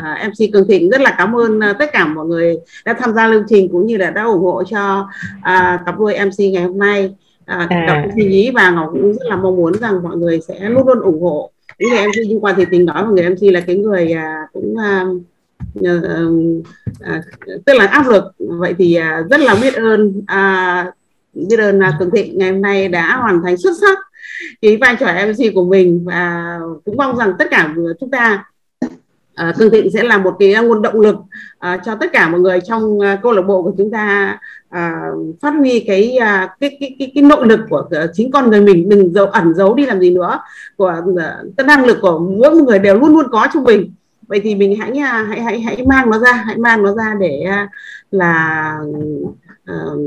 à, 0.03 0.29
mc 0.29 0.53
cường 0.53 0.67
thịnh 0.67 0.89
rất 0.89 1.01
là 1.01 1.15
cảm 1.17 1.35
ơn 1.35 1.59
à, 1.59 1.73
tất 1.79 1.89
cả 1.93 2.05
mọi 2.05 2.25
người 2.25 2.55
đã 2.85 2.93
tham 2.93 3.13
gia 3.13 3.29
chương 3.29 3.45
trình 3.49 3.69
cũng 3.71 3.85
như 3.85 3.97
là 3.97 4.11
đã 4.11 4.23
ủng 4.23 4.43
hộ 4.43 4.63
cho 4.63 5.09
à, 5.41 5.83
cặp 5.85 5.99
đôi 5.99 6.19
mc 6.25 6.39
ngày 6.39 6.63
hôm 6.63 6.79
nay. 6.79 7.15
À, 7.45 7.67
à. 7.69 7.85
đọc 7.87 8.11
suy 8.15 8.25
nghĩ 8.25 8.51
và 8.51 8.69
ngọc 8.69 8.89
cũng 8.91 9.13
rất 9.13 9.25
là 9.25 9.35
mong 9.35 9.55
muốn 9.55 9.73
rằng 9.73 10.03
mọi 10.03 10.17
người 10.17 10.39
sẽ 10.47 10.69
luôn 10.69 10.87
luôn 10.87 10.99
ủng 10.99 11.21
hộ. 11.21 11.51
Những 11.79 11.89
người 11.89 12.07
mc 12.07 12.15
liên 12.15 12.43
quan 12.43 12.55
thì 12.57 12.65
tình 12.71 12.85
nói 12.85 13.03
và 13.03 13.09
người 13.09 13.29
mc 13.29 13.37
là 13.41 13.59
cái 13.59 13.75
người 13.75 14.11
à, 14.11 14.47
cũng 14.53 14.77
à, 14.77 15.05
Ờ, 15.83 16.29
à, 16.99 17.21
tức 17.65 17.73
là 17.73 17.85
áp 17.85 18.07
lực. 18.07 18.23
Vậy 18.39 18.75
thì 18.77 18.95
à, 18.95 19.23
rất 19.29 19.39
là 19.39 19.55
biết 19.61 19.73
ơn. 19.73 20.21
À, 20.27 20.91
biết 21.33 21.59
ơn 21.59 21.79
là 21.79 21.95
cường 21.99 22.11
thịnh 22.11 22.37
ngày 22.37 22.51
hôm 22.51 22.61
nay 22.61 22.87
đã 22.87 23.17
hoàn 23.17 23.41
thành 23.43 23.57
xuất 23.57 23.73
sắc 23.81 23.97
cái 24.61 24.77
vai 24.77 24.95
trò 24.99 25.05
MC 25.05 25.53
của 25.55 25.65
mình 25.65 26.03
và 26.05 26.59
cũng 26.85 26.97
mong 26.97 27.17
rằng 27.17 27.33
tất 27.39 27.47
cả 27.51 27.75
chúng 27.99 28.11
ta 28.11 28.45
uh, 29.49 29.55
Cường 29.57 29.71
Thịnh 29.71 29.91
sẽ 29.91 30.03
là 30.03 30.17
một 30.17 30.35
cái 30.39 30.53
nguồn 30.63 30.81
động 30.81 30.99
lực 30.99 31.15
uh, 31.15 31.81
cho 31.85 31.95
tất 31.95 32.11
cả 32.13 32.29
mọi 32.29 32.39
người 32.39 32.59
trong 32.61 32.97
uh, 32.97 33.05
câu 33.23 33.31
lạc 33.31 33.41
bộ 33.41 33.61
của 33.61 33.73
chúng 33.77 33.91
ta 33.91 34.37
uh, 34.67 35.39
phát 35.41 35.53
huy 35.57 35.79
cái, 35.79 36.17
uh, 36.17 36.49
cái 36.59 36.77
cái 36.79 36.95
cái 36.99 37.11
cái 37.15 37.23
nội 37.23 37.47
lực 37.47 37.59
của 37.69 37.89
uh, 38.03 38.09
chính 38.13 38.31
con 38.31 38.49
người 38.49 38.61
mình. 38.61 38.89
Đừng 38.89 39.13
giấu 39.13 39.25
ẩn 39.25 39.53
giấu 39.53 39.73
đi 39.73 39.85
làm 39.85 39.99
gì 39.99 40.09
nữa. 40.09 40.39
Của 40.77 41.01
uh, 41.11 41.19
cái 41.57 41.67
năng 41.67 41.85
lực 41.85 41.97
của 42.01 42.19
mỗi 42.19 42.55
người 42.55 42.79
đều 42.79 42.99
luôn 42.99 43.13
luôn 43.13 43.25
có 43.31 43.47
trong 43.53 43.63
mình 43.63 43.93
vậy 44.27 44.39
thì 44.43 44.55
mình 44.55 44.75
hãy 44.79 44.97
à, 44.97 45.25
hãy 45.29 45.41
hãy 45.41 45.59
hãy 45.59 45.85
mang 45.87 46.09
nó 46.09 46.19
ra 46.19 46.33
hãy 46.33 46.57
mang 46.57 46.83
nó 46.83 46.93
ra 46.93 47.15
để 47.19 47.41
à, 47.41 47.69
là 48.11 48.79
uh, 49.71 49.99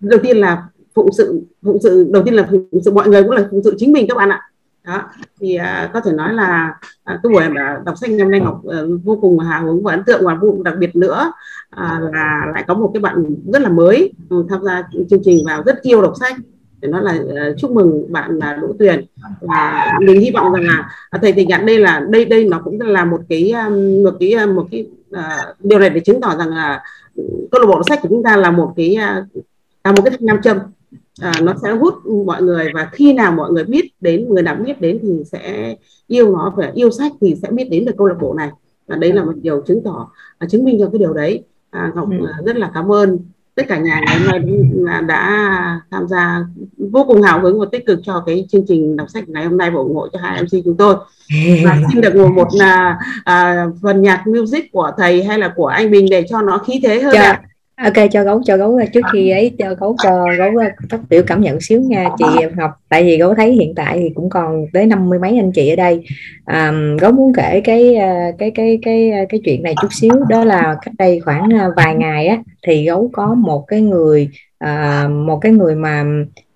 đầu 0.00 0.20
tiên 0.22 0.36
là 0.36 0.62
phụng 0.94 1.12
sự 1.12 1.42
phụng 1.64 1.78
sự 1.82 2.08
đầu 2.10 2.22
tiên 2.22 2.34
là 2.34 2.48
phụng 2.50 2.68
sự 2.84 2.90
mọi 2.90 3.08
người 3.08 3.22
cũng 3.22 3.30
là 3.30 3.48
phụng 3.50 3.62
sự 3.64 3.74
chính 3.78 3.92
mình 3.92 4.06
các 4.08 4.16
bạn 4.16 4.28
ạ. 4.28 4.40
Đó 4.84 5.02
thì 5.40 5.58
uh, 5.58 5.92
có 5.92 6.00
thể 6.00 6.12
nói 6.12 6.34
là 6.34 6.78
uh, 7.14 7.20
cái 7.22 7.32
buổi 7.32 7.42
đọc 7.84 7.98
sách 7.98 8.10
năm 8.10 8.30
nay 8.30 8.40
ngọc 8.40 8.62
uh, 8.64 9.04
vô 9.04 9.18
cùng 9.20 9.38
hào 9.38 9.66
hứng 9.66 9.82
và 9.82 9.92
ấn 9.92 10.04
tượng. 10.04 10.24
Và 10.26 10.34
vô 10.34 10.50
cùng 10.50 10.62
đặc 10.62 10.74
biệt 10.78 10.96
nữa 10.96 11.32
uh, 11.76 12.14
là 12.14 12.46
lại 12.54 12.64
có 12.68 12.74
một 12.74 12.90
cái 12.94 13.00
bạn 13.00 13.36
rất 13.52 13.62
là 13.62 13.68
mới 13.68 14.12
uh, 14.34 14.46
tham 14.48 14.64
gia 14.64 14.82
chương 15.10 15.22
trình 15.24 15.46
vào 15.46 15.62
rất 15.62 15.82
yêu 15.82 16.02
đọc 16.02 16.12
sách 16.20 16.36
để 16.80 16.88
nói 16.88 17.02
là 17.02 17.14
uh, 17.14 17.58
chúc 17.58 17.70
mừng 17.70 18.12
bạn 18.12 18.38
là 18.38 18.58
Đỗ 18.62 18.72
Tuyền. 18.78 19.04
Và 19.40 19.92
mình 20.00 20.20
hy 20.20 20.30
vọng 20.30 20.52
rằng 20.52 20.64
là 20.64 20.88
uh, 21.16 21.22
thầy 21.22 21.32
thầy 21.32 21.46
nhận 21.46 21.66
đây 21.66 21.78
là 21.78 22.06
đây 22.10 22.24
đây 22.24 22.44
nó 22.44 22.60
cũng 22.64 22.80
là 22.80 23.04
một 23.04 23.20
cái 23.28 23.52
một 24.04 24.16
cái 24.20 24.46
một 24.46 24.66
cái 24.70 24.86
uh, 25.10 25.56
điều 25.60 25.78
này 25.78 25.90
để 25.90 26.00
chứng 26.00 26.20
tỏ 26.20 26.36
rằng 26.38 26.48
là 26.48 26.82
câu 27.50 27.60
lạc 27.60 27.66
bộ 27.66 27.82
sách 27.88 27.98
của 28.02 28.08
chúng 28.08 28.22
ta 28.22 28.36
là 28.36 28.50
một 28.50 28.72
cái 28.76 28.96
uh, 28.96 29.44
là 29.84 29.92
một 29.92 30.02
cái 30.04 30.10
thanh 30.10 30.26
nam 30.26 30.38
châm. 30.42 30.58
À, 31.20 31.32
nó 31.42 31.54
sẽ 31.62 31.70
hút 31.70 31.94
mọi 32.26 32.42
người 32.42 32.70
và 32.74 32.88
khi 32.92 33.12
nào 33.12 33.32
mọi 33.32 33.52
người 33.52 33.64
biết 33.64 33.90
đến 34.00 34.28
người 34.28 34.42
nào 34.42 34.54
biết 34.54 34.80
đến 34.80 34.98
thì 35.02 35.22
sẽ 35.32 35.76
yêu 36.06 36.32
nó 36.32 36.54
và 36.56 36.70
yêu 36.74 36.90
sách 36.90 37.12
thì 37.20 37.36
sẽ 37.42 37.50
biết 37.50 37.68
đến 37.70 37.84
được 37.84 37.92
câu 37.98 38.06
lạc 38.06 38.16
bộ 38.20 38.34
này. 38.34 38.50
Và 38.86 38.96
đấy 38.96 39.12
là 39.12 39.24
một 39.24 39.32
điều 39.42 39.60
chứng 39.60 39.82
tỏ 39.84 40.10
à, 40.38 40.46
chứng 40.50 40.64
minh 40.64 40.76
cho 40.80 40.88
cái 40.92 40.98
điều 40.98 41.12
đấy. 41.12 41.44
À, 41.70 41.92
ngọc 41.94 42.08
ừ. 42.10 42.26
À, 42.26 42.40
rất 42.46 42.56
là 42.56 42.70
cảm 42.74 42.92
ơn 42.92 43.18
tất 43.56 43.62
cả 43.68 43.78
nhà 43.78 44.00
ngày 44.06 44.18
hôm 44.18 44.26
nay 44.84 45.02
đã 45.02 45.80
tham 45.90 46.08
gia 46.08 46.44
vô 46.78 47.04
cùng 47.08 47.22
hào 47.22 47.40
hứng 47.40 47.60
và 47.60 47.66
tích 47.72 47.86
cực 47.86 48.00
cho 48.02 48.22
cái 48.26 48.46
chương 48.48 48.64
trình 48.68 48.96
đọc 48.96 49.10
sách 49.10 49.28
ngày 49.28 49.44
hôm 49.44 49.58
nay 49.58 49.70
và 49.70 49.78
ủng 49.78 49.94
hộ 49.94 50.08
cho 50.12 50.18
hai 50.18 50.42
MC 50.42 50.64
chúng 50.64 50.76
tôi 50.76 50.96
và 51.64 51.78
xin 51.92 52.00
được 52.00 52.16
một, 52.16 52.28
một 52.28 52.48
à, 52.60 52.98
à, 53.24 53.66
phần 53.82 54.02
nhạc 54.02 54.26
music 54.26 54.72
của 54.72 54.90
thầy 54.98 55.24
hay 55.24 55.38
là 55.38 55.52
của 55.56 55.66
anh 55.66 55.90
Bình 55.90 56.06
để 56.10 56.24
cho 56.30 56.42
nó 56.42 56.58
khí 56.58 56.80
thế 56.82 57.00
hơn 57.00 57.14
dạ. 57.14 57.22
ạ 57.22 57.42
ok 57.82 58.10
cho 58.10 58.22
gấu 58.24 58.42
cho 58.44 58.56
gấu 58.56 58.80
trước 58.92 59.00
khi 59.12 59.30
ấy 59.30 59.54
cho 59.58 59.74
gấu 59.74 59.96
cho 60.02 60.26
gấu 60.38 60.52
phát 60.90 61.00
biểu 61.10 61.22
cảm 61.26 61.40
nhận 61.40 61.60
xíu 61.60 61.80
nha 61.80 62.08
chị 62.18 62.24
Ngọc. 62.56 62.70
Tại 62.88 63.04
vì 63.04 63.18
gấu 63.18 63.34
thấy 63.34 63.52
hiện 63.52 63.74
tại 63.74 63.98
thì 63.98 64.10
cũng 64.14 64.30
còn 64.30 64.66
tới 64.72 64.86
năm 64.86 65.08
mươi 65.08 65.18
mấy 65.18 65.38
anh 65.38 65.52
chị 65.52 65.70
ở 65.70 65.76
đây. 65.76 66.04
À, 66.44 66.72
gấu 67.00 67.12
muốn 67.12 67.32
kể 67.36 67.60
cái 67.64 67.94
à, 67.94 68.30
cái 68.38 68.50
cái 68.50 68.78
cái 68.82 69.12
cái 69.28 69.40
chuyện 69.44 69.62
này 69.62 69.74
chút 69.82 69.88
xíu. 69.90 70.12
Đó 70.28 70.44
là 70.44 70.76
cách 70.82 70.94
đây 70.98 71.20
khoảng 71.20 71.48
vài 71.76 71.94
ngày 71.94 72.26
á 72.26 72.38
thì 72.66 72.84
gấu 72.84 73.10
có 73.12 73.34
một 73.34 73.64
cái 73.68 73.80
người 73.80 74.28
à, 74.58 75.08
một 75.08 75.38
cái 75.38 75.52
người 75.52 75.74
mà 75.74 76.04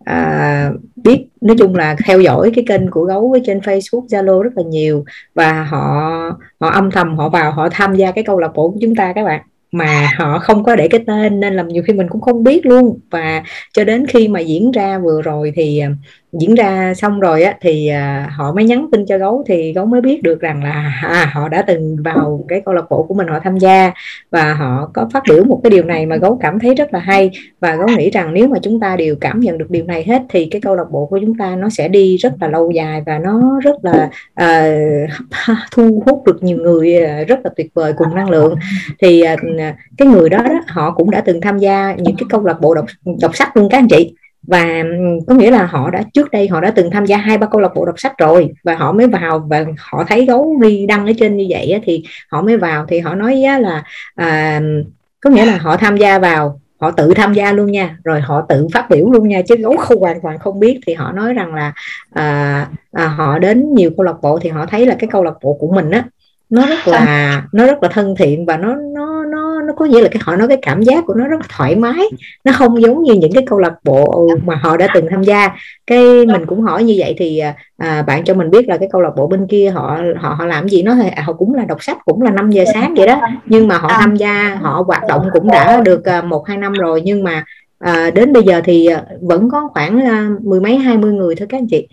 à, 0.05 0.71
biết 0.97 1.27
nói 1.41 1.57
chung 1.59 1.75
là 1.75 1.97
theo 2.05 2.21
dõi 2.21 2.51
cái 2.55 2.65
kênh 2.69 2.91
của 2.91 3.05
gấu 3.05 3.29
với 3.31 3.43
trên 3.47 3.59
Facebook 3.59 4.07
Zalo 4.07 4.43
rất 4.43 4.53
là 4.57 4.63
nhiều. 4.63 5.05
Và 5.35 5.65
họ 5.65 6.13
họ 6.61 6.71
âm 6.71 6.91
thầm 6.91 7.17
họ 7.17 7.29
vào 7.29 7.53
họ 7.53 7.69
tham 7.69 7.95
gia 7.95 8.11
cái 8.13 8.25
câu 8.25 8.39
lạc 8.39 8.51
bộ 8.55 8.71
của 8.71 8.79
chúng 8.81 8.95
ta 8.95 9.13
các 9.13 9.25
bạn 9.25 9.41
mà 9.73 10.11
họ 10.19 10.39
không 10.39 10.65
có 10.65 10.77
để 10.77 10.89
cái 10.89 11.01
tên 11.07 11.41
nên 11.41 11.55
làm 11.55 11.69
nhiều 11.69 11.83
khi 11.87 11.93
mình 11.93 12.09
cũng 12.11 12.21
không 12.21 12.45
biết 12.45 12.67
luôn. 12.67 13.01
Và 13.11 13.43
cho 13.73 13.85
đến 13.85 14.07
khi 14.07 14.29
mà 14.29 14.41
diễn 14.41 14.71
ra 14.71 14.99
vừa 14.99 15.23
rồi 15.23 15.53
thì 15.57 15.79
à, 15.79 15.91
diễn 16.33 16.55
ra 16.55 16.95
xong 16.95 17.21
rồi 17.21 17.43
á 17.43 17.55
thì 17.61 17.89
à, 17.89 18.31
họ 18.37 18.53
mới 18.53 18.65
nhắn 18.65 18.87
tin 18.93 19.07
cho 19.07 19.19
gấu 19.19 19.45
thì 19.47 19.73
gấu 19.73 19.87
mới 19.87 20.01
biết 20.01 20.23
được 20.23 20.41
rằng 20.41 20.65
là 20.65 21.01
à, 21.03 21.31
họ 21.33 21.49
đã 21.49 21.63
từng 21.63 21.97
vào 22.05 22.45
cái 22.49 22.63
câu 22.65 22.75
lạc 22.75 22.85
bộ 22.91 23.03
của 23.03 23.15
mình 23.15 23.29
họ 23.29 23.41
tham 23.45 23.59
gia 23.59 23.93
và 24.31 24.55
họ 24.55 24.91
có 24.95 25.09
phát 25.13 25.23
biểu 25.29 25.45
một 25.45 25.61
cái 25.63 25.71
điều 25.71 25.85
này 25.85 26.07
mà 26.07 26.17
gấu 26.17 26.39
cảm 26.43 26.59
thấy 26.59 26.75
rất 26.75 26.95
là 26.95 27.01
hay. 27.01 27.31
Và 27.61 27.77
gấu 27.77 27.89
nghĩ 27.89 28.11
rằng 28.11 28.35
nếu 28.35 28.49
mà 28.49 28.59
chúng 28.63 28.81
ta 28.81 28.97
đều 28.97 29.17
cảm 29.21 29.41
nhận 29.41 29.59
được 29.59 29.71
điều 29.71 29.85
này 29.85 30.05
hết 30.05 30.23
thì 30.29 30.49
cái 30.51 30.61
câu 30.61 30.77
lạc 30.77 30.91
bộ 30.91 31.07
của 31.07 31.19
chúng 31.19 31.37
ta 31.39 31.57
nó 31.57 31.69
sẽ 31.69 31.89
đi 31.89 32.17
rất 32.17 32.33
là 32.41 32.49
lâu 32.49 32.71
dài 32.71 33.03
và 33.07 33.19
nó 33.19 33.61
rất 33.63 33.77
là 33.83 34.11
uh, 34.43 35.11
thu 35.73 36.03
hút 36.07 36.23
được 36.27 36.43
nhiều 36.43 36.57
người 36.57 37.05
à, 37.05 37.25
rất 37.29 37.39
là 37.45 37.51
tuyệt 37.57 37.71
vời 37.75 37.93
cùng 37.97 38.15
năng 38.15 38.31
lượng. 38.31 38.55
Thì 39.03 39.23
uh, 39.35 39.41
cái 39.99 40.09
người 40.09 40.29
đó, 40.29 40.39
đó 40.43 40.61
họ 40.67 40.91
cũng 40.91 41.11
đã 41.11 41.21
từng 41.21 41.41
tham 41.41 41.59
gia 41.59 41.95
những 41.95 42.17
cái 42.17 42.27
câu 42.31 42.45
lạc 42.45 42.61
bộ 42.61 42.75
đọc 42.75 42.85
đọc 43.21 43.37
sách 43.37 43.57
luôn 43.57 43.69
các 43.71 43.79
anh 43.79 43.89
chị 43.89 44.15
và 44.43 44.83
có 45.27 45.35
nghĩa 45.35 45.51
là 45.51 45.67
họ 45.67 45.91
đã 45.91 46.03
trước 46.15 46.31
đây 46.31 46.49
họ 46.49 46.61
đã 46.61 46.71
từng 46.71 46.91
tham 46.91 47.05
gia 47.05 47.17
hai 47.17 47.39
ba 47.39 47.47
câu 47.47 47.61
lạc 47.61 47.75
bộ 47.75 47.85
đọc 47.85 48.01
sách 48.01 48.19
rồi 48.19 48.53
và 48.65 48.75
họ 48.75 48.93
mới 48.93 49.07
vào 49.07 49.39
và 49.39 49.65
họ 49.79 50.05
thấy 50.09 50.27
gấu 50.27 50.57
đi 50.61 50.87
đăng 50.87 51.07
ở 51.07 51.13
trên 51.19 51.37
như 51.37 51.47
vậy 51.51 51.81
thì 51.85 52.05
họ 52.29 52.43
mới 52.43 52.57
vào 52.57 52.87
thì 52.89 53.01
họ 53.01 53.15
nói 53.15 53.37
là 53.61 53.85
à, 54.15 54.61
có 55.21 55.31
nghĩa 55.31 55.45
là 55.45 55.59
họ 55.59 55.77
tham 55.77 55.97
gia 55.97 56.19
vào 56.19 56.61
họ 56.81 56.91
tự 56.91 57.15
tham 57.15 57.33
gia 57.33 57.53
luôn 57.53 57.73
nha 57.73 57.97
rồi 58.05 58.21
họ 58.21 58.47
tự 58.49 58.67
phát 58.75 58.91
biểu 58.91 59.11
luôn 59.11 59.29
nha 59.29 59.43
chứ 59.49 59.57
gấu 59.57 59.77
không 59.77 60.01
hoàn 60.01 60.21
toàn 60.23 60.39
không 60.39 60.61
biết. 60.61 60.81
Thì 60.87 60.95
họ 60.95 61.13
nói 61.13 61.35
rằng 61.35 61.55
là 61.55 61.73
à, 62.13 62.67
à, 62.93 63.09
họ 63.09 63.39
đến 63.39 63.75
nhiều 63.75 63.91
câu 63.97 64.05
lạc 64.05 64.17
bộ 64.23 64.39
thì 64.43 64.51
họ 64.51 64.67
thấy 64.67 64.87
là 64.87 64.97
cái 64.99 65.09
câu 65.13 65.25
lạc 65.25 65.35
bộ 65.43 65.57
của 65.61 65.73
mình 65.73 65.91
á 65.91 66.05
nó 66.51 66.67
rất 66.67 66.89
là 66.89 67.43
nó 67.53 67.67
rất 67.67 67.83
là 67.83 67.89
thân 67.89 68.15
thiện 68.19 68.47
và 68.47 68.57
nó 68.57 68.75
nó 68.75 69.10
có 69.81 69.87
nghĩa 69.87 70.01
là 70.01 70.09
cái 70.09 70.23
họ 70.25 70.37
nói 70.37 70.49
cái 70.49 70.59
cảm 70.63 70.83
giác 70.83 71.07
của 71.07 71.15
nó 71.15 71.29
rất 71.29 71.41
là 71.41 71.47
thoải 71.49 71.77
mái. 71.77 72.05
Nó 72.45 72.53
không 72.53 72.83
giống 72.83 73.03
như 73.03 73.15
những 73.15 73.33
cái 73.33 73.45
câu 73.47 73.59
lạc 73.59 73.73
bộ 73.85 74.29
mà 74.45 74.55
họ 74.55 74.77
đã 74.77 74.89
từng 74.95 75.07
tham 75.11 75.23
gia. 75.23 75.49
Cái 75.87 76.27
mình 76.27 76.47
cũng 76.47 76.61
hỏi 76.61 76.85
như 76.85 76.95
vậy 76.99 77.15
thì 77.19 77.41
à, 77.77 78.03
bạn 78.03 78.25
cho 78.25 78.35
mình 78.35 78.51
biết 78.51 78.69
là 78.69 78.77
cái 78.77 78.89
câu 78.93 79.01
lạc 79.01 79.11
bộ 79.17 79.27
bên 79.27 79.47
kia 79.47 79.71
họ 79.71 80.01
họ 80.17 80.35
họ 80.39 80.47
làm 80.47 80.69
gì? 80.69 80.83
Nó 80.83 80.95
à, 81.17 81.23
họ 81.23 81.33
cũng 81.33 81.55
là 81.55 81.65
đọc 81.65 81.83
sách 81.83 81.99
cũng 82.05 82.23
là 82.23 82.31
5 82.31 82.51
giờ 82.51 82.65
sáng 82.75 82.95
vậy 82.95 83.07
đó. 83.07 83.21
Nhưng 83.47 83.69
mà 83.69 83.79
họ 83.79 83.89
tham 83.89 84.17
gia 84.17 84.59
họ 84.61 84.85
hoạt 84.87 85.03
động 85.09 85.27
cũng 85.33 85.49
đã 85.49 85.81
được 85.81 86.05
à, 86.05 86.23
một 86.23 86.49
hai 86.49 86.57
năm 86.57 86.73
rồi. 86.73 87.03
Nhưng 87.05 87.25
mà 87.25 87.45
à, 87.79 88.11
đến 88.11 88.33
bây 88.33 88.43
giờ 88.43 88.61
thì 88.65 88.87
à, 88.87 89.03
vẫn 89.21 89.51
có 89.51 89.69
khoảng 89.73 90.01
à, 90.01 90.29
mười 90.43 90.61
mấy 90.61 90.77
hai 90.77 90.99
mươi 90.99 91.13
người 91.13 91.35
thôi 91.35 91.47
các 91.51 91.59
anh 91.59 91.69
chị. 91.69 91.89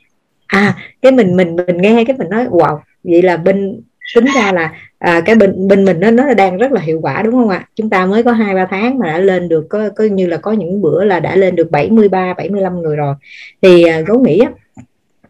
À 0.47 0.75
cái 1.01 1.11
mình 1.11 1.35
mình 1.35 1.55
mình 1.55 1.77
nghe 1.77 2.03
cái 2.07 2.15
mình 2.17 2.29
nói 2.29 2.45
wow 2.45 2.77
vậy 3.03 3.21
là 3.21 3.37
bên 3.37 3.81
tính 4.15 4.25
ra 4.35 4.51
là 4.51 4.73
à, 4.99 5.21
cái 5.25 5.35
bên 5.35 5.67
bên 5.67 5.85
mình 5.85 5.99
nó 5.99 6.11
nó 6.11 6.33
đang 6.33 6.57
rất 6.57 6.71
là 6.71 6.81
hiệu 6.81 6.99
quả 7.01 7.21
đúng 7.21 7.33
không 7.33 7.49
ạ? 7.49 7.67
Chúng 7.75 7.89
ta 7.89 8.05
mới 8.05 8.23
có 8.23 8.31
hai 8.31 8.55
ba 8.55 8.67
tháng 8.69 8.99
mà 8.99 9.07
đã 9.07 9.17
lên 9.19 9.49
được 9.49 9.65
có, 9.69 9.89
có 9.95 10.03
như 10.03 10.27
là 10.27 10.37
có 10.37 10.51
những 10.51 10.81
bữa 10.81 11.03
là 11.03 11.19
đã 11.19 11.35
lên 11.35 11.55
được 11.55 11.71
73 11.71 12.33
75 12.33 12.81
người 12.81 12.95
rồi. 12.95 13.15
Thì 13.61 13.83
à, 13.83 13.99
gấu 13.99 14.19
nghĩ 14.19 14.39
á, 14.39 14.51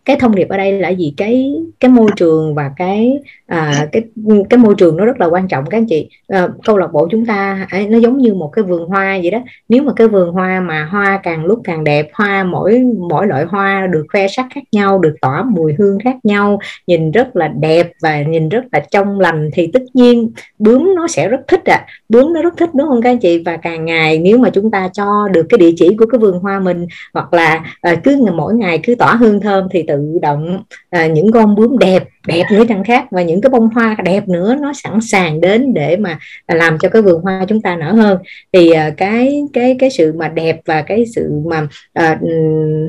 cái 0.05 0.17
thông 0.19 0.35
điệp 0.35 0.49
ở 0.49 0.57
đây 0.57 0.71
là 0.71 0.89
gì? 0.89 1.13
Cái 1.17 1.53
cái 1.79 1.91
môi 1.91 2.11
trường 2.15 2.55
và 2.55 2.71
cái 2.77 3.19
à, 3.47 3.87
cái 3.91 4.03
cái 4.49 4.57
môi 4.57 4.75
trường 4.77 4.97
nó 4.97 5.05
rất 5.05 5.19
là 5.19 5.25
quan 5.25 5.47
trọng 5.47 5.65
các 5.65 5.77
anh 5.77 5.85
chị. 5.85 6.09
À, 6.27 6.47
câu 6.65 6.77
lạc 6.77 6.93
bộ 6.93 7.07
chúng 7.11 7.25
ta 7.25 7.67
nó 7.89 7.97
giống 7.97 8.17
như 8.17 8.33
một 8.33 8.49
cái 8.53 8.63
vườn 8.63 8.87
hoa 8.87 9.19
vậy 9.21 9.31
đó. 9.31 9.39
Nếu 9.69 9.83
mà 9.83 9.93
cái 9.95 10.07
vườn 10.07 10.31
hoa 10.31 10.59
mà 10.59 10.85
hoa 10.85 11.19
càng 11.23 11.45
lúc 11.45 11.59
càng 11.63 11.83
đẹp 11.83 12.09
hoa 12.13 12.43
mỗi 12.43 12.79
mỗi 13.09 13.27
loại 13.27 13.43
hoa 13.43 13.87
được 13.87 14.05
khoe 14.11 14.27
sắc 14.27 14.45
khác 14.55 14.63
nhau 14.71 14.99
được 14.99 15.15
tỏa 15.21 15.43
mùi 15.43 15.73
hương 15.73 15.99
khác 16.03 16.15
nhau 16.23 16.59
nhìn 16.87 17.11
rất 17.11 17.35
là 17.35 17.47
đẹp 17.47 17.91
và 18.01 18.21
nhìn 18.21 18.49
rất 18.49 18.63
là 18.71 18.79
trong 18.91 19.19
lành 19.19 19.49
thì 19.53 19.69
tất 19.73 19.81
nhiên 19.93 20.31
bướm 20.59 20.95
nó 20.95 21.07
sẽ 21.07 21.29
rất 21.29 21.41
thích 21.47 21.65
à 21.65 21.85
bướm 22.09 22.33
nó 22.33 22.41
rất 22.41 22.57
thích 22.57 22.69
đúng 22.73 22.87
không 22.87 23.01
các 23.01 23.09
anh 23.09 23.19
chị? 23.19 23.43
Và 23.45 23.57
càng 23.57 23.85
ngày 23.85 24.19
nếu 24.19 24.37
mà 24.37 24.49
chúng 24.49 24.71
ta 24.71 24.89
cho 24.93 25.27
được 25.31 25.45
cái 25.49 25.57
địa 25.57 25.71
chỉ 25.75 25.95
của 25.99 26.05
cái 26.05 26.19
vườn 26.19 26.39
hoa 26.39 26.59
mình 26.59 26.87
hoặc 27.13 27.33
là 27.33 27.63
à, 27.81 27.95
cứ 28.03 28.25
mỗi 28.33 28.53
ngày 28.53 28.79
cứ 28.83 28.95
tỏa 28.95 29.15
hương 29.15 29.39
thơm 29.39 29.67
thì 29.71 29.83
tự 29.87 30.19
động 30.21 30.63
à, 30.89 31.07
những 31.07 31.31
con 31.31 31.55
bướm 31.55 31.77
đẹp 31.77 32.03
đẹp 32.27 32.43
nữa 32.51 32.63
chẳng 32.69 32.83
khác. 32.83 33.05
Và 33.11 33.21
những 33.21 33.41
cái 33.41 33.49
bông 33.49 33.69
hoa 33.69 33.95
đẹp 34.03 34.27
nữa 34.27 34.55
nó 34.61 34.73
sẵn 34.73 35.01
sàng 35.01 35.41
đến 35.41 35.73
để 35.73 35.97
mà 35.97 36.19
làm 36.47 36.77
cho 36.79 36.89
cái 36.89 37.01
vườn 37.01 37.21
hoa 37.21 37.45
chúng 37.47 37.61
ta 37.61 37.75
nở 37.75 37.91
hơn. 37.91 38.17
Thì 38.53 38.71
à, 38.71 38.89
cái 38.97 39.41
cái 39.53 39.75
cái 39.79 39.89
sự 39.89 40.13
mà 40.13 40.27
đẹp 40.27 40.59
và 40.65 40.81
cái 40.81 41.05
sự 41.15 41.31
mà 41.45 41.67
à, 41.93 42.19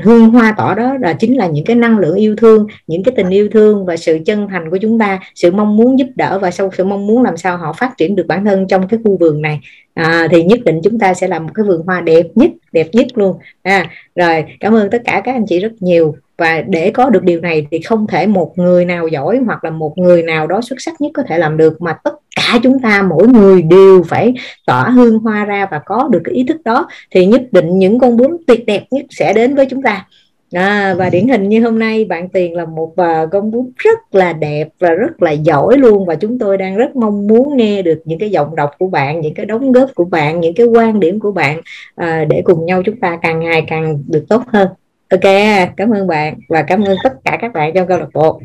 hương 0.03 0.30
hoa 0.30 0.55
tỏ 0.59 0.74
đó 0.74 0.97
là 1.01 1.12
chính 1.12 1.36
là 1.36 1.47
những 1.47 1.64
cái 1.64 1.76
năng 1.76 1.99
lượng 1.99 2.16
yêu 2.16 2.36
thương 2.36 2.66
những 2.86 3.03
cái 3.03 3.12
tình 3.16 3.30
yêu 3.30 3.49
thương 3.53 3.86
và 3.86 3.97
sự 3.97 4.18
chân 4.26 4.49
thành 4.49 4.70
của 4.70 4.76
chúng 4.76 4.99
ta 4.99 5.20
sự 5.34 5.51
mong 5.51 5.76
muốn 5.76 5.99
giúp 5.99 6.09
đỡ 6.16 6.39
và 6.39 6.51
sau 6.51 6.70
sự 6.76 6.84
mong 6.84 7.07
muốn 7.07 7.22
làm 7.22 7.36
sao 7.36 7.57
họ 7.57 7.72
phát 7.72 7.99
triển 7.99 8.16
được 8.16 8.26
bản 8.26 8.45
thân 8.45 8.68
trong 8.68 8.89
cái 8.89 9.01
khu 9.05 9.16
vườn 9.16 9.43
này. 9.43 9.61
À, 9.95 10.28
thì 10.30 10.43
nhất 10.43 10.61
định 10.64 10.80
chúng 10.84 10.99
ta 10.99 11.14
sẽ 11.14 11.28
làm 11.28 11.47
một 11.47 11.53
cái 11.55 11.64
vườn 11.64 11.82
hoa 11.86 12.01
đẹp 12.01 12.26
nhất 12.34 12.51
đẹp 12.72 12.86
nhất 12.93 13.07
luôn. 13.14 13.36
À, 13.62 13.91
rồi 14.14 14.45
cảm 14.61 14.74
ơn 14.74 14.91
tất 14.91 15.03
cả 15.05 15.22
các 15.24 15.32
anh 15.32 15.47
chị 15.47 15.61
rất 15.61 15.72
nhiều 15.80 16.16
và 16.39 16.62
để 16.68 16.91
có 16.91 17.11
được 17.11 17.22
điều 17.22 17.41
này 17.41 17.66
thì 17.70 17.80
không 17.80 18.07
thể 18.07 18.26
một 18.26 18.53
người 18.57 18.84
nào 18.84 19.09
giỏi 19.09 19.41
hoặc 19.47 19.64
là 19.64 19.70
một 19.70 19.99
người 19.99 20.22
nào 20.22 20.47
đó 20.47 20.61
xuất 20.61 20.76
sắc 20.78 21.01
nhất 21.01 21.11
có 21.14 21.22
thể 21.28 21.39
làm 21.39 21.57
được 21.57 21.82
mà 21.82 21.93
tất 22.05 22.14
cả 22.36 22.59
chúng 22.62 22.78
ta 22.78 23.03
mỗi 23.03 23.28
người 23.28 23.62
đều 23.62 24.03
phải 24.03 24.34
tỏa 24.66 24.91
hương 24.91 25.18
hoa 25.18 25.45
ra 25.45 25.66
và 25.70 25.80
có 25.86 26.09
được 26.12 26.20
cái 26.24 26.34
ý 26.34 26.45
thức 26.45 26.61
đó. 26.64 26.89
Thì 27.11 27.26
nhất 27.26 27.43
định 27.53 27.78
những 27.78 27.99
con 27.99 28.16
bướm 28.16 28.30
tuyệt 28.47 28.66
đẹp 28.66 28.82
nhất 28.91 29.05
sẽ 29.11 29.32
đến 29.32 29.55
với 29.55 29.66
chúng 29.70 29.82
ta. 29.82 30.07
À, 30.53 30.95
và 30.99 31.11
điển 31.11 31.28
hình 31.28 31.49
như 31.49 31.64
hôm 31.64 31.78
nay 31.78 32.05
bạn 32.05 32.28
Tiền 32.28 32.55
là 32.55 32.64
một 32.64 32.93
uh, 32.93 33.30
con 33.32 33.51
bướm 33.51 33.70
rất 33.76 33.99
là 34.12 34.32
đẹp 34.32 34.68
và 34.78 34.91
rất 34.91 35.22
là 35.22 35.30
giỏi 35.30 35.78
luôn. 35.78 36.07
Và 36.07 36.14
chúng 36.14 36.39
tôi 36.39 36.57
đang 36.57 36.76
rất 36.76 36.97
mong 36.97 37.26
muốn 37.26 37.57
nghe 37.57 37.82
được 37.82 38.03
những 38.05 38.18
cái 38.18 38.30
giọng 38.30 38.57
đọc 38.57 38.70
của 38.78 38.86
bạn, 38.86 39.20
những 39.20 39.34
cái 39.34 39.47
đóng 39.47 39.72
góp 39.72 39.91
của 39.95 40.05
bạn, 40.05 40.41
những 40.41 40.55
cái 40.55 40.66
quan 40.66 41.01
điểm 41.01 41.20
của 41.20 41.32
bạn 41.32 41.59
uh, 42.01 42.28
để 42.28 42.43
cùng 42.45 42.66
nhau 42.66 42.82
chúng 42.84 43.01
ta 43.01 43.18
càng 43.22 43.41
ngày 43.41 43.64
càng 43.68 44.03
được 44.07 44.24
tốt 44.28 44.43
hơn 44.53 44.68
ok 45.11 45.35
cảm 45.77 45.91
ơn 45.91 46.07
bạn 46.07 46.35
và 46.49 46.63
cảm 46.63 46.85
ơn 46.85 46.97
tất 47.05 47.13
cả 47.25 47.39
các 47.41 47.53
bạn 47.53 47.73
trong 47.75 47.89
câu 47.89 47.99
lạc 47.99 48.09
bộ. 48.15 48.41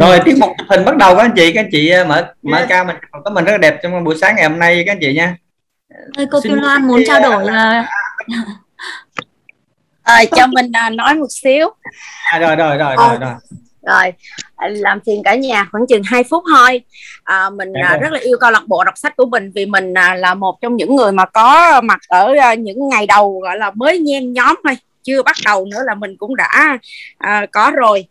Rồi 0.00 0.18
tiết 0.24 0.36
mục 0.38 0.50
chụp 0.58 0.66
hình 0.70 0.84
bắt 0.84 0.96
đầu 0.96 1.16
các 1.16 1.22
anh 1.22 1.32
chị 1.36 1.52
các 1.52 1.60
anh 1.60 1.68
chị 1.72 1.92
uh, 2.02 2.06
mở 2.06 2.32
mở 2.42 2.66
ca 2.68 2.84
mình. 2.84 2.96
Có 3.24 3.30
mình 3.30 3.44
rất 3.44 3.52
là 3.52 3.58
đẹp 3.58 3.78
trong 3.82 4.04
buổi 4.04 4.16
sáng 4.20 4.36
ngày 4.36 4.48
hôm 4.48 4.58
nay 4.58 4.82
các 4.86 4.92
anh 4.92 4.98
chị 5.00 5.14
nha. 5.14 5.36
Ơi, 6.16 6.26
cô 6.32 6.40
Kim 6.40 6.54
Loan 6.54 6.86
muốn 6.86 7.02
trao 7.06 7.20
đổi 7.20 7.44
là 7.44 7.88
à, 10.02 10.24
cho 10.36 10.46
mình 10.46 10.72
à, 10.72 10.90
nói 10.90 11.14
một 11.14 11.26
xíu. 11.30 11.68
À, 12.32 12.38
rồi 12.38 12.56
rồi 12.56 12.76
rồi 12.76 12.94
Ờ. 12.96 13.08
rồi. 13.08 13.18
rồi 13.20 13.34
rồi 13.82 14.12
à, 14.56 14.68
làm 14.68 15.00
phiền 15.06 15.22
cả 15.22 15.34
nhà 15.34 15.68
khoảng 15.72 15.86
chừng 15.88 16.02
2 16.04 16.24
phút 16.24 16.44
thôi. 16.56 16.80
À, 17.24 17.50
mình 17.50 17.72
Dạ 17.82 17.88
à, 17.88 17.92
rồi. 17.92 18.00
rất 18.00 18.12
là 18.12 18.20
yêu 18.20 18.36
câu 18.40 18.50
lạc 18.50 18.62
bộ 18.66 18.84
đọc 18.84 18.98
sách 18.98 19.16
của 19.16 19.26
mình 19.26 19.50
vì 19.54 19.66
mình 19.66 19.94
à, 19.94 20.14
là 20.14 20.34
một 20.34 20.60
trong 20.60 20.76
những 20.76 20.96
người 20.96 21.12
mà 21.12 21.24
có 21.24 21.80
mặt 21.80 22.00
ở 22.08 22.34
à, 22.40 22.54
những 22.54 22.88
ngày 22.88 23.06
đầu 23.06 23.40
gọi 23.40 23.58
là 23.58 23.70
mới 23.74 23.98
nhen 23.98 24.32
nhóm 24.32 24.56
thôi 24.64 24.76
chưa 25.02 25.22
bắt 25.22 25.36
đầu 25.44 25.64
nữa 25.64 25.80
là 25.86 25.94
mình 25.94 26.16
cũng 26.16 26.36
đã 26.36 26.78
uh, 27.24 27.50
có 27.52 27.72
rồi. 27.76 28.06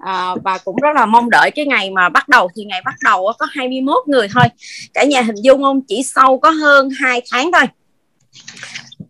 À, 0.00 0.34
và 0.44 0.58
cũng 0.58 0.76
rất 0.76 0.88
là 0.94 1.06
mong 1.06 1.30
đợi 1.30 1.50
cái 1.50 1.66
ngày 1.66 1.90
mà 1.90 2.08
bắt 2.08 2.28
đầu 2.28 2.48
thì 2.56 2.64
ngày 2.64 2.82
bắt 2.84 2.94
đầu 3.04 3.32
có 3.38 3.46
21 3.50 3.96
người 4.06 4.28
thôi. 4.34 4.44
Cả 4.94 5.04
nhà 5.04 5.22
hình 5.22 5.36
dung 5.42 5.62
không? 5.62 5.80
Chỉ 5.88 6.02
sau 6.02 6.38
có 6.38 6.50
hơn 6.50 6.88
2 7.00 7.22
tháng 7.30 7.50
thôi. 7.52 7.66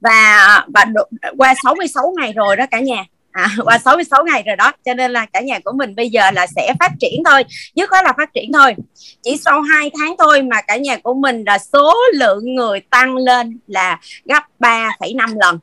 Và 0.01 0.65
và 0.75 0.85
đ- 0.85 1.35
qua 1.39 1.55
66 1.65 2.15
ngày 2.21 2.33
rồi 2.33 2.57
đó 2.57 2.67
cả 2.71 2.81
nhà. 2.81 3.05
À, 3.33 3.49
qua 3.65 3.79
66 3.79 4.25
ngày 4.25 4.43
rồi 4.47 4.57
đó. 4.57 4.73
Cho 4.85 4.95
nên 4.95 5.11
là 5.11 5.27
cả 5.27 5.41
nhà 5.41 5.59
của 5.65 5.73
mình 5.73 5.95
bây 5.95 6.11
giờ 6.11 6.31
là 6.31 6.47
sẽ 6.47 6.75
phát 6.81 6.93
triển 7.01 7.23
thôi. 7.25 7.45
Nhất 7.75 7.91
khoát 7.91 8.05
là 8.05 8.13
phát 8.17 8.35
triển 8.35 8.53
thôi. 8.53 8.75
Chỉ 9.23 9.37
sau 9.37 9.61
2 9.61 9.91
tháng 9.99 10.15
thôi 10.19 10.43
mà 10.43 10.61
cả 10.63 10.77
nhà 10.77 10.97
của 10.97 11.15
mình 11.15 11.45
là 11.47 11.59
số 11.59 11.95
lượng 12.15 12.55
người 12.55 12.81
tăng 12.81 13.17
lên 13.17 13.59
là 13.67 14.01
gấp 14.25 14.43
3,5 14.59 15.37
lần 15.41 15.59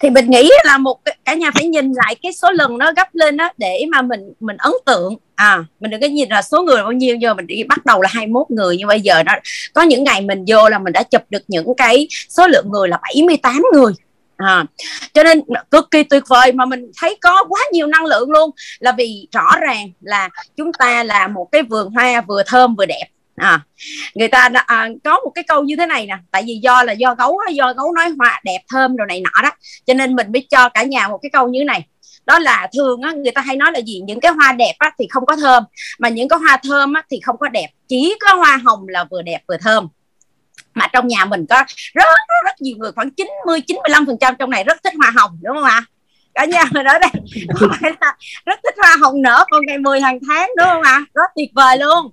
thì 0.00 0.10
mình 0.10 0.30
nghĩ 0.30 0.50
là 0.64 0.78
một 0.78 1.04
cái- 1.04 1.16
cả 1.24 1.34
nhà 1.34 1.50
phải 1.54 1.66
nhìn 1.66 1.92
lại 1.92 2.16
cái 2.22 2.32
số 2.32 2.50
lần 2.50 2.78
nó 2.78 2.92
gấp 2.96 3.08
lên 3.14 3.36
đó 3.36 3.50
để 3.56 3.86
mà 3.90 4.02
mình 4.02 4.20
mình 4.40 4.56
ấn 4.56 4.72
tượng. 4.86 5.16
À 5.34 5.64
mình 5.80 5.90
đừng 5.90 6.00
có 6.00 6.06
nhìn 6.06 6.28
là 6.28 6.42
số 6.42 6.62
người 6.62 6.82
bao 6.82 6.92
nhiêu 6.92 7.16
giờ 7.16 7.34
mình 7.34 7.46
đi 7.46 7.64
bắt 7.64 7.86
đầu 7.86 8.02
là 8.02 8.08
21 8.12 8.50
người 8.50 8.76
nhưng 8.76 8.88
bây 8.88 9.00
giờ 9.00 9.22
nó 9.22 9.32
có 9.72 9.82
những 9.82 10.04
ngày 10.04 10.20
mình 10.20 10.44
vô 10.46 10.68
là 10.68 10.78
mình 10.78 10.92
đã 10.92 11.02
chụp 11.02 11.22
được 11.30 11.42
những 11.48 11.74
cái 11.76 12.08
số 12.28 12.46
lượng 12.46 12.66
người 12.72 12.88
là 12.88 12.98
78 13.02 13.62
người. 13.72 13.92
À, 14.36 14.64
cho 15.14 15.22
nên 15.22 15.40
cực 15.70 15.90
kỳ 15.90 16.02
tuyệt 16.02 16.22
vời 16.28 16.52
mà 16.52 16.64
mình 16.64 16.90
thấy 17.00 17.16
có 17.20 17.44
quá 17.48 17.60
nhiều 17.72 17.86
năng 17.86 18.04
lượng 18.04 18.30
luôn. 18.30 18.50
Là 18.78 18.92
vì 18.92 19.28
rõ 19.32 19.56
ràng 19.60 19.90
là 20.00 20.28
chúng 20.56 20.72
ta 20.72 21.04
là 21.04 21.28
một 21.28 21.48
cái 21.52 21.62
vườn 21.62 21.90
hoa 21.90 22.20
vừa 22.20 22.42
thơm 22.46 22.74
vừa 22.76 22.86
đẹp 22.86 23.04
à 23.38 23.60
người 24.14 24.28
ta 24.28 24.48
đã, 24.48 24.60
à, 24.60 24.88
có 25.04 25.20
một 25.24 25.30
cái 25.34 25.44
câu 25.44 25.62
như 25.62 25.76
thế 25.76 25.86
này 25.86 26.06
nè 26.06 26.16
tại 26.30 26.42
vì 26.46 26.58
do 26.62 26.82
là 26.82 26.92
do 26.92 27.14
gấu 27.14 27.38
do 27.52 27.72
gấu 27.72 27.92
nói 27.92 28.12
hoa 28.18 28.40
đẹp 28.44 28.58
thơm 28.68 28.96
đồ 28.96 29.04
này 29.04 29.20
nọ 29.20 29.42
đó 29.42 29.50
cho 29.86 29.94
nên 29.94 30.16
mình 30.16 30.32
mới 30.32 30.46
cho 30.50 30.68
cả 30.68 30.82
nhà 30.82 31.08
một 31.08 31.18
cái 31.22 31.30
câu 31.30 31.48
như 31.48 31.60
thế 31.60 31.64
này. 31.64 31.86
Đó 32.26 32.38
là 32.38 32.68
thường 32.76 33.00
á, 33.02 33.12
người 33.12 33.32
ta 33.32 33.40
hay 33.40 33.56
nói 33.56 33.72
là 33.72 33.80
gì 33.80 34.00
những 34.06 34.20
cái 34.20 34.32
hoa 34.32 34.52
đẹp 34.52 34.74
á, 34.78 34.90
thì 34.98 35.06
không 35.10 35.26
có 35.26 35.36
thơm 35.36 35.64
mà 35.98 36.08
những 36.08 36.28
cái 36.28 36.38
hoa 36.38 36.60
thơm 36.68 36.92
á, 36.92 37.02
thì 37.10 37.20
không 37.22 37.36
có 37.38 37.48
đẹp. 37.48 37.68
Chỉ 37.88 38.14
có 38.20 38.34
hoa 38.34 38.56
hồng 38.64 38.88
là 38.88 39.04
vừa 39.10 39.22
đẹp 39.22 39.38
vừa 39.48 39.56
thơm. 39.56 39.88
Mà 40.74 40.86
trong 40.92 41.08
nhà 41.08 41.24
mình 41.24 41.46
có 41.46 41.64
rất 41.94 42.04
rất, 42.04 42.44
rất 42.44 42.60
nhiều 42.60 42.76
người 42.78 42.92
khoảng 42.92 43.10
90 43.10 43.60
95 43.66 44.06
phần 44.06 44.16
trăm 44.20 44.34
trong 44.38 44.50
này 44.50 44.64
rất 44.64 44.82
thích 44.84 44.94
hoa 44.98 45.12
hồng 45.16 45.38
đúng 45.42 45.56
không 45.56 45.64
ạ? 45.64 45.82
Cả 46.34 46.44
nhà 46.44 46.64
mình 46.72 46.86
ở 46.86 46.98
đây 46.98 47.10
phải 47.80 47.92
là 48.00 48.16
rất 48.46 48.60
thích 48.64 48.74
hoa 48.78 48.96
hồng 49.00 49.22
nở 49.22 49.44
còn 49.50 49.66
ngày 49.66 49.78
10 49.78 50.00
hàng 50.00 50.18
tháng 50.28 50.50
đúng 50.56 50.66
không 50.66 50.82
ạ? 50.82 51.04
Rất 51.14 51.30
tuyệt 51.36 51.50
vời 51.54 51.78
luôn 51.78 52.10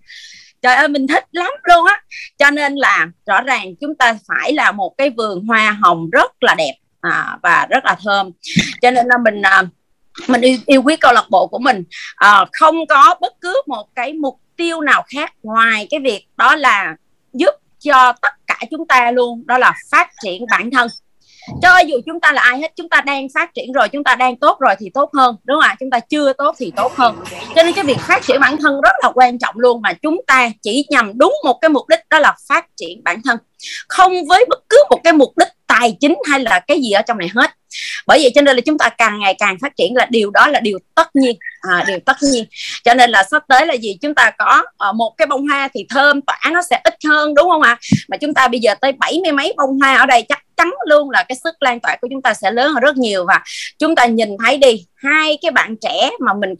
trời 0.65 0.75
ơi 0.75 0.87
mình 0.87 1.07
thích 1.07 1.25
lắm 1.31 1.51
luôn 1.63 1.85
á. 1.85 2.01
Cho 2.37 2.49
nên 2.49 2.75
là 2.75 3.07
rõ 3.25 3.41
ràng 3.41 3.75
chúng 3.81 3.95
ta 3.95 4.17
phải 4.27 4.53
là 4.53 4.71
một 4.71 4.93
cái 4.97 5.09
vườn 5.09 5.45
hoa 5.45 5.77
hồng 5.81 6.09
rất 6.09 6.31
là 6.43 6.55
đẹp 6.57 6.73
à, 7.01 7.37
và 7.43 7.67
rất 7.69 7.85
là 7.85 7.95
thơm. 8.03 8.31
Cho 8.81 8.91
nên 8.91 9.07
là 9.07 9.17
mình 9.17 9.41
à, 9.41 9.63
mình 10.27 10.41
yêu, 10.41 10.57
yêu 10.65 10.81
quý 10.81 10.95
câu 10.95 11.13
lạc 11.13 11.25
bộ 11.29 11.47
của 11.47 11.59
mình. 11.59 11.83
À, 12.15 12.45
không 12.51 12.87
có 12.87 13.15
bất 13.21 13.33
cứ 13.41 13.61
một 13.67 13.87
cái 13.95 14.13
mục 14.13 14.39
tiêu 14.57 14.81
nào 14.81 15.03
khác 15.07 15.33
ngoài 15.43 15.87
cái 15.89 15.99
việc 15.99 16.27
đó 16.37 16.55
là 16.55 16.95
giúp 17.33 17.55
cho 17.79 18.13
tất 18.21 18.33
cả 18.47 18.59
chúng 18.71 18.87
ta 18.87 19.11
luôn 19.11 19.43
đó 19.47 19.57
là 19.57 19.73
phát 19.91 20.09
triển 20.23 20.45
bản 20.51 20.71
thân 20.71 20.87
cho 21.61 21.77
dù 21.87 21.95
chúng 22.05 22.19
ta 22.19 22.31
là 22.31 22.41
ai 22.41 22.59
hết 22.59 22.71
chúng 22.75 22.89
ta 22.89 23.01
đang 23.01 23.27
phát 23.33 23.53
triển 23.53 23.71
rồi 23.71 23.89
chúng 23.89 24.03
ta 24.03 24.15
đang 24.15 24.35
tốt 24.35 24.57
rồi 24.59 24.75
thì 24.79 24.89
tốt 24.93 25.09
hơn 25.13 25.35
đúng 25.43 25.55
không 25.61 25.69
ạ? 25.69 25.75
Chúng 25.79 25.89
ta 25.89 25.99
chưa 25.99 26.33
tốt 26.33 26.55
thì 26.59 26.71
tốt 26.75 26.95
hơn. 26.95 27.15
Cho 27.55 27.63
nên 27.63 27.73
cái 27.73 27.83
việc 27.83 27.99
phát 27.99 28.23
triển 28.23 28.39
bản 28.41 28.57
thân 28.57 28.81
rất 28.81 28.93
là 29.03 29.11
quan 29.15 29.39
trọng 29.39 29.55
luôn 29.57 29.81
mà 29.81 29.93
chúng 29.93 30.21
ta 30.27 30.49
chỉ 30.61 30.85
nhằm 30.89 31.17
đúng 31.17 31.33
một 31.43 31.57
cái 31.61 31.69
mục 31.69 31.89
đích 31.89 31.99
đó 32.09 32.19
là 32.19 32.35
phát 32.49 32.65
triển 32.77 33.03
bản 33.03 33.21
thân. 33.25 33.37
Không 33.87 34.25
với 34.25 34.45
bất 34.49 34.59
cứ 34.69 34.83
một 34.89 34.99
cái 35.03 35.13
mục 35.13 35.33
đích 35.37 35.47
tài 35.67 35.97
chính 35.99 36.15
hay 36.29 36.39
là 36.39 36.59
cái 36.59 36.81
gì 36.81 36.91
ở 36.91 37.01
trong 37.01 37.17
này 37.17 37.29
hết. 37.35 37.51
Bởi 38.07 38.19
vậy 38.21 38.31
cho 38.35 38.41
nên 38.41 38.55
là 38.55 38.61
chúng 38.65 38.77
ta 38.77 38.89
càng 38.89 39.19
ngày 39.19 39.35
càng 39.39 39.57
phát 39.61 39.75
triển 39.77 39.95
là 39.95 40.07
điều 40.09 40.31
đó 40.31 40.47
là 40.47 40.59
điều 40.59 40.79
tất 40.95 41.15
nhiên. 41.15 41.37
À, 41.61 41.83
điều 41.87 41.99
tất 42.05 42.17
nhiên. 42.21 42.45
Cho 42.83 42.93
nên 42.93 43.09
là 43.09 43.23
sắp 43.31 43.43
tới 43.47 43.65
là 43.65 43.73
gì? 43.73 43.97
Chúng 44.01 44.15
ta 44.15 44.31
có 44.37 44.63
à, 44.77 44.91
một 44.91 45.13
cái 45.17 45.25
bông 45.25 45.47
hoa 45.47 45.69
thì 45.73 45.85
thơm 45.89 46.21
tỏa 46.21 46.39
nó 46.51 46.61
sẽ 46.69 46.81
ít 46.83 46.93
hơn 47.07 47.33
đúng 47.35 47.49
không 47.49 47.61
ạ? 47.61 47.77
Mà 48.07 48.17
chúng 48.17 48.33
ta 48.33 48.47
bây 48.47 48.59
giờ 48.59 48.75
tới 48.81 48.91
bảy 48.91 49.19
mươi 49.23 49.31
mấy 49.31 49.53
bông 49.57 49.79
hoa 49.79 49.95
ở 49.95 50.05
đây 50.05 50.25
chắc 50.29 50.44
chắn 50.57 50.71
luôn 50.87 51.09
là 51.09 51.23
cái 51.23 51.35
sức 51.43 51.55
lan 51.59 51.79
tỏa 51.79 51.95
của 52.01 52.07
chúng 52.11 52.21
ta 52.21 52.33
sẽ 52.33 52.51
lớn 52.51 52.73
hơn 52.73 52.83
rất 52.83 52.97
nhiều. 52.97 53.25
Và 53.25 53.43
chúng 53.79 53.95
ta 53.95 54.05
nhìn 54.05 54.29
thấy 54.45 54.57
đi 54.57 54.85
hai 54.95 55.37
cái 55.41 55.51
bạn 55.51 55.75
trẻ 55.81 56.11
mà 56.19 56.33
mình 56.33 56.55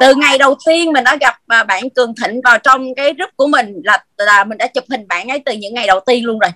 từ 0.00 0.14
ngày 0.14 0.38
đầu 0.38 0.56
tiên 0.66 0.92
mình 0.92 1.04
đã 1.04 1.16
gặp 1.20 1.34
à, 1.46 1.64
bạn 1.64 1.90
Cường 1.90 2.14
Thịnh 2.22 2.40
vào 2.44 2.58
trong 2.58 2.94
cái 2.94 3.14
group 3.14 3.30
của 3.36 3.46
mình 3.46 3.74
là 3.84 4.04
là 4.16 4.44
mình 4.44 4.58
đã 4.58 4.66
chụp 4.66 4.84
hình 4.90 5.08
bạn 5.08 5.28
ấy 5.28 5.42
từ 5.44 5.52
những 5.52 5.74
ngày 5.74 5.86
đầu 5.86 6.00
tiên 6.06 6.24
luôn 6.24 6.38
rồi. 6.38 6.50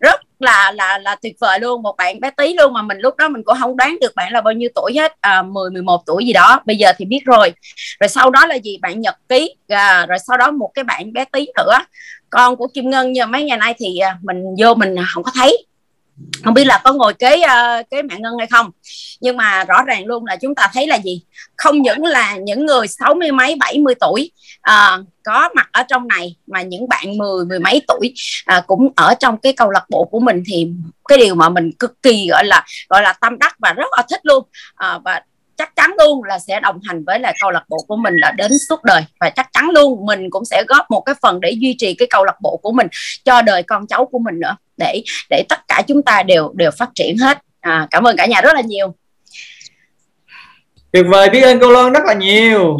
Rất 0.00 0.20
là 0.38 0.72
là 0.72 0.98
là 0.98 1.16
tuyệt 1.22 1.36
vời 1.40 1.60
luôn 1.60 1.82
một 1.82 1.96
bạn 1.96 2.20
bé 2.20 2.30
tí 2.30 2.54
luôn 2.54 2.72
mà 2.72 2.82
mình 2.82 2.98
lúc 2.98 3.16
đó 3.16 3.28
mình 3.28 3.42
cũng 3.44 3.56
không 3.60 3.76
đoán 3.76 3.98
được 4.00 4.14
bạn 4.14 4.32
là 4.32 4.40
bao 4.40 4.54
nhiêu 4.54 4.68
tuổi 4.74 4.92
hết 4.96 5.12
à, 5.20 5.42
10 5.42 5.70
11 5.70 6.02
tuổi 6.06 6.26
gì 6.26 6.32
đó 6.32 6.60
bây 6.66 6.76
giờ 6.76 6.92
thì 6.98 7.04
biết 7.04 7.20
rồi. 7.24 7.52
Rồi 8.00 8.08
sau 8.08 8.30
đó 8.30 8.46
là 8.46 8.54
gì? 8.54 8.78
Bạn 8.82 9.00
nhật 9.00 9.14
ký 9.28 9.54
à, 9.68 10.06
rồi 10.06 10.18
sau 10.26 10.36
đó 10.36 10.50
một 10.50 10.70
cái 10.74 10.84
bạn 10.84 11.12
bé 11.12 11.24
tí 11.32 11.46
nữa 11.56 11.78
con 12.30 12.56
của 12.56 12.68
Kim 12.74 12.90
Ngân 12.90 13.12
nhưng 13.12 13.30
mấy 13.30 13.44
ngày 13.44 13.58
nay 13.58 13.74
thì 13.78 13.98
à, 13.98 14.18
mình 14.22 14.44
vô 14.58 14.74
mình 14.74 14.96
không 15.14 15.22
có 15.22 15.30
thấy 15.34 15.67
không 16.44 16.54
biết 16.54 16.64
là 16.64 16.80
có 16.84 16.92
ngồi 16.92 17.14
kế 17.14 17.42
uh, 17.44 17.90
kế 17.90 18.02
mẹ 18.02 18.16
ngân 18.18 18.38
hay 18.38 18.46
không. 18.46 18.70
Nhưng 19.20 19.36
mà 19.36 19.64
rõ 19.64 19.82
ràng 19.82 20.06
luôn 20.06 20.26
là 20.26 20.36
chúng 20.36 20.54
ta 20.54 20.70
thấy 20.72 20.86
là 20.86 20.98
gì? 20.98 21.22
Không 21.56 21.82
những 21.82 22.04
là 22.04 22.36
những 22.36 22.66
người 22.66 22.88
sáu 22.88 23.14
mươi 23.14 23.32
mấy 23.32 23.54
bảy 23.54 23.78
mươi 23.78 23.94
tuổi 24.00 24.30
uh, 24.70 25.06
có 25.24 25.48
mặt 25.54 25.68
ở 25.72 25.82
trong 25.82 26.08
này 26.08 26.36
mà 26.46 26.62
những 26.62 26.88
bạn 26.88 27.18
mười 27.18 27.44
mười 27.44 27.58
mấy 27.58 27.82
tuổi 27.88 28.14
uh, 28.58 28.66
cũng 28.66 28.88
ở 28.96 29.14
trong 29.14 29.38
cái 29.38 29.52
câu 29.52 29.70
lạc 29.70 29.84
bộ 29.90 30.04
của 30.04 30.20
mình 30.20 30.42
thì 30.46 30.68
cái 31.08 31.18
điều 31.18 31.34
mà 31.34 31.48
mình 31.48 31.72
cực 31.78 32.02
kỳ 32.02 32.28
gọi 32.30 32.44
là 32.44 32.64
gọi 32.88 33.02
là 33.02 33.12
tâm 33.12 33.38
đắc 33.38 33.56
và 33.58 33.72
rất 33.72 33.86
là 33.96 34.02
thích 34.10 34.20
luôn. 34.22 34.44
Uh, 34.84 35.02
và 35.04 35.22
chắc 35.56 35.76
chắn 35.76 35.94
luôn 35.98 36.24
là 36.24 36.38
sẽ 36.38 36.60
đồng 36.60 36.80
hành 36.84 37.04
với 37.04 37.20
là 37.20 37.32
câu 37.40 37.50
lạc 37.50 37.64
bộ 37.68 37.76
của 37.88 37.96
mình 37.96 38.14
là 38.16 38.30
đến 38.30 38.52
suốt 38.68 38.84
đời. 38.84 39.04
Và 39.20 39.30
chắc 39.30 39.48
chắn 39.52 39.70
luôn 39.70 40.06
mình 40.06 40.30
cũng 40.30 40.44
sẽ 40.44 40.64
góp 40.68 40.90
một 40.90 41.00
cái 41.00 41.14
phần 41.22 41.40
để 41.40 41.50
duy 41.50 41.74
trì 41.78 41.94
cái 41.94 42.08
câu 42.10 42.24
lạc 42.24 42.40
bộ 42.40 42.56
của 42.62 42.72
mình 42.72 42.86
cho 43.24 43.42
đời 43.42 43.62
con 43.62 43.86
cháu 43.86 44.06
của 44.06 44.18
mình 44.18 44.40
nữa 44.40 44.56
để 44.78 45.02
để 45.30 45.44
tất 45.48 45.68
cả 45.68 45.82
chúng 45.88 46.02
ta 46.02 46.22
đều 46.22 46.52
đều 46.54 46.70
phát 46.78 46.88
triển 46.94 47.16
hết. 47.18 47.38
À, 47.60 47.86
cảm 47.90 48.04
ơn 48.04 48.16
cả 48.16 48.26
nhà 48.26 48.40
rất 48.40 48.54
là 48.54 48.60
nhiều. 48.60 48.94
Tuyệt 50.92 51.04
vời 51.08 51.30
biết 51.30 51.40
ơn 51.40 51.60
cô 51.60 51.70
Loan 51.70 51.92
rất 51.92 52.04
là 52.06 52.14
nhiều. 52.14 52.76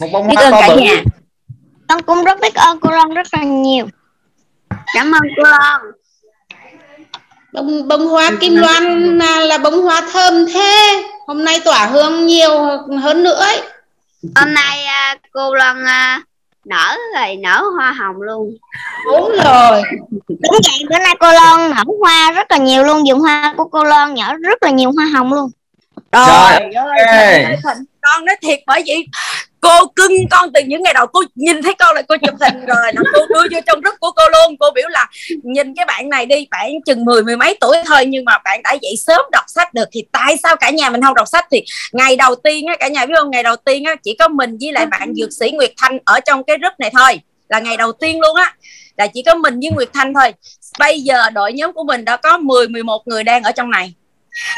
Một 0.00 0.08
bông 0.12 0.28
biết 0.28 0.34
hoa 0.36 0.44
ơn 0.44 0.52
to 0.52 0.60
cả 0.60 0.68
bự. 0.74 0.80
nhà. 0.80 1.02
Con 1.88 2.02
cũng 2.02 2.24
rất 2.24 2.40
biết 2.40 2.54
ơn 2.54 2.80
cô 2.80 2.90
Loan 2.90 3.14
rất 3.14 3.26
là 3.32 3.42
nhiều. 3.42 3.86
Cảm 4.94 5.12
ơn 5.12 5.22
cô 5.36 5.42
Loan. 5.42 5.80
Bông 7.52 7.88
bông 7.88 8.06
hoa 8.06 8.30
kim 8.40 8.56
loan 8.56 9.18
là, 9.18 9.40
là 9.40 9.58
bông 9.58 9.82
hoa 9.82 10.02
thơm 10.12 10.46
thế. 10.46 11.04
Hôm 11.26 11.44
nay 11.44 11.60
tỏa 11.64 11.86
hương 11.86 12.26
nhiều 12.26 12.50
hơn 13.02 13.22
nữa 13.22 13.34
ấy. 13.34 13.62
hôm 14.36 14.54
nay 14.54 14.84
à, 14.84 15.16
cô 15.32 15.54
Loan 15.54 15.84
à, 15.84 16.20
nở 16.66 16.96
rồi 17.14 17.36
nở 17.36 17.62
hoa 17.76 17.92
hồng 17.92 18.16
luôn. 18.20 18.56
Đúng 19.04 19.32
rồi. 19.44 19.82
Đúng 20.28 20.60
vậy 20.64 20.84
bữa 20.90 20.98
nay 20.98 21.14
cô 21.20 21.32
Loan 21.32 21.70
nở 21.70 21.82
hoa 22.00 22.30
rất 22.30 22.50
là 22.50 22.56
nhiều 22.56 22.82
luôn 22.82 23.04
vườn 23.08 23.20
hoa 23.20 23.54
của 23.56 23.64
cô 23.64 23.84
Loan 23.84 24.14
nở 24.14 24.34
rất 24.42 24.62
là 24.62 24.70
nhiều 24.70 24.92
hoa 24.96 25.06
hồng 25.14 25.32
luôn. 25.32 25.50
Trời 26.12 26.70
Rồi, 26.72 26.94
ơi, 26.96 27.44
hình 27.44 27.84
con 28.02 28.24
nói 28.24 28.36
thiệt 28.42 28.58
bởi 28.66 28.82
vậy 28.86 29.06
cô 29.66 29.86
cưng 29.96 30.12
con 30.30 30.52
từ 30.52 30.60
những 30.66 30.82
ngày 30.82 30.94
đầu 30.94 31.06
cô 31.06 31.22
nhìn 31.34 31.62
thấy 31.62 31.74
con 31.78 31.94
là 31.94 32.02
cô 32.02 32.16
chụp 32.16 32.34
hình 32.40 32.66
rồi. 32.66 32.92
Là 32.94 33.02
cô 33.12 33.26
đưa 33.26 33.40
vô 33.52 33.60
trong 33.66 33.80
group 33.80 34.00
của 34.00 34.10
cô 34.10 34.22
luôn. 34.28 34.56
Cô 34.60 34.70
biểu 34.74 34.88
là 34.88 35.06
nhìn 35.42 35.74
cái 35.74 35.84
bạn 35.84 36.08
này 36.08 36.26
đi 36.26 36.46
bạn 36.50 36.70
chừng 36.86 37.04
mười 37.04 37.22
mười 37.22 37.36
mấy 37.36 37.56
tuổi 37.60 37.76
thôi, 37.86 38.06
nhưng 38.06 38.24
mà 38.24 38.38
bạn 38.44 38.62
đã 38.62 38.72
dậy 38.82 38.94
sớm 38.98 39.20
đọc 39.32 39.44
sách 39.48 39.74
được 39.74 39.88
thì 39.92 40.04
tại 40.12 40.36
sao 40.42 40.56
cả 40.56 40.70
nhà 40.70 40.90
mình 40.90 41.02
không 41.02 41.14
đọc 41.14 41.28
sách? 41.28 41.46
Thì 41.50 41.64
ngày 41.92 42.16
đầu 42.16 42.34
tiên 42.34 42.66
á, 42.66 42.76
cả 42.76 42.88
nhà 42.88 43.06
biết 43.06 43.14
không? 43.16 43.30
Ngày 43.30 43.42
đầu 43.42 43.56
tiên 43.56 43.84
á, 43.84 43.94
chỉ 44.02 44.16
có 44.18 44.28
mình 44.28 44.56
với 44.60 44.72
lại 44.72 44.86
bạn 44.86 45.14
dược 45.14 45.32
sĩ 45.32 45.50
Nguyệt 45.50 45.72
Thanh 45.76 45.98
ở 46.04 46.20
trong 46.20 46.44
cái 46.44 46.56
group 46.58 46.72
này 46.78 46.90
thôi. 46.98 47.20
Là 47.48 47.58
ngày 47.58 47.76
đầu 47.76 47.92
tiên 47.92 48.20
luôn 48.20 48.36
á. 48.36 48.54
Là 48.96 49.06
chỉ 49.06 49.22
có 49.22 49.34
mình 49.34 49.60
với 49.60 49.70
Nguyệt 49.70 49.88
Thanh 49.94 50.14
thôi. 50.14 50.32
Bây 50.78 51.00
giờ 51.00 51.30
đội 51.30 51.52
nhóm 51.52 51.72
của 51.72 51.84
mình 51.84 52.04
đã 52.04 52.16
có 52.16 52.38
10 52.38 52.68
11 52.68 53.08
người 53.08 53.24
đang 53.24 53.42
ở 53.42 53.52
trong 53.52 53.70
này 53.70 53.94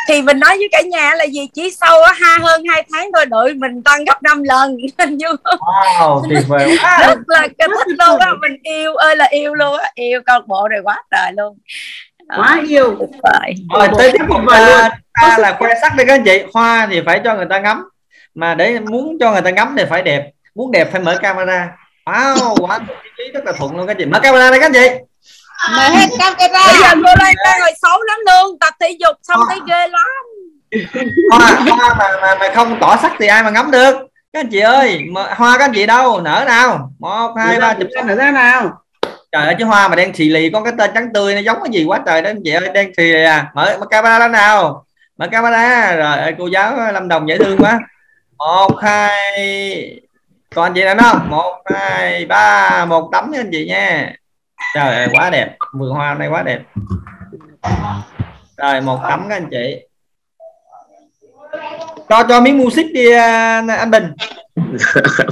thì 0.08 0.22
mình 0.22 0.40
nói 0.40 0.56
với 0.58 0.68
cả 0.72 0.80
nhà 0.80 1.14
là 1.14 1.24
gì? 1.24 1.48
Chỉ 1.54 1.70
sau 1.70 2.02
á, 2.02 2.12
ha 2.20 2.38
hơn 2.42 2.62
hai 2.68 2.86
tháng 2.92 3.10
thôi 3.14 3.26
đội 3.26 3.54
mình 3.54 3.82
tăng 3.82 4.04
gấp 4.04 4.22
5 4.22 4.42
lần. 4.42 4.76
Hình 4.98 5.16
như 5.16 5.26
wow 5.44 6.22
tuyệt 6.28 6.44
vời 6.48 6.76
quá. 6.82 7.04
Rất 7.06 7.18
là 7.26 7.40
cái 7.58 7.68
thích 7.68 7.96
luôn 7.98 8.18
á. 8.20 8.32
Mình 8.40 8.56
yêu 8.62 8.94
ơi 8.94 9.16
là 9.16 9.24
yêu 9.30 9.54
luôn 9.54 9.78
á. 9.78 9.90
Yêu 9.94 10.20
câu 10.26 10.40
bộ 10.46 10.68
này 10.68 10.80
quá 10.84 11.02
trời 11.10 11.32
luôn. 11.36 11.58
Quá 12.36 12.60
yêu. 12.68 12.96
Rồi 13.74 13.88
tới 13.98 14.12
tiếp 14.12 14.24
tục 14.28 14.40
là 14.46 14.90
ta 15.22 15.38
là 15.38 15.56
khoe 15.58 15.74
sắc 15.82 15.96
đây 15.96 16.06
các 16.06 16.14
anh 16.14 16.24
chị. 16.24 16.42
Hoa 16.54 16.86
thì 16.90 17.00
phải 17.06 17.20
cho 17.24 17.34
người 17.34 17.46
ta 17.50 17.58
ngắm. 17.58 17.88
Mà 18.34 18.54
để 18.54 18.78
muốn 18.80 19.16
cho 19.20 19.32
người 19.32 19.42
ta 19.42 19.50
ngắm 19.50 19.74
thì 19.78 19.84
phải 19.90 20.02
đẹp. 20.02 20.30
Muốn 20.54 20.70
đẹp 20.70 20.88
phải 20.92 21.00
mở 21.00 21.16
camera. 21.22 21.68
Wow 22.06 22.56
quá. 22.60 22.78
Lý 23.18 23.24
rất 23.34 23.44
là 23.44 23.52
thuận 23.52 23.76
luôn 23.76 23.86
các 23.86 23.96
chị. 23.98 24.04
Mở 24.04 24.20
camera 24.20 24.50
đây 24.50 24.60
các 24.60 24.66
anh 24.66 24.72
chị 24.72 24.88
mở 25.76 25.88
hết 25.88 26.06
camera. 26.18 26.66
Bây 26.66 26.76
giờ 26.80 26.94
cô 26.94 27.14
đây 27.24 27.34
đang 27.44 27.60
ngồi 27.60 27.72
xấu 27.82 28.02
lắm 28.02 28.18
luôn 28.26 28.58
tập 28.58 28.74
thể 28.80 28.96
dục 29.00 29.16
xong 29.22 29.40
thấy 29.48 29.58
ghê 29.68 29.88
lắm. 29.88 30.06
Hoa 31.30 31.52
hoa 31.70 31.94
mà, 31.98 32.08
mà 32.22 32.34
mà 32.40 32.54
không 32.54 32.78
tỏ 32.80 32.96
sắc 33.02 33.12
thì 33.18 33.26
ai 33.26 33.42
mà 33.42 33.50
ngắm 33.50 33.70
được? 33.70 33.96
Các 34.32 34.40
anh 34.40 34.48
chị 34.50 34.60
ơi 34.60 35.00
mà, 35.12 35.34
hoa 35.36 35.58
các 35.58 35.64
anh 35.64 35.72
chị 35.74 35.86
đâu? 35.86 36.20
Nở 36.20 36.44
nào? 36.46 36.90
Một 36.98 37.34
hai 37.36 37.60
ba 37.60 37.74
chụp 37.74 37.88
nở 38.06 38.14
ra 38.14 38.30
nào. 38.30 38.82
Trời 39.32 39.46
ơi 39.46 39.54
chứ 39.58 39.64
hoa 39.64 39.88
mà 39.88 39.96
đen 39.96 40.14
xì 40.14 40.28
lì 40.28 40.50
con 40.50 40.64
cái 40.64 40.72
tên 40.78 40.90
trắng 40.94 41.08
tươi 41.14 41.34
nó 41.34 41.40
giống 41.40 41.58
cái 41.64 41.72
gì 41.72 41.84
quá 41.84 42.00
trời 42.06 42.22
đó 42.22 42.30
anh 42.30 42.40
chị 42.44 42.52
ơi 42.52 42.70
đen 42.74 42.92
xì 42.96 43.02
lì 43.02 43.24
à. 43.24 43.50
Mở, 43.54 43.76
mở 43.80 43.86
camera 43.90 44.18
lên 44.18 44.32
nào. 44.32 44.84
Mở 45.18 45.26
camera 45.32 45.94
rồi 45.94 46.34
cô 46.38 46.46
giáo 46.46 46.92
lâm 46.92 47.08
đồng 47.08 47.28
dễ 47.28 47.38
thương 47.38 47.58
quá. 47.58 47.78
Một 48.38 48.70
hai 48.82 50.00
còn 50.54 50.64
anh 50.64 50.74
chị 50.74 50.84
nào 50.84 50.96
không? 51.00 51.30
Một 51.30 51.62
hai 51.74 52.26
ba 52.26 52.84
một 52.84 53.08
tấm 53.12 53.30
nha 53.30 53.40
anh 53.40 53.50
chị 53.52 53.66
nha 53.68 54.12
trời 54.74 54.94
ơi 54.94 55.08
quá 55.12 55.30
đẹp. 55.30 55.56
Vườn 55.72 55.90
hoa 55.90 56.14
này 56.14 56.28
quá 56.28 56.42
đẹp. 56.42 56.62
Rồi 58.56 58.80
một 58.80 59.00
tấm 59.08 59.26
các 59.28 59.36
anh 59.36 59.48
chị. 59.50 59.84
Cho 62.08 62.24
cho 62.28 62.40
miếng 62.40 62.58
music 62.58 62.86
đi 62.92 63.12
à, 63.12 63.64
anh 63.68 63.90
Bình. 63.90 64.12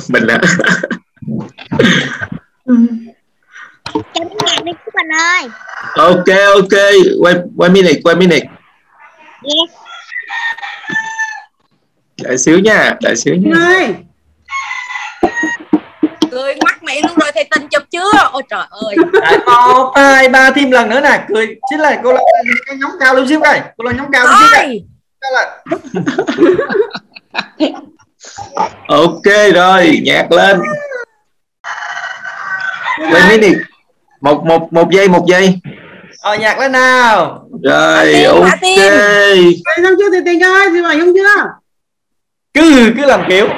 Mình 0.09 0.27
á 0.27 0.39
cho 4.14 4.24
miếng 4.24 4.39
nhạc 4.47 4.64
đi 4.64 4.72
chú 4.72 4.91
Bình 4.95 5.09
ơi 5.18 5.49
ok 5.97 6.27
ok. 6.55 6.72
Wait 7.20 7.43
wait 7.57 7.72
minute 7.72 8.01
wait 8.05 8.18
minute 8.18 8.47
yes. 9.43 9.70
Đợi 12.22 12.39
xíu 12.39 12.59
nha 12.59 12.97
đợi 13.01 13.16
xíu 13.16 13.35
nha. 13.35 13.51
Ơi 13.66 13.95
mẹ 16.87 17.01
luôn 17.03 17.18
rồi 17.20 17.30
thầy 17.34 17.45
tình 17.45 17.68
chụp 17.68 17.82
chưa? 17.91 18.11
Ôi 18.32 18.43
trời 18.51 18.64
ơi. 18.70 18.97
Đấy, 19.12 19.39
một 19.47 19.93
hai 19.97 20.28
ba 20.28 20.51
thêm 20.51 20.70
lần 20.70 20.89
nữa 20.89 21.01
nè. 21.01 21.24
Cười 21.28 21.57
chính 21.70 21.80
là 21.80 22.01
cô 22.05 22.12
lên 22.12 22.22
cái 22.66 22.76
nhóm 22.76 22.91
cao 23.01 23.14
luôn 23.14 23.28
xíu 23.28 23.41
coi 23.41 23.61
cô 23.76 23.84
lên 23.84 23.97
nhóm 23.97 24.07
cao 24.12 24.26
luôn 24.26 24.34
xíu 24.41 24.49
coi 24.55 25.32
là 25.32 25.57
ok 28.89 29.55
rồi 29.55 30.01
nhạc 30.05 30.32
lên. 30.32 30.61
Wait 32.99 33.28
minute 33.28 33.59
một 34.20 34.45
một 34.45 34.72
một 34.72 34.91
giây 34.91 35.09
một 35.09 35.24
giây. 35.26 35.61
Ờ 36.20 36.34
nhạc 36.34 36.59
lên 36.59 36.72
nào. 36.72 37.49
Rồi 37.62 38.24
ok. 38.24 38.61
Vậy 38.62 39.76
xong 39.82 39.93
chưa 39.99 40.11
thì 40.12 40.18
tình 40.24 40.43
ơi 40.43 40.68
thì 40.72 40.82
bảo 40.82 40.93
không 40.93 41.12
chưa? 41.14 41.45
Cứ 42.55 42.93
cứ 42.97 43.05
làm 43.07 43.22
kiểu 43.28 43.49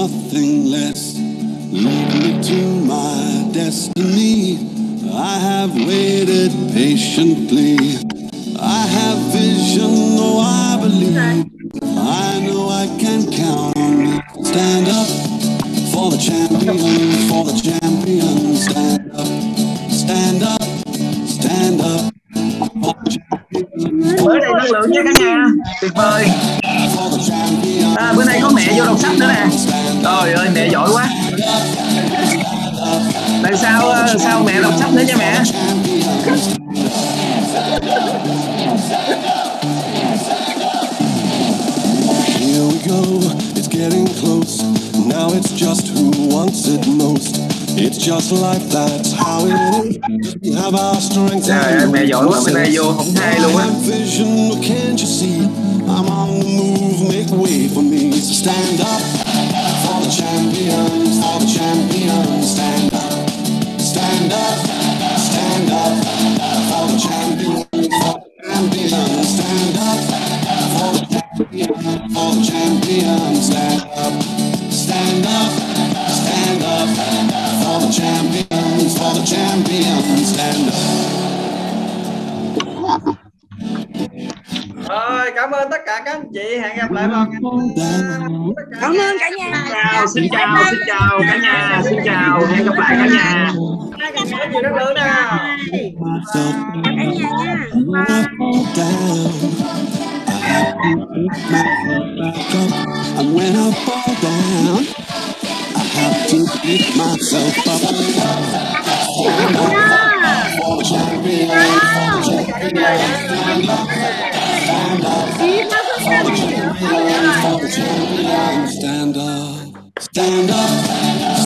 nothing 0.00 0.64
less. 0.64 1.14
Lead 1.70 2.08
me 2.22 2.42
to 2.50 2.60
my 2.86 3.50
destiny. 3.52 4.56
I 5.12 5.34
have 5.48 5.72
waited 5.74 6.52
patiently. 6.72 7.76
I 8.58 8.80
have 8.96 9.18
vision, 9.36 9.92
oh, 10.26 10.40
I 10.40 10.80
believe. 10.82 11.16
I 12.24 12.40
know 12.46 12.62
I 12.82 12.86
can 13.02 13.30
count 13.30 13.76
on 13.76 13.92
me. 14.02 14.12
Stand 14.50 14.88
up 15.00 15.10
for 15.92 16.06
the 16.12 16.20
champion, 16.28 16.78
for 17.28 17.42
the 17.48 17.56
champion. 17.66 18.56
Stand 18.56 19.04
up, 19.22 19.28
stand 20.02 20.42
up, 20.42 20.62
stand 21.36 21.80
up. 21.82 22.10
bữa 24.24 24.38
đây 24.38 24.50
năng 24.56 24.70
lượng 24.72 24.90
nha 24.90 25.02
cả 25.04 25.12
nhà 25.24 25.46
tuyệt 25.80 25.92
vời 25.94 26.26
à, 28.00 28.12
bữa 28.16 28.24
nay 28.24 28.40
có 28.42 28.50
mẹ 28.54 28.72
vô 28.78 28.84
đọc 28.84 28.98
sách 29.00 29.12
nữa 29.18 29.26
nè 29.28 29.46
trời 30.02 30.32
ơi 30.32 30.48
mẹ 30.54 30.68
giỏi 30.68 30.90
quá 30.92 31.08
tại 33.42 33.52
sao 33.62 33.88
ờ, 33.90 34.16
sao 34.18 34.42
mẹ 34.46 34.60
đọc 34.62 34.72
sách 34.78 34.92
nữa 34.94 35.02
nha 35.08 35.14
mẹ 35.18 35.42
Here 41.30 42.64
we 42.66 42.78
go, 42.88 43.00
it's 43.54 43.68
getting 43.68 44.06
close. 44.20 44.62
Now 45.06 45.28
it's 45.32 45.52
just 45.52 45.86
who 45.94 46.10
wants 46.34 46.66
it 46.66 46.86
most. 46.88 47.36
It's 47.78 47.98
just 47.98 48.32
life, 48.32 48.64
that's 48.68 49.12
how 49.12 49.46
it 49.46 49.54
is. 49.86 50.34
We 50.42 50.52
have 50.54 50.74
our 50.74 51.00
strengths. 51.00 51.46
trời 51.48 51.72
ơi 51.76 51.86
mẹ 51.92 52.04
giỏi 52.04 52.26
quá 52.28 52.40
bữa 52.46 52.52
nay 52.52 52.70
vô 52.76 52.82
không 52.96 53.14
hay 53.16 53.40
luôn 53.40 53.56
á 53.56 53.66
Vision, 53.86 54.50
can't 54.62 54.98
you 54.98 55.06
see? 55.06 55.40
I'm 55.88 56.08
on 56.08 56.40
the 56.40 56.48
move, 56.48 57.08
make 57.08 57.30
way 57.42 57.68
for 57.74 57.82
me. 57.82 57.89
Stand 58.40 58.80
up 58.80 59.02
for 59.84 60.00
the 60.00 60.08
champions, 60.08 61.20
for 61.20 61.36
the 61.40 61.44
champions. 61.44 62.52
Stand 62.52 62.94
up, 62.94 63.28
stand 63.78 64.32
up, 64.32 64.56
stand 65.20 65.68
up 65.68 65.92
for 66.72 66.88
the 66.88 66.96
champions, 66.96 67.68
for 68.00 68.16
the 68.16 68.30
champions. 68.40 69.28
Stand 69.28 69.76
up 69.76 70.00
for 70.72 70.88
the 70.96 71.04
champions, 71.12 71.84
for 72.16 72.32
the 72.32 72.40
champions. 72.48 73.44
Stand 73.44 73.84
up, 74.00 74.14
stand 74.72 75.26
up, 75.26 75.52
stand 76.08 76.62
up 76.64 76.88
for 77.60 77.76
the 77.84 77.92
champions, 77.92 78.96
for 78.96 79.12
the 79.20 79.24
champions. 79.26 80.32
Stand 80.32 80.68
up. 80.70 81.10
rồi 84.90 85.30
cảm 85.34 85.50
ơn 85.50 85.70
tất 85.70 85.80
cả 85.86 86.02
các 86.04 86.12
anh 86.12 86.24
chị 86.34 86.58
hẹn 86.58 86.76
gặp 86.76 86.92
lại 86.92 87.08
vào 87.08 87.26
ngày 87.26 87.40
cảm 88.80 88.92
ơn 88.92 89.16
cả 89.20 89.30
nhà. 89.38 89.64
Chào 89.70 90.06
xin 90.06 90.24
chào 90.32 90.64
xin 90.70 90.78
chào 90.86 91.20
cả 91.28 91.36
nhà. 91.42 91.82
Xin 91.84 91.98
chào 92.04 92.46
hẹn 92.46 92.64
gặp 92.64 92.74
lại 92.78 92.96
cả 92.98 93.06
nhà. 93.06 93.52
Có 96.84 97.12
gì 97.12 97.22
đó 97.22 98.22